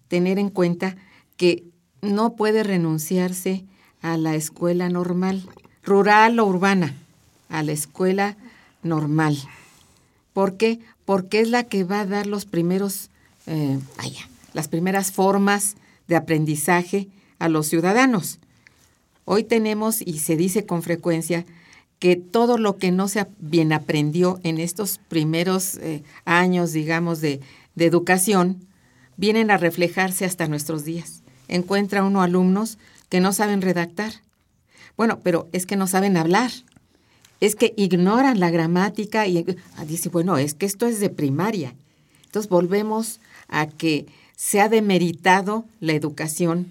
tener 0.06 0.38
en 0.38 0.50
cuenta 0.50 0.94
que 1.36 1.64
no 2.02 2.36
puede 2.36 2.62
renunciarse 2.62 3.64
a 4.00 4.16
la 4.16 4.36
escuela 4.36 4.88
normal, 4.90 5.42
rural 5.82 6.38
o 6.38 6.46
urbana, 6.46 6.94
a 7.48 7.64
la 7.64 7.72
escuela 7.72 8.36
normal. 8.82 9.36
¿Por 10.32 10.56
qué? 10.56 10.80
Porque 11.04 11.40
es 11.40 11.50
la 11.50 11.64
que 11.64 11.84
va 11.84 12.00
a 12.00 12.06
dar 12.06 12.26
los 12.26 12.44
primeros, 12.44 13.10
eh, 13.46 13.78
vaya, 13.96 14.28
las 14.52 14.68
primeras 14.68 15.12
formas 15.12 15.76
de 16.08 16.16
aprendizaje 16.16 17.08
a 17.38 17.48
los 17.48 17.66
ciudadanos. 17.66 18.38
Hoy 19.24 19.44
tenemos, 19.44 20.00
y 20.02 20.18
se 20.18 20.36
dice 20.36 20.66
con 20.66 20.82
frecuencia, 20.82 21.44
que 21.98 22.16
todo 22.16 22.56
lo 22.58 22.78
que 22.78 22.90
no 22.90 23.08
se 23.08 23.26
bien 23.38 23.72
aprendió 23.72 24.40
en 24.42 24.58
estos 24.58 24.98
primeros 25.08 25.76
eh, 25.76 26.02
años, 26.24 26.72
digamos, 26.72 27.20
de, 27.20 27.40
de 27.74 27.86
educación, 27.86 28.66
vienen 29.16 29.50
a 29.50 29.58
reflejarse 29.58 30.24
hasta 30.24 30.48
nuestros 30.48 30.84
días. 30.84 31.22
Encuentra 31.46 32.02
uno 32.02 32.22
alumnos 32.22 32.78
que 33.10 33.20
no 33.20 33.32
saben 33.32 33.60
redactar. 33.60 34.12
Bueno, 34.96 35.20
pero 35.22 35.48
es 35.52 35.66
que 35.66 35.76
no 35.76 35.86
saben 35.86 36.16
hablar 36.16 36.50
es 37.40 37.56
que 37.56 37.72
ignoran 37.76 38.38
la 38.38 38.50
gramática 38.50 39.26
y 39.26 39.44
ah, 39.76 39.84
dice, 39.84 40.08
bueno, 40.10 40.36
es 40.38 40.54
que 40.54 40.66
esto 40.66 40.86
es 40.86 41.00
de 41.00 41.10
primaria. 41.10 41.74
Entonces 42.26 42.48
volvemos 42.48 43.20
a 43.48 43.66
que 43.66 44.06
se 44.36 44.60
ha 44.60 44.68
demeritado 44.68 45.64
la 45.80 45.94
educación 45.94 46.68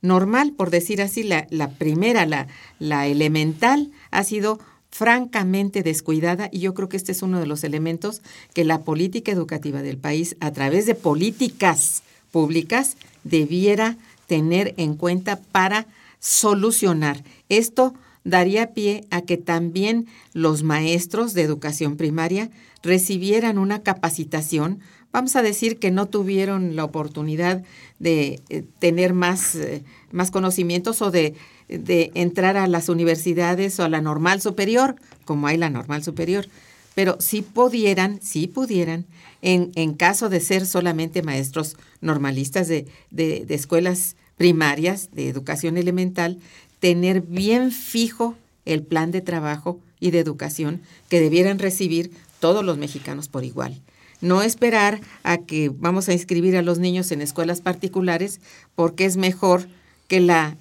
normal, 0.00 0.52
por 0.52 0.70
decir 0.70 1.02
así, 1.02 1.22
la, 1.22 1.70
primera, 1.78 2.26
la, 2.26 2.46
la 2.78 3.06
elemental, 3.06 3.90
ha 4.10 4.24
sido 4.24 4.58
francamente 4.90 5.82
descuidada 5.82 6.48
y 6.52 6.60
yo 6.60 6.74
creo 6.74 6.88
que 6.88 6.96
este 6.96 7.12
es 7.12 7.22
uno 7.22 7.40
de 7.40 7.46
los 7.46 7.64
elementos 7.64 8.22
que 8.52 8.64
la 8.64 8.82
política 8.82 9.32
educativa 9.32 9.82
del 9.82 9.96
país, 9.96 10.36
a 10.40 10.52
través 10.52 10.86
de 10.86 10.94
políticas 10.94 12.02
públicas, 12.30 12.96
debiera 13.24 13.96
tener 14.26 14.74
en 14.76 14.94
cuenta 14.94 15.40
para 15.52 15.86
solucionar. 16.20 17.24
Esto 17.48 17.94
daría 18.24 18.72
pie 18.72 19.04
a 19.10 19.22
que 19.22 19.36
también 19.36 20.06
los 20.32 20.62
maestros 20.62 21.34
de 21.34 21.42
educación 21.42 21.96
primaria 21.96 22.50
recibieran 22.82 23.58
una 23.58 23.82
capacitación. 23.82 24.80
Vamos 25.12 25.36
a 25.36 25.42
decir 25.42 25.78
que 25.78 25.90
no 25.90 26.06
tuvieron 26.06 26.74
la 26.74 26.84
oportunidad 26.84 27.62
de 27.98 28.40
eh, 28.48 28.64
tener 28.78 29.14
más, 29.14 29.54
eh, 29.54 29.84
más 30.10 30.30
conocimientos 30.30 31.02
o 31.02 31.10
de, 31.10 31.34
de 31.68 32.10
entrar 32.14 32.56
a 32.56 32.66
las 32.66 32.88
universidades 32.88 33.78
o 33.78 33.84
a 33.84 33.88
la 33.88 34.00
normal 34.00 34.40
superior, 34.40 34.96
como 35.24 35.46
hay 35.46 35.56
la 35.56 35.70
normal 35.70 36.02
superior, 36.02 36.46
pero 36.94 37.16
si 37.20 37.42
pudieran, 37.42 38.20
si 38.22 38.46
pudieran, 38.46 39.06
en, 39.42 39.72
en, 39.74 39.94
caso 39.94 40.28
de 40.28 40.40
ser 40.40 40.64
solamente 40.64 41.22
maestros 41.22 41.76
normalistas 42.00 42.68
de, 42.68 42.86
de, 43.10 43.44
de, 43.44 43.54
escuelas 43.54 44.16
primarias, 44.36 45.10
de 45.12 45.28
educación 45.28 45.76
elemental, 45.76 46.38
tener 46.84 47.22
bien 47.22 47.72
fijo 47.72 48.34
el 48.66 48.82
plan 48.82 49.10
de 49.10 49.22
trabajo 49.22 49.80
y 50.00 50.10
de 50.10 50.18
educación 50.18 50.82
que 51.08 51.18
debieran 51.18 51.58
recibir 51.58 52.10
todos 52.40 52.62
los 52.62 52.76
mexicanos 52.76 53.26
por 53.26 53.42
igual. 53.42 53.80
No 54.20 54.42
esperar 54.42 55.00
a 55.22 55.38
que 55.38 55.70
vamos 55.74 56.10
a 56.10 56.12
inscribir 56.12 56.58
a 56.58 56.62
los 56.62 56.78
niños 56.78 57.10
en 57.10 57.22
escuelas 57.22 57.62
particulares 57.62 58.38
porque 58.74 59.06
es 59.06 59.16
mejor 59.16 59.66
que 60.08 60.20
la, 60.20 60.58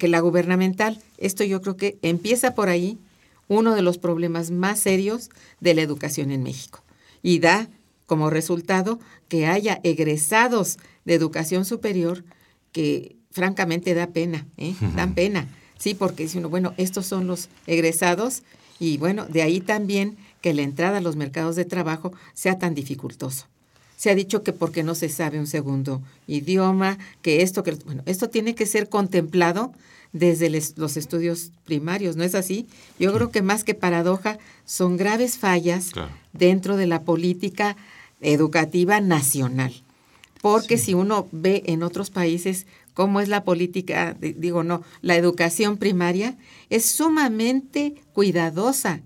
que 0.00 0.08
la 0.08 0.18
gubernamental. 0.18 1.00
Esto 1.16 1.44
yo 1.44 1.62
creo 1.62 1.76
que 1.76 1.96
empieza 2.02 2.56
por 2.56 2.68
ahí 2.68 2.98
uno 3.46 3.76
de 3.76 3.82
los 3.82 3.98
problemas 3.98 4.50
más 4.50 4.80
serios 4.80 5.30
de 5.60 5.74
la 5.74 5.82
educación 5.82 6.32
en 6.32 6.42
México 6.42 6.82
y 7.22 7.38
da 7.38 7.68
como 8.06 8.30
resultado 8.30 8.98
que 9.28 9.46
haya 9.46 9.78
egresados 9.84 10.78
de 11.04 11.14
educación 11.14 11.64
superior 11.64 12.24
que 12.72 13.14
francamente 13.36 13.92
da 13.92 14.06
pena, 14.06 14.46
¿eh? 14.56 14.74
dan 14.96 15.14
pena. 15.14 15.46
Sí, 15.78 15.92
porque 15.92 16.22
dice 16.22 16.38
uno, 16.38 16.48
bueno, 16.48 16.72
estos 16.78 17.04
son 17.04 17.26
los 17.26 17.50
egresados 17.66 18.42
y 18.80 18.96
bueno, 18.96 19.26
de 19.26 19.42
ahí 19.42 19.60
también 19.60 20.16
que 20.40 20.54
la 20.54 20.62
entrada 20.62 20.98
a 20.98 21.00
los 21.02 21.16
mercados 21.16 21.54
de 21.54 21.66
trabajo 21.66 22.14
sea 22.32 22.58
tan 22.58 22.74
dificultoso. 22.74 23.44
Se 23.98 24.08
ha 24.08 24.14
dicho 24.14 24.42
que 24.42 24.54
porque 24.54 24.82
no 24.82 24.94
se 24.94 25.10
sabe 25.10 25.38
un 25.38 25.46
segundo 25.46 26.00
idioma, 26.26 26.96
que 27.20 27.42
esto, 27.42 27.62
que 27.62 27.72
bueno, 27.72 28.02
esto 28.06 28.30
tiene 28.30 28.54
que 28.54 28.64
ser 28.64 28.88
contemplado 28.88 29.72
desde 30.14 30.48
los 30.76 30.96
estudios 30.96 31.50
primarios, 31.66 32.16
¿no 32.16 32.24
es 32.24 32.34
así? 32.34 32.66
Yo 32.98 33.12
creo 33.12 33.30
que 33.30 33.42
más 33.42 33.64
que 33.64 33.74
paradoja, 33.74 34.38
son 34.64 34.96
graves 34.96 35.36
fallas 35.36 35.90
dentro 36.32 36.78
de 36.78 36.86
la 36.86 37.02
política 37.02 37.76
educativa 38.22 39.00
nacional. 39.02 39.74
Porque 40.40 40.78
si 40.78 40.94
uno 40.94 41.26
ve 41.32 41.64
en 41.66 41.82
otros 41.82 42.10
países 42.10 42.66
cómo 42.96 43.20
es 43.20 43.28
la 43.28 43.44
política, 43.44 44.16
digo, 44.18 44.64
no, 44.64 44.82
la 45.02 45.16
educación 45.16 45.76
primaria 45.76 46.38
es 46.70 46.86
sumamente 46.86 47.94
cuidadosa. 48.14 49.02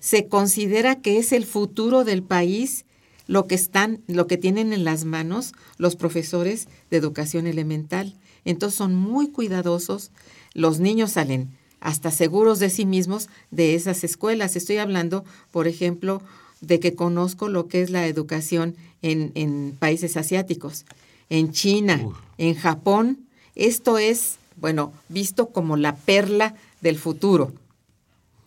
Se 0.00 0.26
considera 0.26 0.96
que 1.00 1.18
es 1.18 1.30
el 1.32 1.46
futuro 1.46 2.02
del 2.02 2.24
país 2.24 2.86
lo 3.28 3.46
que 3.46 3.54
están, 3.54 4.02
lo 4.08 4.26
que 4.26 4.36
tienen 4.36 4.72
en 4.72 4.82
las 4.82 5.04
manos 5.04 5.52
los 5.78 5.94
profesores 5.94 6.66
de 6.90 6.96
educación 6.96 7.46
elemental. 7.46 8.16
Entonces 8.44 8.76
son 8.76 8.96
muy 8.96 9.28
cuidadosos. 9.28 10.10
Los 10.52 10.80
niños 10.80 11.12
salen 11.12 11.56
hasta 11.78 12.10
seguros 12.10 12.58
de 12.58 12.68
sí 12.68 12.84
mismos 12.84 13.28
de 13.52 13.76
esas 13.76 14.02
escuelas. 14.02 14.56
Estoy 14.56 14.78
hablando, 14.78 15.24
por 15.52 15.68
ejemplo, 15.68 16.20
de 16.60 16.80
que 16.80 16.96
conozco 16.96 17.48
lo 17.48 17.68
que 17.68 17.80
es 17.80 17.90
la 17.90 18.08
educación 18.08 18.74
en, 19.02 19.76
países 19.78 20.16
asiáticos, 20.16 20.84
en 21.30 21.52
China, 21.52 22.00
en 22.36 22.54
Japón. 22.54 23.20
Esto 23.54 23.96
es, 23.96 24.36
bueno, 24.56 24.92
visto 25.08 25.46
como 25.48 25.76
la 25.76 25.96
perla 25.96 26.54
del 26.82 26.98
futuro. 26.98 27.52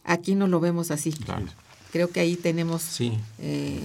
Aquí 0.04 0.36
no 0.36 0.48
lo 0.48 0.60
vemos 0.60 0.92
así. 0.92 1.14
Creo 1.92 2.10
que 2.10 2.20
ahí 2.20 2.36
tenemos 2.36 2.82
sí. 2.82 3.14
Eh, 3.40 3.80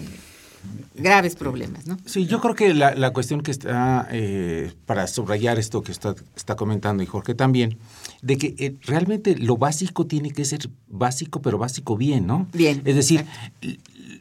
graves 0.94 1.36
problemas, 1.36 1.86
¿no? 1.86 1.96
Sí, 2.06 2.26
yo 2.26 2.40
creo 2.40 2.54
que 2.54 2.74
la, 2.74 3.12
cuestión 3.12 3.42
que 3.42 3.50
está, 3.50 4.08
eh, 4.10 4.72
para 4.86 5.06
subrayar 5.06 5.58
esto 5.58 5.82
que 5.82 5.92
está, 5.92 6.14
está 6.34 6.56
comentando 6.56 7.02
y 7.02 7.06
Jorge 7.06 7.34
también, 7.34 7.78
de 8.22 8.36
que 8.36 8.54
eh, 8.58 8.74
realmente 8.82 9.36
lo 9.36 9.56
básico 9.56 10.06
tiene 10.06 10.32
que 10.32 10.44
ser 10.44 10.68
básico, 10.88 11.40
pero 11.40 11.58
básico 11.58 11.96
bien, 11.96 12.26
¿no? 12.26 12.48
Bien. 12.52 12.82
Es 12.84 12.96
decir, 12.96 13.24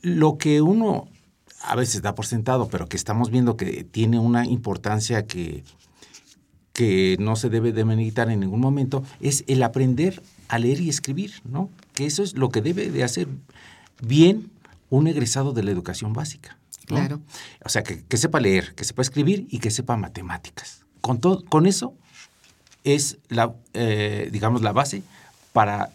lo 0.01 0.37
que 0.37 0.61
uno 0.61 1.07
a 1.61 1.75
veces 1.75 2.01
da 2.01 2.15
por 2.15 2.25
sentado, 2.25 2.67
pero 2.67 2.87
que 2.87 2.97
estamos 2.97 3.31
viendo 3.31 3.57
que 3.57 3.83
tiene 3.83 4.19
una 4.19 4.45
importancia 4.45 5.25
que, 5.25 5.63
que 6.73 7.17
no 7.19 7.35
se 7.35 7.49
debe 7.49 7.71
de 7.71 7.85
meditar 7.85 8.29
en 8.29 8.39
ningún 8.39 8.59
momento, 8.59 9.03
es 9.19 9.43
el 9.47 9.63
aprender 9.63 10.21
a 10.47 10.59
leer 10.59 10.79
y 10.79 10.89
escribir, 10.89 11.41
¿no? 11.43 11.69
Que 11.93 12.05
eso 12.05 12.23
es 12.23 12.35
lo 12.35 12.49
que 12.49 12.61
debe 12.61 12.91
de 12.91 13.03
hacer 13.03 13.27
bien 14.01 14.51
un 14.89 15.07
egresado 15.07 15.53
de 15.53 15.63
la 15.63 15.71
educación 15.71 16.13
básica. 16.13 16.57
Claro. 16.85 17.19
O 17.65 17.69
sea, 17.69 17.83
que, 17.83 18.17
sepa 18.17 18.39
leer, 18.39 18.73
que 18.75 18.85
sepa 18.85 19.01
escribir 19.01 19.47
y 19.49 19.59
que 19.59 19.71
sepa 19.71 19.97
matemáticas. 19.97 20.85
Con, 21.01 21.19
todo, 21.19 21.43
con 21.43 21.65
eso 21.65 21.93
es, 22.83 23.17
la, 23.27 23.55
eh, 23.73 24.29
digamos, 24.31 24.61
la 24.61 24.71
base 24.71 25.03
para 25.51 25.91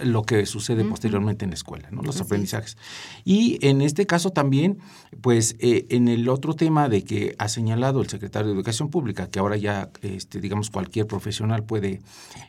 lo 0.00 0.22
que 0.22 0.46
sucede 0.46 0.84
posteriormente 0.84 1.44
en 1.44 1.50
la 1.50 1.54
escuela, 1.54 1.88
¿no? 1.90 2.02
los 2.02 2.20
aprendizajes. 2.20 2.76
Y 3.24 3.58
en 3.66 3.82
este 3.82 4.06
caso 4.06 4.30
también, 4.30 4.78
pues 5.20 5.56
eh, 5.58 5.86
en 5.90 6.08
el 6.08 6.28
otro 6.28 6.54
tema 6.54 6.88
de 6.88 7.04
que 7.04 7.34
ha 7.38 7.48
señalado 7.48 8.00
el 8.00 8.08
secretario 8.08 8.48
de 8.48 8.54
Educación 8.54 8.88
Pública, 8.88 9.28
que 9.28 9.38
ahora 9.38 9.56
ya, 9.56 9.90
este, 10.00 10.40
digamos, 10.40 10.70
cualquier 10.70 11.06
profesional 11.06 11.64
puede 11.64 12.00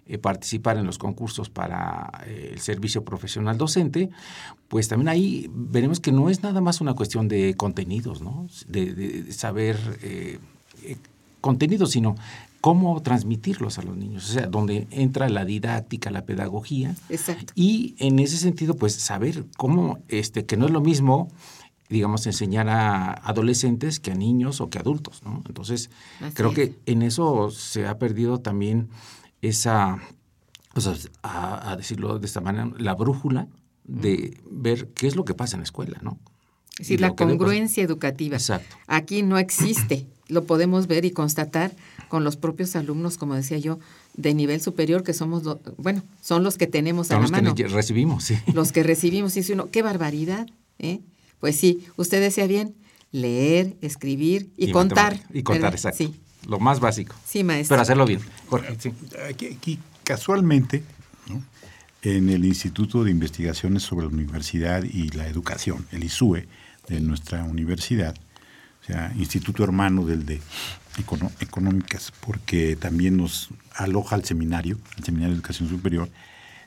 eh, 0.05 0.17
participar 0.17 0.77
en 0.77 0.85
los 0.85 0.97
concursos 0.97 1.49
para 1.49 2.23
eh, 2.25 2.51
el 2.53 2.59
servicio 2.59 3.03
profesional 3.03 3.57
docente, 3.57 4.09
pues 4.69 4.87
también 4.87 5.09
ahí 5.09 5.49
veremos 5.53 5.99
que 5.99 6.11
no 6.11 6.29
es 6.29 6.43
nada 6.43 6.61
más 6.61 6.79
una 6.79 6.93
cuestión 6.93 7.27
de 7.27 7.55
contenidos, 7.55 8.21
¿no? 8.21 8.47
de, 8.67 8.93
de 8.93 9.31
saber 9.33 9.77
contenidos, 11.41 11.91
sino 11.91 12.15
cómo 12.63 13.01
transmitirlos 13.01 13.77
a 13.77 13.81
los 13.81 13.97
niños, 13.97 14.29
o 14.29 14.33
sea, 14.35 14.47
donde 14.47 14.87
entra 14.89 15.27
la 15.27 15.43
didáctica, 15.43 16.11
la 16.11 16.25
pedagogía. 16.25 16.95
Exacto. 17.09 17.51
Y 17.57 17.93
en 17.97 18.19
ese 18.19 18.37
sentido, 18.37 18.77
pues 18.77 18.95
saber 18.95 19.43
cómo, 19.57 19.99
este, 20.07 20.45
que 20.45 20.55
no 20.55 20.67
es 20.67 20.71
lo 20.71 20.79
mismo, 20.79 21.27
digamos, 21.89 22.25
enseñar 22.25 22.69
a 22.69 23.11
adolescentes 23.11 23.99
que 23.99 24.11
a 24.11 24.15
niños 24.15 24.61
o 24.61 24.69
que 24.69 24.77
a 24.77 24.81
adultos, 24.81 25.23
¿no? 25.23 25.43
Entonces, 25.45 25.89
creo 26.35 26.53
que 26.53 26.79
en 26.85 27.01
eso 27.01 27.51
se 27.51 27.85
ha 27.85 27.99
perdido 27.99 28.39
también 28.39 28.87
esa, 29.41 29.99
o 30.73 30.79
sea, 30.79 30.93
a, 31.21 31.75
decirlo 31.75 32.17
de 32.17 32.25
esta 32.25 32.39
manera, 32.39 32.71
la 32.77 32.95
brújula 32.95 33.49
de 33.83 34.39
ver 34.49 34.87
qué 34.93 35.07
es 35.07 35.17
lo 35.17 35.25
que 35.25 35.33
pasa 35.33 35.57
en 35.57 35.63
la 35.63 35.65
escuela, 35.65 35.99
¿no? 36.01 36.17
Es 36.71 36.87
decir, 36.87 37.01
la 37.01 37.13
congruencia 37.13 37.83
educativa. 37.83 38.37
Exacto. 38.37 38.77
Aquí 38.87 39.21
no 39.21 39.37
existe, 39.37 40.07
lo 40.27 40.45
podemos 40.45 40.87
ver 40.87 41.05
y 41.05 41.11
constatar 41.11 41.71
con 42.07 42.23
los 42.23 42.37
propios 42.37 42.75
alumnos, 42.75 43.17
como 43.17 43.35
decía 43.35 43.57
yo, 43.57 43.79
de 44.15 44.33
nivel 44.33 44.61
superior, 44.61 45.03
que 45.03 45.13
somos, 45.13 45.43
bueno, 45.77 46.03
son 46.21 46.43
los 46.43 46.57
que 46.57 46.67
tenemos 46.67 47.11
a 47.11 47.19
la 47.19 47.27
mano. 47.27 47.49
Los 47.49 47.55
que 47.55 47.67
recibimos, 47.67 48.23
sí. 48.23 48.37
Los 48.53 48.71
que 48.71 48.83
recibimos, 48.83 49.33
dice 49.33 49.53
uno, 49.53 49.69
qué 49.71 49.81
barbaridad, 49.81 50.47
¿eh? 50.79 50.99
Pues 51.39 51.57
sí, 51.57 51.85
usted 51.97 52.21
decía 52.21 52.47
bien, 52.47 52.75
leer, 53.11 53.75
escribir 53.81 54.49
y, 54.57 54.71
contar. 54.71 55.19
Y 55.33 55.43
contar, 55.43 55.73
exacto. 55.73 55.97
Sí. 55.97 56.15
Lo 56.47 56.59
más 56.59 56.79
básico. 56.79 57.15
Sí, 57.25 57.43
maestro. 57.43 57.75
Pero 57.75 57.81
hacerlo 57.81 58.05
bien. 58.05 58.19
Jorge, 58.47 58.75
sí. 58.79 58.91
aquí, 59.29 59.79
casualmente, 60.03 60.83
en 62.01 62.29
el 62.29 62.45
Instituto 62.45 63.03
de 63.03 63.11
Investigaciones 63.11 63.83
sobre 63.83 64.05
la 64.05 64.13
Universidad 64.13 64.83
y 64.83 65.09
la 65.09 65.27
Educación, 65.27 65.85
el 65.91 66.03
ISUE, 66.03 66.47
de 66.87 66.99
nuestra 66.99 67.43
universidad, 67.45 68.15
o 68.83 68.85
sea, 68.85 69.13
instituto 69.17 69.63
hermano 69.63 70.05
del 70.05 70.25
de 70.25 70.41
económicas, 71.39 72.11
porque 72.19 72.75
también 72.75 73.17
nos 73.17 73.49
aloja 73.73 74.15
al 74.15 74.25
seminario, 74.25 74.77
al 74.97 75.03
Seminario 75.03 75.33
de 75.33 75.39
Educación 75.39 75.69
Superior. 75.69 76.09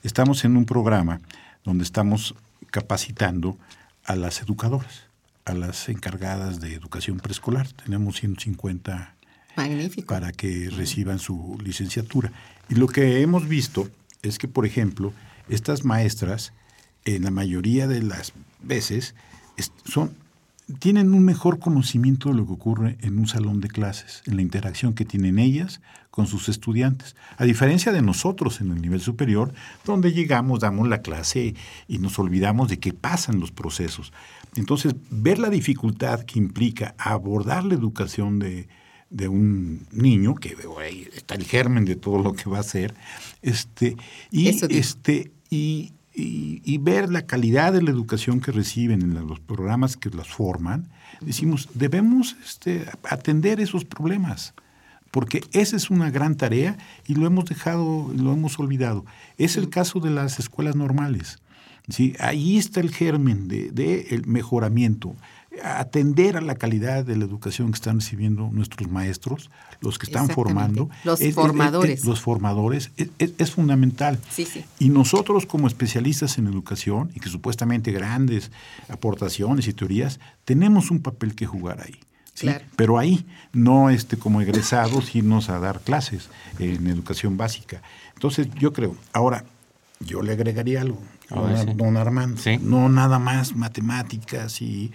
Estamos 0.03 0.45
en 0.45 0.57
un 0.57 0.65
programa 0.65 1.21
donde 1.63 1.85
estamos 1.85 2.35
capacitando 2.71 3.59
a 4.05 4.17
las 4.17 4.41
educadoras, 4.41 5.05
a 5.45 5.53
las 5.53 5.89
encargadas 5.89 6.61
de 6.61 6.75
educación 6.75 7.19
preescolar. 7.19 7.69
Tenemos 7.85 8.17
150 8.17 9.15
para 10.07 10.33
que 10.33 10.71
reciban 10.71 11.19
su 11.19 11.59
licenciatura. 11.63 12.33
Y 12.69 12.75
lo 12.75 12.89
que 12.89 13.21
hemos 13.21 13.47
visto 13.47 13.89
es 14.23 14.39
que, 14.39 14.49
por 14.49 14.67
ejemplo, 14.67 15.13
estas 15.49 15.85
maestras, 15.85 16.53
en 17.05 17.25
la 17.25 17.31
mayoría 17.31 17.87
de 17.87 18.03
las 18.03 18.33
veces, 18.63 19.15
son 19.85 20.15
tienen 20.81 21.15
un 21.15 21.25
mejor 21.25 21.61
conocimiento 21.61 22.29
de 22.29 22.35
lo 22.35 22.47
que 22.47 22.53
ocurre 22.53 22.99
en 23.01 23.19
un 23.19 23.29
salón 23.29 23.61
de 23.61 23.69
clases, 23.69 24.23
en 24.27 24.37
la 24.37 24.43
interacción 24.43 24.95
que 24.95 25.05
tienen 25.05 25.39
ellas 25.39 25.81
con 26.11 26.27
sus 26.27 26.49
estudiantes. 26.49 27.15
A 27.37 27.45
diferencia 27.45 27.93
de 27.93 28.03
nosotros 28.03 28.61
en 28.61 28.73
el 28.73 28.81
nivel 28.81 29.01
superior, 29.01 29.53
donde 29.85 30.13
llegamos, 30.13 30.61
damos 30.61 30.89
la 30.89 31.03
clase 31.03 31.55
y 31.87 31.99
nos 31.99 32.19
olvidamos 32.19 32.69
de 32.69 32.79
qué 32.79 32.93
pasan 32.93 33.39
los 33.39 33.53
procesos. 33.53 34.13
Entonces, 34.57 34.97
ver 35.11 35.39
la 35.39 35.51
dificultad 35.51 36.23
que 36.23 36.39
implica 36.39 36.95
abordar 36.99 37.65
la 37.65 37.75
educación 37.75 38.39
de, 38.39 38.69
un 39.29 39.87
niño, 39.93 40.35
que 40.35 40.57
ahí 40.81 41.07
está 41.15 41.37
el 41.37 41.45
germen 41.45 41.85
de 41.85 41.95
todo 41.95 42.21
lo 42.21 42.33
que 42.33 42.51
va 42.51 42.57
a 42.57 42.61
hacer, 42.61 42.95
este, 43.43 43.97
y, 44.31 44.49
este, 44.49 45.31
y, 45.49 45.93
y, 46.19 46.79
ver 46.79 47.11
la 47.11 47.27
calidad 47.27 47.73
de 47.73 47.83
la 47.83 47.91
educación 47.91 48.41
que 48.41 48.51
reciben 48.51 49.03
en 49.03 49.27
los 49.27 49.39
programas 49.39 49.97
que 49.97 50.09
las 50.09 50.29
forman, 50.29 50.89
decimos, 51.21 51.69
debemos 51.75 52.37
este, 52.45 52.87
atender 53.05 53.61
esos 53.61 53.85
problemas, 53.85 54.55
porque 55.11 55.43
esa 55.53 55.77
es 55.77 55.91
una 55.91 56.11
gran 56.11 56.37
tarea 56.37 56.79
y 57.07 57.15
lo 57.15 57.27
hemos 57.27 57.45
dejado, 57.45 58.11
lo 58.17 58.33
hemos 58.33 58.59
olvidado. 58.59 59.05
Es 59.37 59.57
el 59.57 59.69
caso 59.69 60.01
de 60.01 60.11
las 60.11 60.39
escuelas 60.39 60.75
normales. 60.75 61.39
¿sí? 61.89 62.15
Ahí 62.19 62.57
está 62.57 62.81
el 62.81 62.91
germen 62.91 63.49
del 63.49 63.75
de, 63.75 64.09
el 64.11 64.27
mejoramiento. 64.27 65.15
Atender 65.63 66.37
a 66.37 66.41
la 66.41 66.55
calidad 66.55 67.05
de 67.05 67.17
la 67.17 67.25
educación 67.25 67.71
que 67.71 67.77
están 67.77 68.01
recibiendo 68.01 68.51
nuestros 68.53 68.91
maestros, 68.91 69.51
los 69.81 69.99
que 69.99 70.07
están 70.07 70.29
formando. 70.29 70.89
Los 71.05 71.21
formadores. 71.35 72.05
los 72.05 72.21
formadores, 72.21 72.91
es, 72.97 73.51
fundamental. 73.51 74.19
Y 74.79 74.91
nosotros 74.91 75.47
como 75.47 75.67
especialistas 75.67 76.39
en 76.39 76.47
educación, 76.47 77.11
y 77.15 77.21
que 77.21 77.29
supuestamente 77.29 77.93
grandes 77.93 78.51
aportaciones 78.89 79.69
y 79.69 79.73
teorías, 79.73 80.21
tenemos 80.45 80.91
un 80.91 81.01
papel 81.01 81.35
que 81.35 81.47
jugar 81.47 81.81
ahí. 81.81 81.99
Pero 82.77 82.99
ahí, 82.99 83.25
no 83.53 83.89
este, 83.89 84.17
como 84.19 84.41
egresados 84.43 85.15
irnos 85.15 85.49
a 85.49 85.59
dar 85.59 85.81
clases 85.81 86.29
en 86.59 86.87
educación 86.87 87.37
básica. 87.37 87.83
Entonces, 88.15 88.49
yo 88.59 88.73
creo, 88.73 88.97
ahora, 89.13 89.45
yo 90.01 90.23
le 90.23 90.33
agregaría 90.33 90.83
algo. 90.83 91.01
Don, 91.29 91.97
Armando, 91.97 92.41
no 92.61 92.89
nada 92.89 93.19
más 93.19 93.55
matemáticas 93.55 94.63
y 94.63 94.93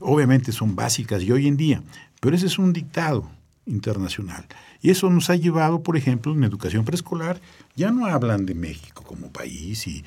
obviamente 0.00 0.52
son 0.52 0.76
básicas 0.76 1.22
y 1.22 1.32
hoy 1.32 1.48
en 1.48 1.56
día, 1.56 1.82
pero 2.20 2.36
ese 2.36 2.46
es 2.46 2.58
un 2.58 2.72
dictado 2.72 3.30
internacional. 3.66 4.46
Y 4.82 4.90
eso 4.90 5.10
nos 5.10 5.28
ha 5.30 5.36
llevado, 5.36 5.82
por 5.82 5.96
ejemplo, 5.96 6.32
en 6.32 6.44
educación 6.44 6.84
preescolar, 6.84 7.40
ya 7.76 7.90
no 7.90 8.06
hablan 8.06 8.46
de 8.46 8.54
México 8.54 9.04
como 9.06 9.28
país 9.30 9.86
y 9.86 10.04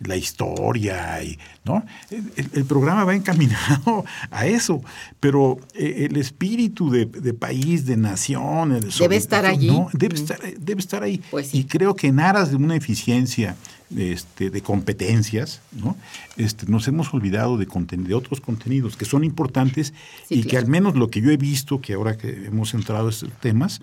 la 0.00 0.16
historia, 0.16 1.22
y, 1.22 1.38
¿no? 1.64 1.84
El, 2.10 2.64
programa 2.64 3.04
va 3.04 3.14
encaminado 3.16 4.04
a 4.30 4.46
eso, 4.46 4.82
pero 5.20 5.58
eh, 5.74 6.08
el 6.10 6.16
espíritu 6.16 6.90
de, 6.90 7.06
país, 7.34 7.86
de 7.86 7.96
nación, 7.96 8.80
debe 8.98 9.16
estar 9.16 9.46
allí. 9.46 9.70
debe, 9.92 10.16
estar, 10.16 10.40
debe 10.58 10.80
estar 10.80 11.02
ahí. 11.02 11.22
Pues 11.30 11.54
y 11.54 11.64
creo 11.64 11.94
que 11.94 12.08
en 12.08 12.20
aras 12.20 12.50
de 12.50 12.56
una 12.56 12.76
eficiencia 12.76 13.56
este, 13.96 14.50
de 14.50 14.62
competencias, 14.62 15.60
¿no? 15.70 15.96
Este, 16.36 16.66
nos 16.66 16.88
hemos 16.88 17.14
olvidado 17.14 17.56
de, 17.56 17.66
de 17.66 18.14
otros 18.14 18.40
contenidos 18.40 18.96
que 18.96 19.04
son 19.04 19.22
importantes 19.22 19.94
y 20.28 20.42
que 20.42 20.56
al 20.56 20.66
menos 20.66 20.96
lo 20.96 21.08
que 21.08 21.20
yo 21.20 21.30
he 21.30 21.36
visto, 21.36 21.80
que 21.80 21.94
ahora 21.94 22.16
que 22.16 22.46
hemos 22.46 22.74
entrado 22.74 23.06
a 23.06 23.10
estos 23.10 23.30
temas, 23.40 23.80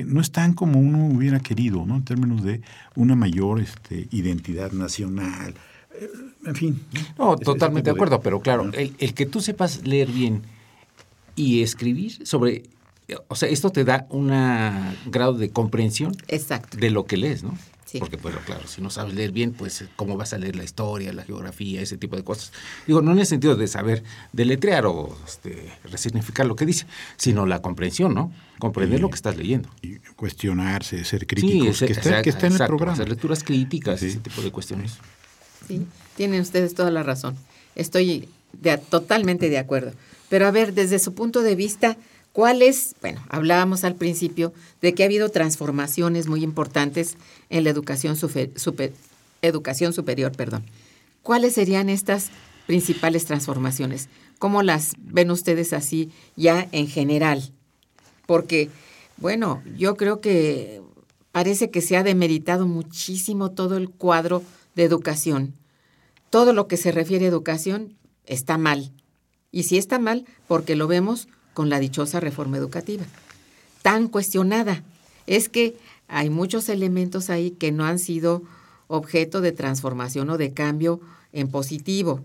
eh, 0.00 0.04
no 0.06 0.20
están 0.20 0.54
como 0.54 0.80
uno 0.80 1.06
hubiera 1.06 1.40
querido, 1.40 1.84
¿no? 1.86 1.96
En 1.96 2.04
términos 2.04 2.42
de 2.42 2.60
una 2.96 3.14
mayor 3.14 3.60
este, 3.60 4.08
identidad 4.10 4.72
nacional, 4.72 5.54
eh, 5.94 6.08
en 6.46 6.54
fin. 6.54 6.80
No, 7.18 7.36
totalmente 7.36 7.90
de 7.90 7.94
acuerdo, 7.94 8.20
pero 8.20 8.40
claro, 8.40 8.70
el, 8.72 8.94
el 8.98 9.14
que 9.14 9.26
tú 9.26 9.40
sepas 9.40 9.86
leer 9.86 10.10
bien 10.10 10.42
y 11.36 11.62
escribir 11.62 12.26
sobre 12.26 12.64
o 13.28 13.34
sea, 13.34 13.48
esto 13.48 13.70
te 13.70 13.84
da 13.84 14.06
un 14.10 14.28
grado 15.06 15.34
de 15.34 15.50
comprensión 15.50 16.16
Exacto. 16.28 16.78
de 16.78 16.90
lo 16.90 17.04
que 17.04 17.16
lees, 17.16 17.42
¿no? 17.42 17.56
Porque, 17.98 18.16
bueno, 18.16 18.38
claro, 18.44 18.66
si 18.66 18.80
no 18.80 18.90
sabes 18.90 19.14
leer 19.14 19.32
bien, 19.32 19.52
pues, 19.52 19.84
¿cómo 19.96 20.16
vas 20.16 20.32
a 20.32 20.38
leer 20.38 20.56
la 20.56 20.64
historia, 20.64 21.12
la 21.12 21.24
geografía, 21.24 21.80
ese 21.80 21.96
tipo 21.96 22.16
de 22.16 22.24
cosas? 22.24 22.52
Digo, 22.86 23.02
no 23.02 23.12
en 23.12 23.18
el 23.18 23.26
sentido 23.26 23.56
de 23.56 23.66
saber 23.68 24.02
deletrear 24.32 24.86
o 24.86 25.16
este, 25.26 25.72
resignificar 25.84 26.46
lo 26.46 26.56
que 26.56 26.66
dice, 26.66 26.86
sino 27.16 27.46
la 27.46 27.60
comprensión, 27.60 28.14
¿no? 28.14 28.32
Comprender 28.58 29.00
lo 29.00 29.08
que 29.08 29.16
estás 29.16 29.36
leyendo. 29.36 29.68
Y 29.82 29.96
cuestionarse, 30.16 31.04
ser 31.04 31.26
críticos, 31.26 31.80
que, 31.80 31.92
está, 31.92 32.22
que 32.22 32.30
está 32.30 32.46
en 32.46 32.54
el 32.54 32.66
programa. 32.66 32.92
Hacer 32.92 33.08
lecturas 33.08 33.42
críticas, 33.42 34.02
ese 34.02 34.20
tipo 34.20 34.42
de 34.42 34.50
cuestiones. 34.50 34.98
Sí, 35.66 35.86
tienen 36.16 36.40
ustedes 36.40 36.74
toda 36.74 36.90
la 36.90 37.02
razón. 37.02 37.36
Estoy 37.74 38.28
totalmente 38.88 39.48
de 39.48 39.58
acuerdo. 39.58 39.92
Pero 40.28 40.46
a 40.46 40.50
ver, 40.50 40.72
desde 40.72 40.98
su 40.98 41.14
punto 41.14 41.42
de 41.42 41.54
vista, 41.56 41.96
¿Cuáles? 42.32 42.94
Bueno, 43.02 43.22
hablábamos 43.28 43.84
al 43.84 43.94
principio 43.94 44.54
de 44.80 44.94
que 44.94 45.02
ha 45.02 45.06
habido 45.06 45.28
transformaciones 45.28 46.28
muy 46.28 46.42
importantes 46.42 47.16
en 47.50 47.64
la 47.64 47.70
educación, 47.70 48.16
superior. 48.16 50.32
Perdón. 50.36 50.64
¿Cuáles 51.22 51.54
serían 51.54 51.90
estas 51.90 52.30
principales 52.66 53.26
transformaciones? 53.26 54.08
¿Cómo 54.38 54.62
las 54.62 54.94
ven 54.98 55.30
ustedes 55.30 55.74
así 55.74 56.10
ya 56.34 56.66
en 56.72 56.88
general? 56.88 57.52
Porque, 58.26 58.70
bueno, 59.18 59.62
yo 59.76 59.96
creo 59.96 60.20
que 60.20 60.80
parece 61.32 61.70
que 61.70 61.82
se 61.82 61.96
ha 61.96 62.02
demeritado 62.02 62.66
muchísimo 62.66 63.50
todo 63.50 63.76
el 63.76 63.90
cuadro 63.90 64.42
de 64.74 64.84
educación. 64.84 65.54
Todo 66.30 66.54
lo 66.54 66.66
que 66.66 66.78
se 66.78 66.92
refiere 66.92 67.26
a 67.26 67.28
educación 67.28 67.94
está 68.24 68.56
mal. 68.56 68.90
Y 69.50 69.64
si 69.64 69.76
está 69.76 69.98
mal, 69.98 70.24
porque 70.48 70.76
lo 70.76 70.88
vemos 70.88 71.28
con 71.54 71.68
la 71.68 71.78
dichosa 71.78 72.20
reforma 72.20 72.56
educativa. 72.56 73.04
Tan 73.82 74.08
cuestionada. 74.08 74.82
Es 75.26 75.48
que 75.48 75.76
hay 76.08 76.30
muchos 76.30 76.68
elementos 76.68 77.30
ahí 77.30 77.52
que 77.52 77.72
no 77.72 77.84
han 77.84 77.98
sido 77.98 78.42
objeto 78.88 79.40
de 79.40 79.52
transformación 79.52 80.28
o 80.30 80.38
de 80.38 80.52
cambio 80.52 81.00
en 81.32 81.48
positivo. 81.48 82.20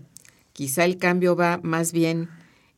Quizá 0.52 0.84
el 0.84 0.98
cambio 0.98 1.36
va 1.36 1.60
más 1.62 1.92
bien 1.92 2.28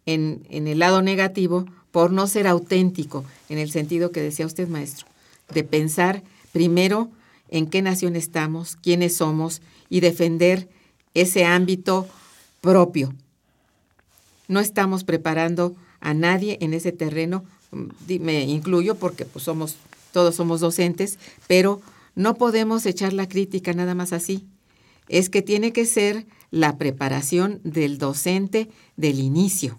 en, 0.07 0.47
en 0.51 0.69
el 0.69 0.79
lado 0.79 1.03
negativo 1.03 1.67
por 1.91 2.13
no 2.13 2.27
ser 2.27 2.47
auténtico, 2.47 3.25
en 3.49 3.59
el 3.59 3.71
sentido 3.71 4.13
que 4.13 4.21
decía 4.21 4.47
usted, 4.47 4.69
maestro, 4.69 5.07
de 5.53 5.65
pensar 5.65 6.23
primero 6.53 7.11
en 7.49 7.67
qué 7.67 7.83
nación 7.83 8.17
estamos, 8.17 8.77
quiénes 8.77 9.17
somos 9.17 9.61
y 9.89 10.01
defender 10.01 10.69
ese 11.15 11.45
ámbito 11.45 12.07
propio. 12.61 13.13
No 14.47 14.61
estamos 14.61 15.05
preparando 15.05 15.75
a 16.01 16.15
nadie 16.15 16.59
en 16.61 16.75
ese 16.75 16.93
terreno, 16.93 17.45
me 18.09 18.43
incluyo 18.45 18.97
porque 18.97 19.25
pues 19.25 19.45
somos, 19.45 19.77
todos 20.13 20.35
somos 20.35 20.61
docentes, 20.61 21.19
pero 21.47 21.81
no 22.15 22.35
podemos 22.35 22.87
echar 22.87 23.13
la 23.13 23.29
crítica 23.29 23.73
nada 23.73 23.95
más 23.95 24.13
así. 24.13 24.45
Es 25.09 25.29
que 25.29 25.43
tiene 25.43 25.73
que 25.73 25.87
ser 25.87 26.27
la 26.51 26.79
preparación 26.79 27.61
del 27.65 27.99
docente 27.99 28.69
del 28.97 29.21
inicio, 29.21 29.79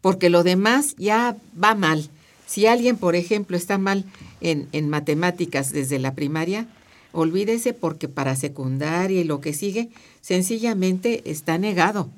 porque 0.00 0.30
lo 0.30 0.42
demás 0.42 0.94
ya 0.96 1.36
va 1.62 1.74
mal. 1.74 2.08
Si 2.46 2.66
alguien, 2.66 2.96
por 2.96 3.14
ejemplo, 3.14 3.56
está 3.56 3.76
mal 3.76 4.04
en, 4.40 4.68
en 4.72 4.88
matemáticas 4.88 5.70
desde 5.70 5.98
la 5.98 6.14
primaria, 6.14 6.66
olvídese 7.12 7.74
porque 7.74 8.08
para 8.08 8.36
secundaria 8.36 9.20
y 9.20 9.24
lo 9.24 9.40
que 9.40 9.52
sigue, 9.52 9.90
sencillamente 10.20 11.30
está 11.30 11.58
negado. 11.58 12.08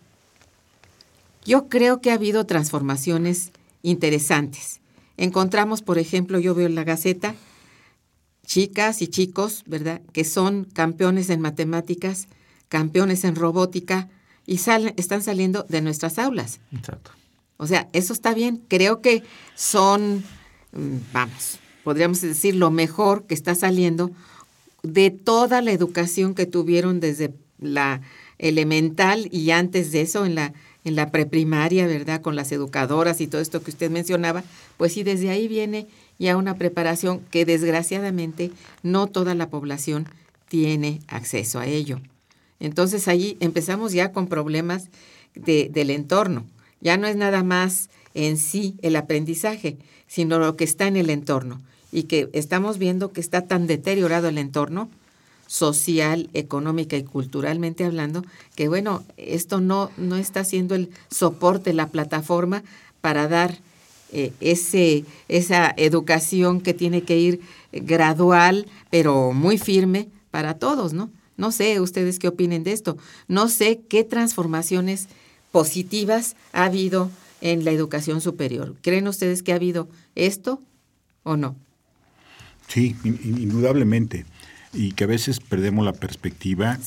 Yo 1.50 1.68
creo 1.68 2.00
que 2.00 2.12
ha 2.12 2.14
habido 2.14 2.46
transformaciones 2.46 3.50
interesantes. 3.82 4.80
Encontramos, 5.16 5.82
por 5.82 5.98
ejemplo, 5.98 6.38
yo 6.38 6.54
veo 6.54 6.68
en 6.68 6.76
la 6.76 6.84
Gaceta, 6.84 7.34
chicas 8.46 9.02
y 9.02 9.08
chicos, 9.08 9.64
¿verdad?, 9.66 10.00
que 10.12 10.22
son 10.22 10.62
campeones 10.62 11.28
en 11.28 11.40
matemáticas, 11.40 12.28
campeones 12.68 13.24
en 13.24 13.34
robótica 13.34 14.08
y 14.46 14.58
salen, 14.58 14.94
están 14.96 15.24
saliendo 15.24 15.66
de 15.68 15.80
nuestras 15.80 16.20
aulas. 16.20 16.60
Exacto. 16.70 17.10
O 17.56 17.66
sea, 17.66 17.88
eso 17.94 18.12
está 18.12 18.32
bien. 18.32 18.62
Creo 18.68 19.00
que 19.00 19.24
son, 19.56 20.22
mm, 20.70 20.98
vamos, 21.12 21.58
podríamos 21.82 22.20
decir 22.20 22.54
lo 22.54 22.70
mejor 22.70 23.26
que 23.26 23.34
está 23.34 23.56
saliendo 23.56 24.12
de 24.84 25.10
toda 25.10 25.62
la 25.62 25.72
educación 25.72 26.36
que 26.36 26.46
tuvieron 26.46 27.00
desde 27.00 27.34
la 27.58 28.02
elemental 28.38 29.28
y 29.32 29.50
antes 29.50 29.90
de 29.90 30.02
eso 30.02 30.24
en 30.24 30.36
la 30.36 30.54
en 30.84 30.96
la 30.96 31.10
preprimaria, 31.10 31.86
¿verdad? 31.86 32.22
Con 32.22 32.36
las 32.36 32.52
educadoras 32.52 33.20
y 33.20 33.26
todo 33.26 33.40
esto 33.40 33.62
que 33.62 33.70
usted 33.70 33.90
mencionaba, 33.90 34.44
pues 34.76 34.92
sí, 34.92 35.02
desde 35.02 35.30
ahí 35.30 35.48
viene 35.48 35.86
ya 36.18 36.36
una 36.36 36.54
preparación 36.54 37.20
que 37.30 37.44
desgraciadamente 37.44 38.50
no 38.82 39.06
toda 39.06 39.34
la 39.34 39.48
población 39.48 40.06
tiene 40.48 41.00
acceso 41.08 41.58
a 41.58 41.66
ello. 41.66 42.00
Entonces 42.60 43.08
ahí 43.08 43.36
empezamos 43.40 43.92
ya 43.92 44.12
con 44.12 44.26
problemas 44.26 44.88
de, 45.34 45.70
del 45.72 45.90
entorno. 45.90 46.44
Ya 46.80 46.96
no 46.96 47.06
es 47.06 47.16
nada 47.16 47.42
más 47.42 47.88
en 48.14 48.36
sí 48.36 48.76
el 48.82 48.96
aprendizaje, 48.96 49.78
sino 50.06 50.38
lo 50.38 50.56
que 50.56 50.64
está 50.64 50.86
en 50.86 50.96
el 50.96 51.10
entorno. 51.10 51.60
Y 51.92 52.04
que 52.04 52.28
estamos 52.32 52.78
viendo 52.78 53.12
que 53.12 53.20
está 53.20 53.46
tan 53.46 53.66
deteriorado 53.66 54.28
el 54.28 54.38
entorno 54.38 54.90
social, 55.50 56.30
económica 56.32 56.96
y 56.96 57.02
culturalmente 57.02 57.84
hablando, 57.84 58.24
que 58.54 58.68
bueno, 58.68 59.02
esto 59.16 59.60
no, 59.60 59.90
no 59.96 60.14
está 60.14 60.44
siendo 60.44 60.76
el 60.76 60.90
soporte, 61.10 61.72
la 61.72 61.88
plataforma 61.88 62.62
para 63.00 63.26
dar 63.26 63.58
eh, 64.12 64.32
ese, 64.38 65.04
esa 65.26 65.74
educación 65.76 66.60
que 66.60 66.72
tiene 66.72 67.02
que 67.02 67.18
ir 67.18 67.40
gradual, 67.72 68.68
pero 68.90 69.32
muy 69.32 69.58
firme 69.58 70.08
para 70.30 70.54
todos, 70.54 70.92
¿no? 70.92 71.10
No 71.36 71.50
sé 71.50 71.80
ustedes 71.80 72.20
qué 72.20 72.28
opinen 72.28 72.62
de 72.62 72.70
esto. 72.70 72.96
No 73.26 73.48
sé 73.48 73.80
qué 73.88 74.04
transformaciones 74.04 75.08
positivas 75.50 76.36
ha 76.52 76.66
habido 76.66 77.10
en 77.40 77.64
la 77.64 77.72
educación 77.72 78.20
superior. 78.20 78.76
¿Creen 78.82 79.08
ustedes 79.08 79.42
que 79.42 79.50
ha 79.50 79.56
habido 79.56 79.88
esto 80.14 80.62
o 81.24 81.36
no? 81.36 81.56
Sí, 82.68 82.94
indudablemente 83.02 84.26
y 84.72 84.92
que 84.92 85.04
a 85.04 85.06
veces 85.06 85.40
perdemos 85.40 85.84
la 85.84 85.92
perspectiva 85.92 86.78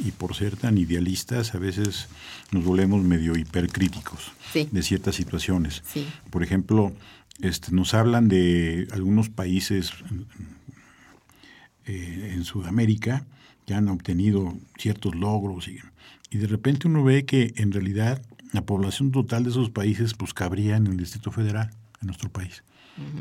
Y, 0.00 0.10
por, 0.12 0.34
ser 0.34 0.56
tan 0.56 0.76
idealistas 0.76 1.54
a 1.54 1.58
veces 1.58 2.08
nos 2.50 2.64
volvemos 2.64 3.02
medio 3.04 3.36
hipercríticos 3.36 4.32
de 4.54 4.82
ciertas 4.82 5.14
situaciones. 5.14 5.82
Por 6.30 6.42
ejemplo, 6.42 6.92
este, 7.40 7.72
nos 7.72 7.94
hablan 7.94 8.28
de 8.28 8.88
algunos 8.92 9.30
países 9.30 9.92
eh, 11.86 12.32
en 12.34 12.44
Sudamérica 12.44 13.24
que 13.66 13.74
han 13.74 13.88
obtenido 13.88 14.54
ciertos 14.76 15.14
logros 15.14 15.68
y, 15.68 15.78
y, 16.30 16.38
de 16.38 16.46
repente 16.48 16.88
uno 16.88 17.04
ve 17.04 17.24
que 17.24 17.54
en 17.56 17.72
realidad 17.72 18.20
la 18.52 18.66
población 18.66 19.12
total 19.12 19.44
de 19.44 19.50
esos 19.50 19.70
países 19.70 20.14
pues 20.14 20.34
cabría 20.34 20.76
en 20.76 20.86
el 20.88 20.96
Distrito 20.96 21.30
Federal, 21.30 21.70
en 22.00 22.06
nuestro 22.06 22.30
país. 22.30 22.64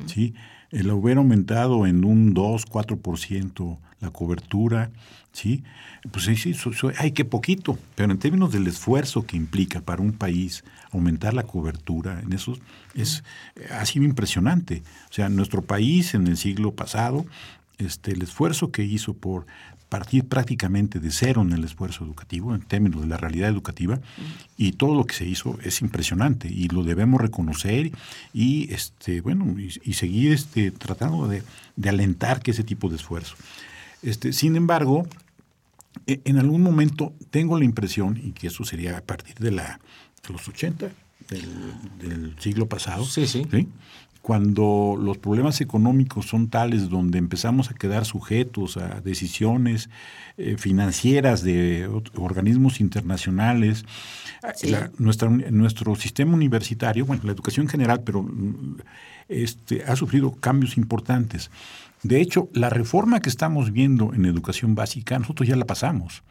¿sí? 0.05 0.33
El 0.71 0.91
hubiera 0.91 1.19
aumentado 1.19 1.85
en 1.85 2.03
un 2.03 2.33
2, 2.33 2.67
4% 2.67 3.79
la 4.01 4.09
cobertura, 4.09 4.91
¿sí? 5.31 5.63
Pues 6.11 6.25
sí, 6.25 6.35
sí, 6.35 6.53
hay 6.97 7.11
que 7.11 7.25
poquito, 7.25 7.77
pero 7.95 8.11
en 8.11 8.19
términos 8.19 8.51
del 8.51 8.67
esfuerzo 8.67 9.25
que 9.25 9.37
implica 9.37 9.81
para 9.81 10.01
un 10.01 10.13
país 10.13 10.63
aumentar 10.91 11.33
la 11.33 11.43
cobertura 11.43 12.19
en 12.19 12.33
eso 12.33 12.57
es, 12.95 13.23
ha 13.71 13.85
sido 13.85 14.05
impresionante. 14.05 14.83
O 15.09 15.13
sea, 15.13 15.29
nuestro 15.29 15.61
país 15.61 16.13
en 16.15 16.27
el 16.27 16.37
siglo 16.37 16.73
pasado, 16.73 17.25
este, 17.77 18.11
el 18.11 18.21
esfuerzo 18.21 18.71
que 18.71 18.83
hizo 18.83 19.13
por 19.13 19.45
partir 19.91 20.25
prácticamente 20.25 21.01
de 21.01 21.11
cero 21.11 21.41
en 21.41 21.51
el 21.51 21.65
esfuerzo 21.65 22.05
educativo, 22.05 22.55
en 22.55 22.61
términos 22.61 23.01
de 23.01 23.07
la 23.07 23.17
realidad 23.17 23.49
educativa, 23.49 23.99
y 24.55 24.71
todo 24.71 24.95
lo 24.95 25.05
que 25.05 25.13
se 25.13 25.25
hizo 25.25 25.59
es 25.63 25.81
impresionante 25.81 26.47
y 26.47 26.69
lo 26.69 26.83
debemos 26.83 27.19
reconocer 27.19 27.91
y 28.33 28.73
este 28.73 29.19
bueno 29.19 29.53
y, 29.59 29.93
seguir 29.93 30.31
este, 30.31 30.71
tratando 30.71 31.27
de, 31.27 31.43
alentar 31.89 32.41
que 32.41 32.51
ese 32.51 32.63
tipo 32.63 32.87
de 32.87 32.95
esfuerzo. 32.95 33.35
Este, 34.01 34.33
sin 34.33 34.55
embargo, 34.55 35.07
e, 36.07 36.21
en 36.25 36.37
algún 36.37 36.61
momento 36.61 37.13
tengo 37.29 37.57
la 37.57 37.65
impresión, 37.65 38.17
y 38.21 38.31
que 38.31 38.47
eso 38.47 38.63
sería 38.63 38.97
a 38.97 39.01
partir 39.01 39.35
de, 39.35 39.51
la, 39.51 39.79
los 40.29 40.47
80 40.47 40.89
del, 41.29 42.35
siglo 42.39 42.67
pasado, 42.67 43.05
sí, 43.05 43.25
sí. 43.27 43.45
¿sí? 43.49 43.67
cuando 44.21 44.97
los 45.01 45.17
problemas 45.17 45.61
económicos 45.61 46.27
son 46.27 46.47
tales 46.47 46.89
donde 46.89 47.17
empezamos 47.17 47.71
a 47.71 47.73
quedar 47.73 48.05
sujetos 48.05 48.77
a 48.77 49.01
decisiones 49.01 49.89
eh, 50.37 50.57
financieras 50.57 51.41
de 51.41 51.89
organismos 52.15 52.79
internacionales, 52.79 53.83
nuestra, 54.97 55.29
nuestro 55.29 55.95
sistema 55.95 56.33
universitario, 56.33 57.05
bueno, 57.05 57.23
la 57.25 57.31
educación 57.31 57.65
en 57.65 57.69
general, 57.69 58.01
pero 58.03 58.27
este, 59.27 59.83
ha 59.85 59.95
sufrido 59.95 60.31
cambios 60.31 60.77
importantes. 60.77 61.49
De 62.03 62.21
hecho, 62.21 62.49
la 62.53 62.69
reforma 62.69 63.19
que 63.19 63.29
estamos 63.29 63.71
viendo 63.71 64.13
en 64.13 64.25
educación 64.25 64.75
básica, 64.75 65.19
nosotros 65.19 65.47
ya 65.47 65.55
la 65.55 65.65
pasamos. 65.65 66.23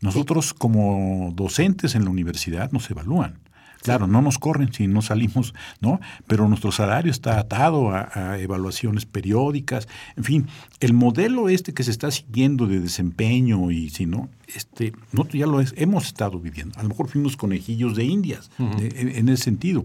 Nosotros 0.00 0.54
como 0.54 1.32
docentes 1.34 1.94
en 1.94 2.04
la 2.04 2.10
universidad 2.10 2.72
nos 2.72 2.90
evalúan. 2.90 3.38
Claro, 3.82 4.06
no 4.06 4.22
nos 4.22 4.38
corren 4.38 4.72
si 4.72 4.86
no 4.86 5.02
salimos, 5.02 5.54
¿no? 5.80 6.00
Pero 6.28 6.48
nuestro 6.48 6.70
salario 6.70 7.10
está 7.10 7.40
atado 7.40 7.90
a, 7.90 8.38
evaluaciones 8.38 9.06
periódicas. 9.06 9.88
En 10.16 10.22
fin, 10.22 10.46
el 10.78 10.92
modelo 10.92 11.48
este 11.48 11.74
que 11.74 11.82
se 11.82 11.90
está 11.90 12.10
siguiendo 12.12 12.66
de 12.68 12.78
desempeño 12.78 13.72
y 13.72 13.90
si 13.90 14.06
no, 14.06 14.28
este, 14.54 14.92
nosotros 15.10 15.34
ya 15.34 15.46
lo 15.46 15.60
es, 15.60 15.74
hemos 15.76 16.06
estado 16.06 16.38
viviendo. 16.38 16.78
A 16.78 16.84
lo 16.84 16.90
mejor 16.90 17.08
fuimos 17.08 17.36
conejillos 17.36 17.96
de 17.96 18.04
indias 18.04 18.50
en, 18.58 19.28
ese 19.28 19.42
sentido. 19.42 19.82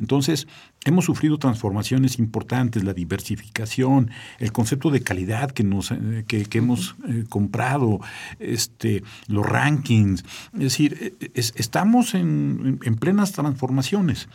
Entonces, 0.00 0.48
hemos 0.84 1.06
sufrido 1.06 1.38
transformaciones 1.38 2.18
importantes, 2.18 2.84
la 2.84 2.94
diversificación, 2.94 4.10
el 4.38 4.52
concepto 4.52 4.90
de 4.90 5.00
calidad 5.00 5.50
que, 5.50 5.64
nos, 5.64 5.90
eh, 5.90 6.24
que, 6.26 6.46
hemos 6.58 6.96
eh, 7.08 7.24
comprado, 7.28 8.00
este, 8.38 9.02
los 9.26 9.46
rankings. 9.46 10.24
Es 10.54 10.60
decir, 10.60 11.16
e, 11.20 11.30
estamos 11.34 12.14
en, 12.14 12.78
plenas 13.00 13.32
transformaciones. 13.32 14.28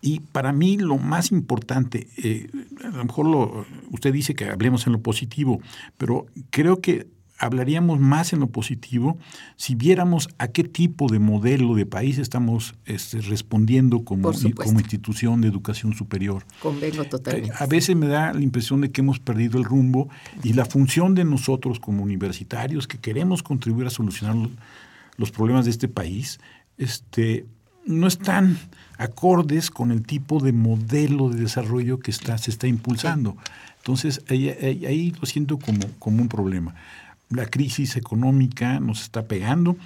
Y 0.00 0.20
para 0.20 0.52
mí 0.52 0.76
lo 0.76 0.96
más 0.96 1.32
importante, 1.32 2.06
eh, 2.16 2.48
a 2.84 2.96
lo 2.96 3.04
mejor 3.04 3.26
lo, 3.26 3.66
usted 3.90 4.12
dice 4.12 4.34
que 4.34 4.44
hablemos 4.44 4.86
en 4.86 4.92
lo 4.92 5.00
positivo, 5.00 5.60
pero 5.98 6.26
creo 6.50 6.80
que 6.80 7.08
hablaríamos 7.42 7.98
más 7.98 8.32
en 8.32 8.38
lo 8.38 8.46
positivo 8.46 9.18
si 9.56 9.74
viéramos 9.74 10.28
a 10.38 10.48
qué 10.48 10.62
tipo 10.62 11.10
de 11.10 11.18
modelo 11.18 11.74
de 11.74 11.86
país 11.86 12.18
estamos 12.18 12.74
este, 12.86 13.20
respondiendo 13.20 14.04
como, 14.04 14.30
como 14.32 14.78
institución 14.78 15.40
de 15.40 15.48
educación 15.48 15.92
superior. 15.92 16.46
Convengo 16.60 17.04
totalmente. 17.04 17.52
A 17.58 17.66
veces 17.66 17.96
me 17.96 18.06
da 18.06 18.32
la 18.32 18.40
impresión 18.40 18.80
de 18.80 18.92
que 18.92 19.00
hemos 19.00 19.18
perdido 19.18 19.58
el 19.58 19.64
rumbo 19.64 20.08
y 20.44 20.52
la 20.52 20.64
función 20.64 21.16
de 21.16 21.24
nosotros 21.24 21.80
como 21.80 22.04
universitarios 22.04 22.86
que 22.86 22.98
queremos 22.98 23.42
contribuir 23.42 23.88
a 23.88 23.90
solucionar 23.90 24.36
los 25.16 25.32
problemas 25.32 25.64
de 25.64 25.72
este 25.72 25.88
país, 25.88 26.38
este, 26.78 27.44
no 27.84 28.06
están 28.06 28.56
acordes 28.98 29.72
con 29.72 29.90
el 29.90 30.02
tipo 30.04 30.38
de 30.38 30.52
modelo 30.52 31.28
de 31.28 31.40
desarrollo 31.40 31.98
que 31.98 32.12
está, 32.12 32.38
se 32.38 32.52
está 32.52 32.68
impulsando. 32.68 33.36
Entonces, 33.78 34.22
ahí, 34.28 34.48
ahí, 34.48 35.12
lo 35.20 35.26
siento 35.26 35.58
como, 35.58 35.80
como 35.98 36.22
un 36.22 36.28
problema 36.28 36.76
la 37.34 37.46
crisis 37.46 37.96
económica 37.96 38.80
nos 38.80 39.02
está 39.02 39.26
pegando. 39.26 39.76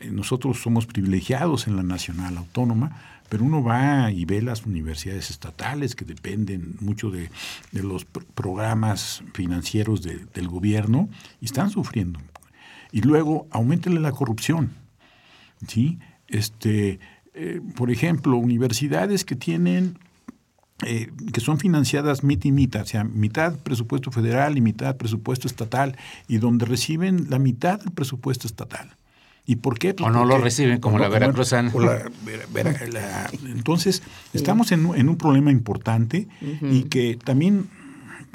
Eh, 0.00 0.10
nosotros 0.10 0.60
somos 0.60 0.86
privilegiados 0.86 1.66
en 1.66 1.76
la 1.76 1.82
nacional 1.82 2.36
autónoma, 2.36 3.00
pero 3.28 3.44
uno 3.44 3.62
va 3.62 4.10
y 4.10 4.24
ve 4.24 4.42
las 4.42 4.66
universidades 4.66 5.30
estatales 5.30 5.94
que 5.94 6.04
dependen 6.04 6.76
mucho 6.80 7.10
de, 7.10 7.30
los 7.72 8.04
programas 8.04 9.22
financieros 9.32 10.02
del 10.02 10.48
gobierno 10.48 11.08
y 11.40 11.46
están 11.46 11.70
sufriendo. 11.70 12.20
Y 12.92 13.00
luego, 13.00 13.48
aumentele 13.50 13.98
la 13.98 14.12
corrupción. 14.12 14.70
¿sí? 15.66 15.98
Este, 16.28 17.00
eh, 17.34 17.60
por 17.74 17.90
ejemplo, 17.90 18.36
universidades 18.36 19.24
que 19.24 19.34
tienen 19.34 19.98
eh, 20.82 21.10
que 21.32 21.40
son 21.40 21.58
financiadas 21.58 22.24
mitad 22.24 22.46
y 22.46 22.52
mitad, 22.52 22.82
o 22.82 22.86
sea, 22.86 23.04
mitad 23.04 23.56
presupuesto 23.58 24.10
federal 24.10 24.58
y 24.58 24.60
mitad 24.60 24.96
presupuesto 24.96 25.46
estatal, 25.46 25.96
y 26.26 26.38
donde 26.38 26.66
reciben 26.66 27.30
la 27.30 27.38
mitad 27.38 27.78
del 27.78 27.92
presupuesto 27.92 28.48
estatal. 28.48 28.96
¿Y 29.46 29.56
por 29.56 29.78
qué? 29.78 29.94
Pues 29.94 30.08
o 30.08 30.12
no 30.12 30.24
lo 30.24 30.38
reciben 30.38 30.80
como 30.80 30.98
la 30.98 31.08
Veracruzana. 31.08 31.70
entonces, 33.44 34.02
estamos 34.32 34.72
en, 34.72 34.86
un 34.86 35.16
problema 35.16 35.52
importante 35.52 36.28
y 36.40 36.84
que 36.84 37.18
también, 37.22 37.68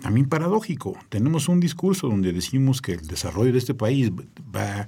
también 0.02 0.30
paradójico. 0.30 0.98
Tenemos 1.10 1.50
un 1.50 1.60
discurso 1.60 2.08
donde 2.08 2.32
decimos 2.32 2.82
que 2.82 2.94
el 2.94 3.08
desarrollo 3.08 3.52
de 3.52 3.58
este 3.58 3.74
país 3.74 4.12
va 4.56 4.88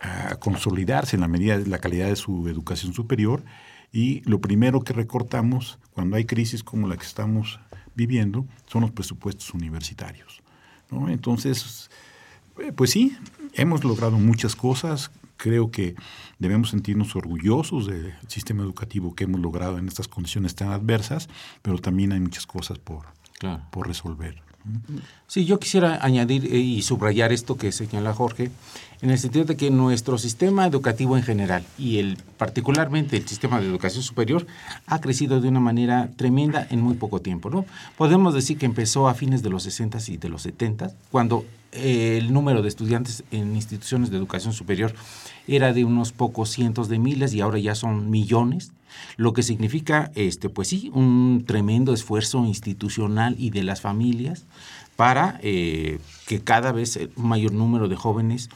a 0.00 0.34
consolidarse 0.36 1.16
en 1.16 1.20
la 1.20 1.28
medida 1.28 1.56
de 1.56 1.66
la 1.66 1.78
calidad 1.78 2.08
de 2.08 2.16
su 2.16 2.48
educación 2.48 2.92
superior 2.92 3.42
y 3.94 4.22
lo 4.28 4.40
primero 4.40 4.82
que 4.82 4.92
recortamos 4.92 5.78
cuando 5.92 6.16
hay 6.16 6.24
crisis 6.24 6.64
como 6.64 6.88
la 6.88 6.96
que 6.96 7.06
estamos 7.06 7.60
viviendo 7.94 8.44
son 8.66 8.82
los 8.82 8.90
presupuestos 8.90 9.54
universitarios. 9.54 10.42
Entonces, 11.08 11.90
eh, 12.58 12.72
pues 12.72 12.90
sí, 12.90 13.16
hemos 13.52 13.84
logrado 13.84 14.18
muchas 14.18 14.56
cosas. 14.56 15.12
Creo 15.36 15.70
que 15.70 15.94
debemos 16.40 16.70
sentirnos 16.70 17.14
orgullosos 17.14 17.86
del 17.86 18.14
sistema 18.26 18.64
educativo 18.64 19.14
que 19.14 19.24
hemos 19.24 19.40
logrado 19.40 19.78
en 19.78 19.86
estas 19.86 20.08
condiciones 20.08 20.56
tan 20.56 20.72
adversas, 20.72 21.28
pero 21.62 21.78
también 21.78 22.10
hay 22.12 22.20
muchas 22.20 22.46
cosas 22.46 22.80
por, 22.80 23.06
por 23.70 23.86
resolver. 23.86 24.42
Sí, 25.26 25.44
yo 25.44 25.58
quisiera 25.58 25.98
añadir 26.02 26.46
eh, 26.46 26.58
y 26.58 26.82
subrayar 26.82 27.32
esto 27.32 27.56
que 27.56 27.72
señala 27.72 28.14
Jorge, 28.14 28.50
en 29.02 29.10
el 29.10 29.18
sentido 29.18 29.44
de 29.44 29.56
que 29.56 29.70
nuestro 29.70 30.16
sistema 30.16 30.66
educativo 30.66 31.16
en 31.16 31.22
general 31.22 31.64
y 31.76 31.98
el 31.98 32.16
particularmente 32.38 33.16
el 33.16 33.28
sistema 33.28 33.60
de 33.60 33.66
educación 33.66 34.02
superior 34.02 34.46
ha 34.86 35.00
crecido 35.00 35.40
de 35.40 35.48
una 35.48 35.60
manera 35.60 36.08
tremenda 36.16 36.66
en 36.70 36.80
muy 36.80 36.94
poco 36.94 37.20
tiempo. 37.20 37.50
¿no? 37.50 37.66
Podemos 37.98 38.32
decir 38.32 38.56
que 38.56 38.64
empezó 38.64 39.08
a 39.08 39.14
fines 39.14 39.42
de 39.42 39.50
los 39.50 39.64
60 39.64 39.98
y 40.08 40.16
de 40.16 40.28
los 40.30 40.42
70, 40.42 40.92
cuando 41.10 41.44
eh, 41.72 42.18
el 42.18 42.32
número 42.32 42.62
de 42.62 42.68
estudiantes 42.68 43.24
en 43.30 43.56
instituciones 43.56 44.10
de 44.10 44.16
educación 44.16 44.54
superior 44.54 44.94
era 45.46 45.72
de 45.72 45.84
unos 45.84 46.12
pocos 46.12 46.48
cientos 46.50 46.88
de 46.88 46.98
miles 46.98 47.34
y 47.34 47.40
ahora 47.40 47.58
ya 47.58 47.74
son 47.74 48.08
millones 48.10 48.72
lo 49.16 49.32
que 49.32 49.42
significa, 49.42 50.10
este, 50.14 50.48
pues 50.48 50.68
sí, 50.68 50.90
un 50.94 51.44
tremendo 51.46 51.92
esfuerzo 51.92 52.44
institucional 52.44 53.36
y 53.38 53.50
de 53.50 53.62
las 53.62 53.80
familias 53.80 54.44
para 54.96 55.38
eh, 55.42 55.98
que 56.26 56.40
cada 56.40 56.72
vez 56.72 56.98
un 57.16 57.28
mayor 57.28 57.52
número 57.52 57.88
de 57.88 57.96
jóvenes 57.96 58.50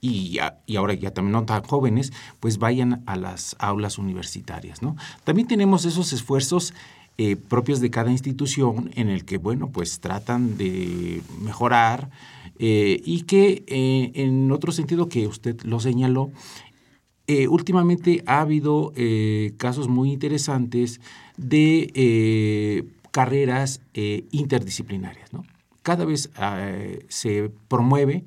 y, 0.00 0.38
y, 0.66 0.76
ahora 0.76 0.94
ya 0.94 1.12
también 1.12 1.32
no 1.32 1.44
tan 1.44 1.62
jóvenes, 1.62 2.12
pues 2.40 2.58
vayan 2.58 3.04
a 3.06 3.14
las 3.16 3.54
aulas 3.60 3.98
universitarias. 3.98 4.82
¿no? 4.82 4.96
También 5.22 5.46
tenemos 5.46 5.84
esos 5.84 6.12
esfuerzos 6.12 6.74
eh, 7.18 7.36
propios 7.36 7.80
de 7.80 7.90
cada 7.90 8.10
institución 8.10 8.90
en 8.94 9.10
el 9.10 9.24
que, 9.24 9.36
bueno, 9.36 9.68
pues 9.68 10.00
tratan 10.00 10.56
de 10.56 11.22
mejorar 11.40 12.10
eh, 12.58 13.00
y 13.04 13.22
que 13.22 13.64
en 14.14 14.50
otro 14.50 14.72
sentido 14.72 15.08
que 15.08 15.28
usted 15.28 15.60
lo 15.62 15.78
señaló, 15.78 16.30
eh, 17.26 17.46
últimamente 17.48 18.22
ha 18.26 18.40
habido 18.40 18.92
eh, 18.96 19.54
casos 19.56 19.88
muy 19.88 20.12
interesantes 20.12 21.00
de 21.36 21.90
eh, 21.94 22.84
carreras 23.10 23.80
interdisciplinarias. 23.94 25.30
Cada 25.82 26.04
vez 26.04 26.30
se 27.08 27.50
promueve 27.68 28.24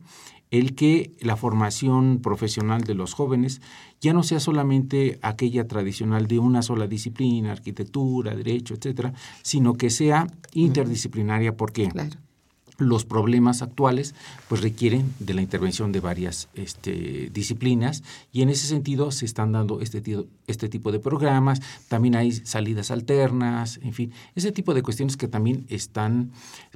el 0.51 0.75
que 0.75 1.11
la 1.19 1.35
formación 1.35 2.19
profesional 2.21 2.81
de 2.83 2.93
los 2.93 3.13
jóvenes 3.13 3.61
ya 3.99 4.13
no 4.13 4.23
sea 4.23 4.39
solamente 4.39 5.19
aquella 5.21 5.67
tradicional 5.67 6.27
de 6.27 6.39
una 6.39 6.61
sola 6.61 6.87
disciplina, 6.87 7.51
arquitectura, 7.51 8.35
derecho, 8.35 8.75
etcétera, 8.75 9.13
sino 9.41 9.73
que 9.73 9.89
sea 9.89 10.27
interdisciplinaria. 10.53 11.57
¿Por 11.57 11.71
qué? 11.71 11.89
Los 12.77 13.05
problemas 13.05 13.61
actuales 13.61 14.15
pues 14.47 14.61
requieren 14.61 15.13
de 15.19 15.33
la 15.33 15.41
intervención 15.41 15.91
de 15.91 15.99
varias 15.99 16.49
este, 16.55 17.29
disciplinas 17.33 18.03
y 18.31 18.41
en 18.41 18.49
ese 18.49 18.67
sentido 18.67 19.11
se 19.11 19.25
están 19.25 19.51
dando 19.51 19.81
este, 19.81 20.01
este 20.47 20.69
tipo 20.69 20.91
de 20.91 20.99
programas, 20.99 21.61
también 21.87 22.15
hay 22.15 22.31
salidas 22.31 22.91
alternas, 22.91 23.79
en 23.83 23.93
fin, 23.93 24.11
ese 24.35 24.51
tipo 24.51 24.73
de 24.73 24.83
cuestiones 24.83 25.17
que 25.17 25.27
también 25.27 25.65
están 25.69 26.31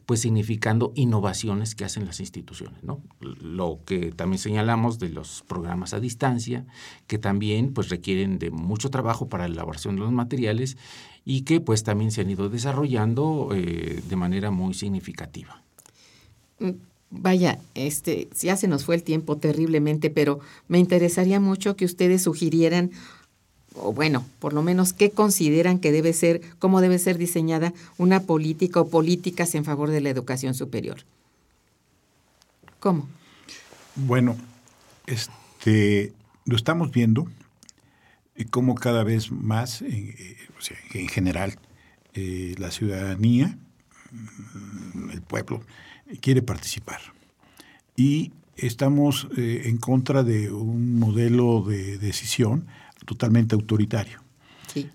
pues 0.06 0.22
significando 0.22 0.91
innovaciones 0.95 1.76
que 1.76 1.86
hacen 1.86 2.06
las 2.06 2.20
instituciones, 2.20 2.84
¿no? 2.84 3.00
Lo 3.20 3.80
que 3.86 4.12
también 4.12 4.39
señalamos 4.39 4.97
de 4.97 5.10
los 5.10 5.43
programas 5.47 5.93
a 5.93 6.00
distancia, 6.00 6.66
que 7.06 7.20
también 7.20 7.74
pues 7.74 7.89
requieren 7.89 8.39
de 8.39 8.50
mucho 8.50 8.89
trabajo 8.89 9.30
para 9.30 9.47
la 9.47 9.54
elaboración 9.54 9.95
de 9.95 10.02
los 10.02 10.12
materiales 10.12 10.78
y 11.26 11.41
que 11.41 11.62
pues 11.62 11.84
también 11.84 12.10
se 12.10 12.22
han 12.22 12.30
ido 12.32 12.50
desarrollando 12.50 13.50
eh, 13.54 14.02
de 14.08 14.16
manera 14.16 14.50
muy 14.50 14.74
significativa. 14.74 15.62
Mm, 16.60 16.72
vaya, 17.10 17.60
este, 17.74 18.30
ya 18.39 18.55
se 18.55 18.68
nos 18.68 18.86
fue 18.86 18.95
el 18.95 19.03
tiempo 19.03 19.38
terriblemente, 19.38 20.10
pero 20.10 20.39
me 20.68 20.80
interesaría 20.80 21.39
mucho 21.39 21.76
que 21.76 21.86
ustedes 21.86 22.22
sugirieran, 22.24 22.91
o 23.76 23.93
bueno, 23.93 24.26
por 24.39 24.53
lo 24.53 24.62
menos 24.62 24.93
qué 24.93 25.12
consideran 25.12 25.80
que 25.80 25.91
debe 25.91 26.14
ser, 26.14 26.41
cómo 26.60 26.82
debe 26.82 26.99
ser 26.99 27.18
diseñada 27.18 27.74
una 27.97 28.22
política 28.22 28.82
o 28.82 28.89
políticas 28.89 29.55
en 29.55 29.66
favor 29.66 29.89
de 29.89 30.01
la 30.01 30.10
educación 30.10 30.53
superior. 30.53 30.97
¿Cómo? 32.80 33.07
Bueno, 33.95 34.38
este, 35.07 36.14
lo 36.45 36.55
estamos 36.55 36.91
viendo 36.91 37.28
y 38.36 38.45
cómo 38.45 38.76
cada 38.76 39.03
vez 39.03 39.32
más, 39.32 39.82
eh, 39.82 40.38
en 40.93 41.07
general, 41.10 41.60
eh, 42.14 42.55
la 42.57 42.72
ciudadanía, 42.72 43.57
mm, 44.12 45.10
el 45.10 45.22
pueblo, 45.22 45.62
quiere 46.22 46.41
participar. 46.41 46.99
Y 47.95 48.32
estamos 48.55 49.28
eh, 49.38 49.64
en 49.66 49.78
contra 49.78 50.24
de 50.24 50.51
un 50.51 50.99
modelo 50.99 51.64
de 51.64 51.97
decisión 51.97 52.66
totalmente 53.05 53.55
autoritario. 53.55 54.22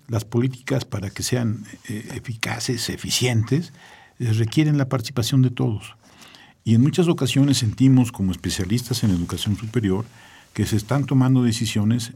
Las 0.07 0.23
políticas 0.23 0.85
para 0.85 1.09
que 1.09 1.21
sean 1.21 1.65
eh, 1.89 2.07
eficaces, 2.15 2.89
eficientes, 2.89 3.73
eh, 4.19 4.31
requieren 4.31 4.77
la 4.77 4.87
participación 4.87 5.41
de 5.41 5.49
todos. 5.49 5.95
Y 6.63 6.75
en 6.75 6.81
muchas 6.81 7.07
ocasiones 7.09 7.57
sentimos 7.57 8.11
como 8.11 8.31
especialistas 8.31 9.03
en 9.03 9.11
educación 9.11 9.57
superior 9.57 10.05
que 10.53 10.65
se 10.65 10.77
están 10.77 11.05
tomando 11.05 11.43
decisiones 11.43 12.13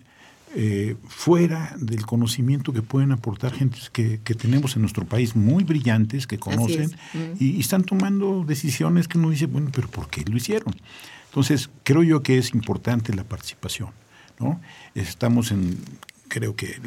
eh, 0.56 0.96
fuera 1.08 1.76
del 1.78 2.06
conocimiento 2.06 2.74
que 2.74 2.82
pueden 2.82 3.12
aportar 3.12 3.54
gentes 3.54 3.90
que, 3.90 4.18
tenemos 4.18 4.76
en 4.76 4.82
nuestro 4.82 5.06
país 5.06 5.36
muy 5.36 5.64
brillantes, 5.64 6.26
que 6.26 6.40
conocen 6.40 6.92
y, 7.40 7.60
están 7.60 7.84
tomando 7.84 8.44
decisiones 8.48 9.08
que 9.08 9.18
uno 9.18 9.30
dice, 9.30 9.46
bueno, 9.46 9.70
pero 9.74 9.88
¿por 9.90 10.10
qué 10.10 10.24
lo 10.26 10.38
hicieron? 10.38 10.76
Entonces, 11.28 11.70
creo 11.84 12.02
yo 12.02 12.24
que 12.24 12.40
es 12.40 12.54
importante 12.54 13.14
la 13.14 13.24
participación. 13.24 13.90
¿no? 14.40 14.60
Estamos 14.96 15.52
en, 15.52 15.78
creo 16.30 16.56
que 16.56 16.80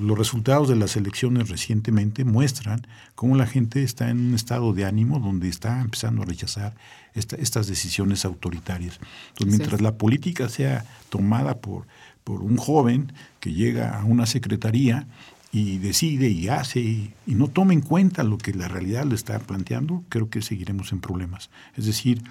los 0.00 0.16
resultados 0.16 0.68
de 0.68 0.76
las 0.76 0.96
elecciones 0.96 1.48
recientemente 1.48 2.24
muestran 2.24 2.86
cómo 3.14 3.36
la 3.36 3.46
gente 3.46 3.82
está 3.82 4.08
en 4.10 4.28
un 4.28 4.34
estado 4.34 4.72
de 4.72 4.84
ánimo 4.84 5.18
donde 5.18 5.48
está 5.48 5.80
empezando 5.80 6.22
a 6.22 6.26
rechazar 6.26 6.74
estas 7.14 7.66
decisiones 7.66 8.24
autoritarias. 8.24 9.00
Entonces, 9.30 9.58
mientras 9.58 9.80
la 9.80 9.96
política 9.96 10.48
sea 10.48 10.84
tomada 11.10 11.58
por 11.58 11.86
por 12.24 12.42
un 12.42 12.56
joven 12.56 13.12
que 13.40 13.52
llega 13.52 13.98
a 13.98 14.04
una 14.04 14.26
secretaría 14.26 15.06
y 15.52 15.78
decide 15.78 16.28
y 16.28 16.48
hace 16.48 16.80
y, 16.80 17.14
no 17.26 17.48
toma 17.48 17.74
en 17.74 17.82
cuenta 17.82 18.22
lo 18.22 18.38
que 18.38 18.54
la 18.54 18.68
realidad 18.68 19.04
le 19.04 19.14
está 19.14 19.38
planteando, 19.38 20.02
creo 20.08 20.30
que 20.30 20.40
seguiremos 20.40 20.92
en 20.92 21.00
problemas. 21.00 21.50
Es 21.76 21.84
decir, 21.84 22.22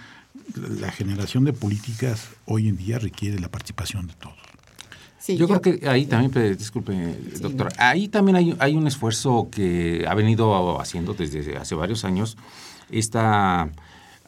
la 0.56 0.92
generación 0.92 1.44
de 1.44 1.54
políticas 1.54 2.30
hoy 2.46 2.68
en 2.68 2.78
día 2.78 2.98
requiere 2.98 3.40
la 3.40 3.50
participación 3.50 4.08
de 4.08 4.14
todos. 4.16 4.38
yo, 5.28 5.48
creo 5.48 5.62
que 5.62 5.88
ahí 5.88 6.08
también, 6.08 6.58
disculpe, 6.58 7.16
doctora, 7.40 7.72
ahí 7.78 8.08
también 8.08 8.38
hay, 8.38 8.56
hay 8.58 8.76
un 8.76 8.88
esfuerzo 8.88 9.50
que 9.52 10.06
ha 10.08 10.16
venido 10.16 10.82
haciendo 10.82 11.14
desde 11.14 11.58
hace 11.58 11.76
varios 11.76 12.04
años 12.06 12.38
esta 12.90 13.70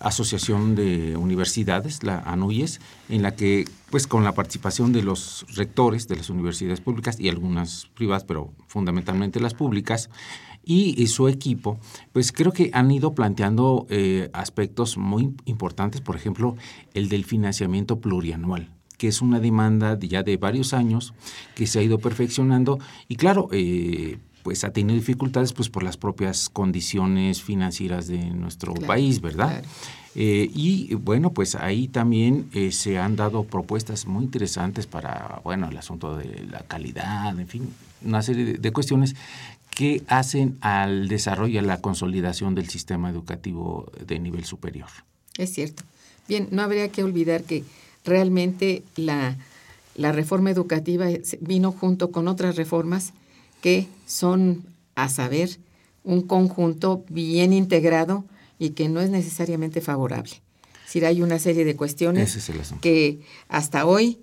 Asociación 0.03 0.75
de 0.75 1.17
Universidades, 1.17 2.03
la 2.03 2.19
ANUYES, 2.19 2.79
en 3.09 3.21
la 3.21 3.35
que, 3.35 3.65
pues 3.89 4.05
con 4.05 4.23
la 4.23 4.33
participación 4.33 4.93
de 4.93 5.01
los 5.01 5.45
rectores 5.55 6.07
de 6.07 6.17
las 6.17 6.29
universidades 6.29 6.81
públicas 6.81 7.19
y 7.19 7.29
algunas 7.29 7.87
privadas, 7.95 8.23
pero 8.23 8.53
fundamentalmente 8.67 9.39
las 9.39 9.53
públicas, 9.53 10.09
y, 10.65 11.07
su 11.07 11.27
equipo, 11.27 11.77
pues 12.13 12.31
creo 12.31 12.53
que 12.53 12.69
han 12.73 12.89
ido 12.89 13.13
planteando 13.13 13.85
eh, 13.89 14.29
aspectos 14.33 14.97
muy 14.97 15.35
importantes, 15.45 15.99
por 15.99 16.15
ejemplo, 16.15 16.55
el 16.93 17.09
del 17.09 17.25
financiamiento 17.25 17.99
plurianual 17.99 18.69
que 18.97 19.09
es 19.09 19.21
una 19.21 19.41
demanda 19.41 19.99
ya 19.99 20.23
de 20.23 20.37
varios 20.37 20.73
años 20.73 21.13
que 21.55 21.67
se 21.67 21.79
ha 21.79 21.81
ido 21.81 21.97
perfeccionando. 21.97 22.79
Y 23.09 23.17
claro, 23.17 23.49
eh, 23.51 24.17
pues 24.43 24.63
ha 24.65 24.71
tenido 24.71 24.99
dificultades 24.99 25.53
pues 25.53 25.69
por 25.69 25.83
las 25.83 25.97
propias 25.97 26.49
condiciones 26.49 27.41
financieras 27.41 28.07
de 28.07 28.19
nuestro 28.19 28.73
país, 28.73 29.21
¿verdad? 29.21 29.63
Eh, 30.15 30.51
y 30.53 30.93
bueno, 30.95 31.31
pues 31.31 31.55
ahí 31.55 31.87
también 31.87 32.49
eh, 32.53 32.71
se 32.71 32.99
han 32.99 33.15
dado 33.15 33.45
propuestas 33.45 34.05
muy 34.05 34.25
interesantes 34.25 34.85
para, 34.85 35.41
bueno, 35.43 35.69
el 35.69 35.77
asunto 35.77 36.17
de 36.17 36.45
la 36.51 36.59
calidad, 36.59 37.39
en 37.39 37.47
fin, 37.47 37.73
una 38.03 38.21
serie 38.21 38.57
de, 38.57 38.71
cuestiones 38.71 39.15
que 39.71 40.03
hacen 40.07 40.57
al 40.61 41.07
desarrollo 41.07 41.53
y 41.53 41.57
a 41.57 41.63
la 41.63 41.81
consolidación 41.81 42.53
del 42.53 42.69
sistema 42.69 43.09
educativo 43.09 43.91
de 44.05 44.19
nivel 44.19 44.43
superior. 44.43 44.89
Es 45.37 45.53
cierto. 45.53 45.83
Bien, 46.27 46.47
no 46.51 46.61
habría 46.61 46.89
que 46.89 47.03
olvidar 47.03 47.43
que 47.43 47.63
realmente 48.05 48.83
la, 48.95 49.35
la 49.95 50.11
reforma 50.11 50.51
educativa 50.51 51.07
vino 51.39 51.71
junto 51.71 52.11
con 52.11 52.27
otras 52.27 52.55
reformas 52.55 53.13
que 53.63 53.87
son, 54.05 54.65
a 54.93 55.07
saber, 55.07 55.57
un 56.03 56.23
conjunto 56.23 57.05
bien 57.07 57.53
integrado 57.53 58.25
y 58.59 58.71
que 58.71 58.89
no 58.89 58.99
es 58.99 59.09
necesariamente 59.09 59.79
favorable. 59.79 60.33
Es 60.79 60.87
decir, 60.87 61.05
hay 61.05 61.21
una 61.21 61.39
serie 61.39 61.63
de 61.63 61.77
cuestiones 61.77 62.51
que 62.81 63.21
hasta 63.47 63.85
hoy 63.85 64.19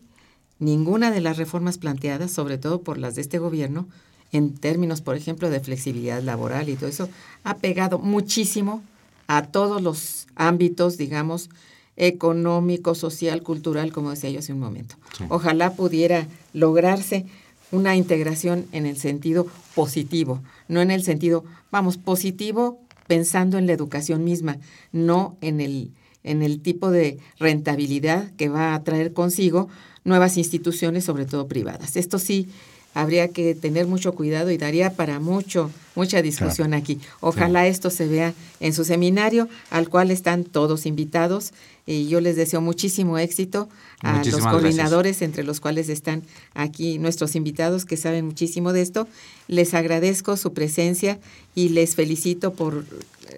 ninguna 0.58 1.10
de 1.10 1.22
las 1.22 1.38
reformas 1.38 1.78
planteadas, 1.78 2.30
sobre 2.30 2.58
todo 2.58 2.82
por 2.82 2.98
las 2.98 3.14
de 3.14 3.22
este 3.22 3.38
gobierno, 3.38 3.88
en 4.30 4.52
términos, 4.52 5.00
por 5.00 5.16
ejemplo, 5.16 5.48
de 5.48 5.60
flexibilidad 5.60 6.22
laboral 6.22 6.68
y 6.68 6.76
todo 6.76 6.90
eso, 6.90 7.08
ha 7.42 7.56
pegado 7.56 7.98
muchísimo 7.98 8.82
a 9.26 9.46
todos 9.46 9.80
los 9.80 10.26
ámbitos, 10.34 10.98
digamos, 10.98 11.48
económico, 11.96 12.94
social, 12.94 13.42
cultural, 13.42 13.90
como 13.90 14.10
decía 14.10 14.28
yo 14.28 14.40
hace 14.40 14.52
un 14.52 14.60
momento. 14.60 14.96
Ojalá 15.30 15.72
pudiera 15.72 16.28
lograrse 16.52 17.24
una 17.72 17.96
integración 17.96 18.66
en 18.72 18.86
el 18.86 18.96
sentido 18.96 19.46
positivo, 19.74 20.42
no 20.68 20.80
en 20.80 20.90
el 20.90 21.02
sentido, 21.02 21.44
vamos, 21.70 21.96
positivo 21.96 22.80
pensando 23.06 23.58
en 23.58 23.66
la 23.66 23.72
educación 23.72 24.24
misma, 24.24 24.58
no 24.92 25.36
en 25.40 25.60
el, 25.60 25.90
en 26.22 26.42
el 26.42 26.60
tipo 26.60 26.90
de 26.90 27.18
rentabilidad 27.38 28.30
que 28.32 28.48
va 28.48 28.74
a 28.74 28.84
traer 28.84 29.12
consigo 29.12 29.68
nuevas 30.04 30.36
instituciones, 30.36 31.04
sobre 31.04 31.26
todo 31.26 31.48
privadas. 31.48 31.96
Esto 31.96 32.18
sí 32.18 32.48
habría 32.94 33.28
que 33.28 33.54
tener 33.54 33.86
mucho 33.86 34.12
cuidado 34.14 34.50
y 34.50 34.58
daría 34.58 34.94
para 34.94 35.20
mucho, 35.20 35.70
mucha 35.94 36.22
discusión 36.22 36.74
aquí. 36.74 37.00
Ojalá 37.20 37.66
esto 37.66 37.90
se 37.90 38.06
vea 38.06 38.34
en 38.60 38.72
su 38.72 38.84
seminario, 38.84 39.48
al 39.70 39.88
cual 39.88 40.10
están 40.10 40.44
todos 40.44 40.86
invitados. 40.86 41.52
Y 41.86 42.08
yo 42.08 42.20
les 42.20 42.36
deseo 42.36 42.60
muchísimo 42.60 43.18
éxito 43.18 43.68
a 44.02 44.22
los 44.24 44.40
coordinadores, 44.40 45.22
entre 45.22 45.42
los 45.42 45.60
cuales 45.60 45.88
están 45.88 46.22
aquí 46.54 46.98
nuestros 46.98 47.34
invitados 47.34 47.84
que 47.84 47.96
saben 47.96 48.26
muchísimo 48.26 48.72
de 48.72 48.82
esto. 48.82 49.08
Les 49.48 49.74
agradezco 49.74 50.36
su 50.36 50.52
presencia 50.52 51.18
y 51.54 51.70
les 51.70 51.96
felicito 51.96 52.52
por 52.52 52.84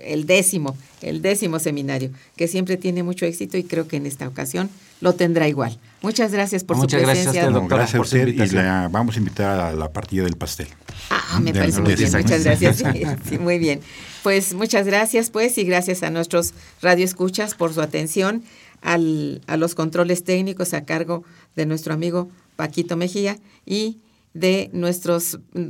el 0.03 0.27
décimo, 0.27 0.77
el 1.01 1.23
décimo 1.23 1.59
seminario, 1.59 2.11
que 2.37 2.49
siempre 2.49 2.77
tiene 2.77 3.03
mucho 3.03 3.27
éxito 3.27 3.57
y 3.57 3.65
creo 3.65 3.89
que 3.89 3.97
en 3.97 4.07
esta 4.07 4.29
ocasión 4.29 4.69
lo 5.01 5.15
tendrá 5.15 5.49
igual. 5.49 5.79
Muchas 6.03 6.33
gracias 6.33 6.65
por 6.65 6.77
su 6.77 6.87
presencia. 6.87 7.23
Gracias, 7.23 7.53
doctora, 7.53 7.77
gracias 7.77 7.99
a 7.99 8.01
usted 8.01 8.29
y 8.29 8.47
la, 8.51 8.89
vamos 8.91 9.17
a 9.17 9.19
invitar 9.19 9.61
a 9.61 9.73
la 9.73 9.93
partida 9.93 10.25
del 10.25 10.37
pastel. 10.37 10.69
Ah, 11.11 11.41
me 11.41 11.53
parece 11.53 11.81
muy 11.81 11.95
bien, 11.95 12.11
muchas 12.13 12.42
gracias. 12.45 12.83
Sí, 13.29 13.39
muy 13.39 13.59
bien. 13.59 13.81
Pues 14.23 14.55
muchas 14.55 14.87
gracias, 14.87 15.31
pues, 15.31 15.59
y 15.59 15.65
gracias 15.65 16.03
a 16.03 16.11
nuestros 16.11 16.55
radioescuchas 16.81 17.55
por 17.55 17.75
su 17.75 17.81
atención, 17.81 18.43
al, 18.81 19.41
a 19.47 19.57
los 19.57 19.75
controles 19.75 20.25
técnicos 20.25 20.75
a 20.75 20.85
cargo 20.85 21.25
de 21.57 21.67
nuestro 21.67 21.95
amigo 21.95 22.29
Paquito 22.57 22.97
Mejía 22.97 23.39
y 23.67 23.99
de 24.35 24.71
nuestros 24.73 25.41
mm, 25.55 25.67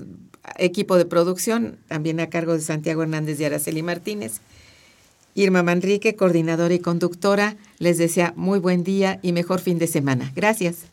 equipo 0.59 0.97
de 0.97 1.05
producción, 1.05 1.79
también 1.89 2.21
a 2.21 2.29
cargo 2.29 2.55
de 2.55 2.61
Santiago 2.61 3.03
Hernández 3.03 3.41
y 3.41 3.45
Araceli 3.45 3.83
Martínez. 3.83 4.41
Irma 5.35 5.63
Manrique, 5.63 6.15
coordinadora 6.15 6.75
y 6.75 6.79
conductora, 6.79 7.57
les 7.79 7.97
desea 7.99 8.35
muy 8.37 8.59
buen 8.59 8.85
día 8.85 9.19
y 9.23 9.33
mejor 9.33 9.61
fin 9.61 9.79
de 9.79 9.87
semana. 9.87 10.31
Gracias. 10.35 10.93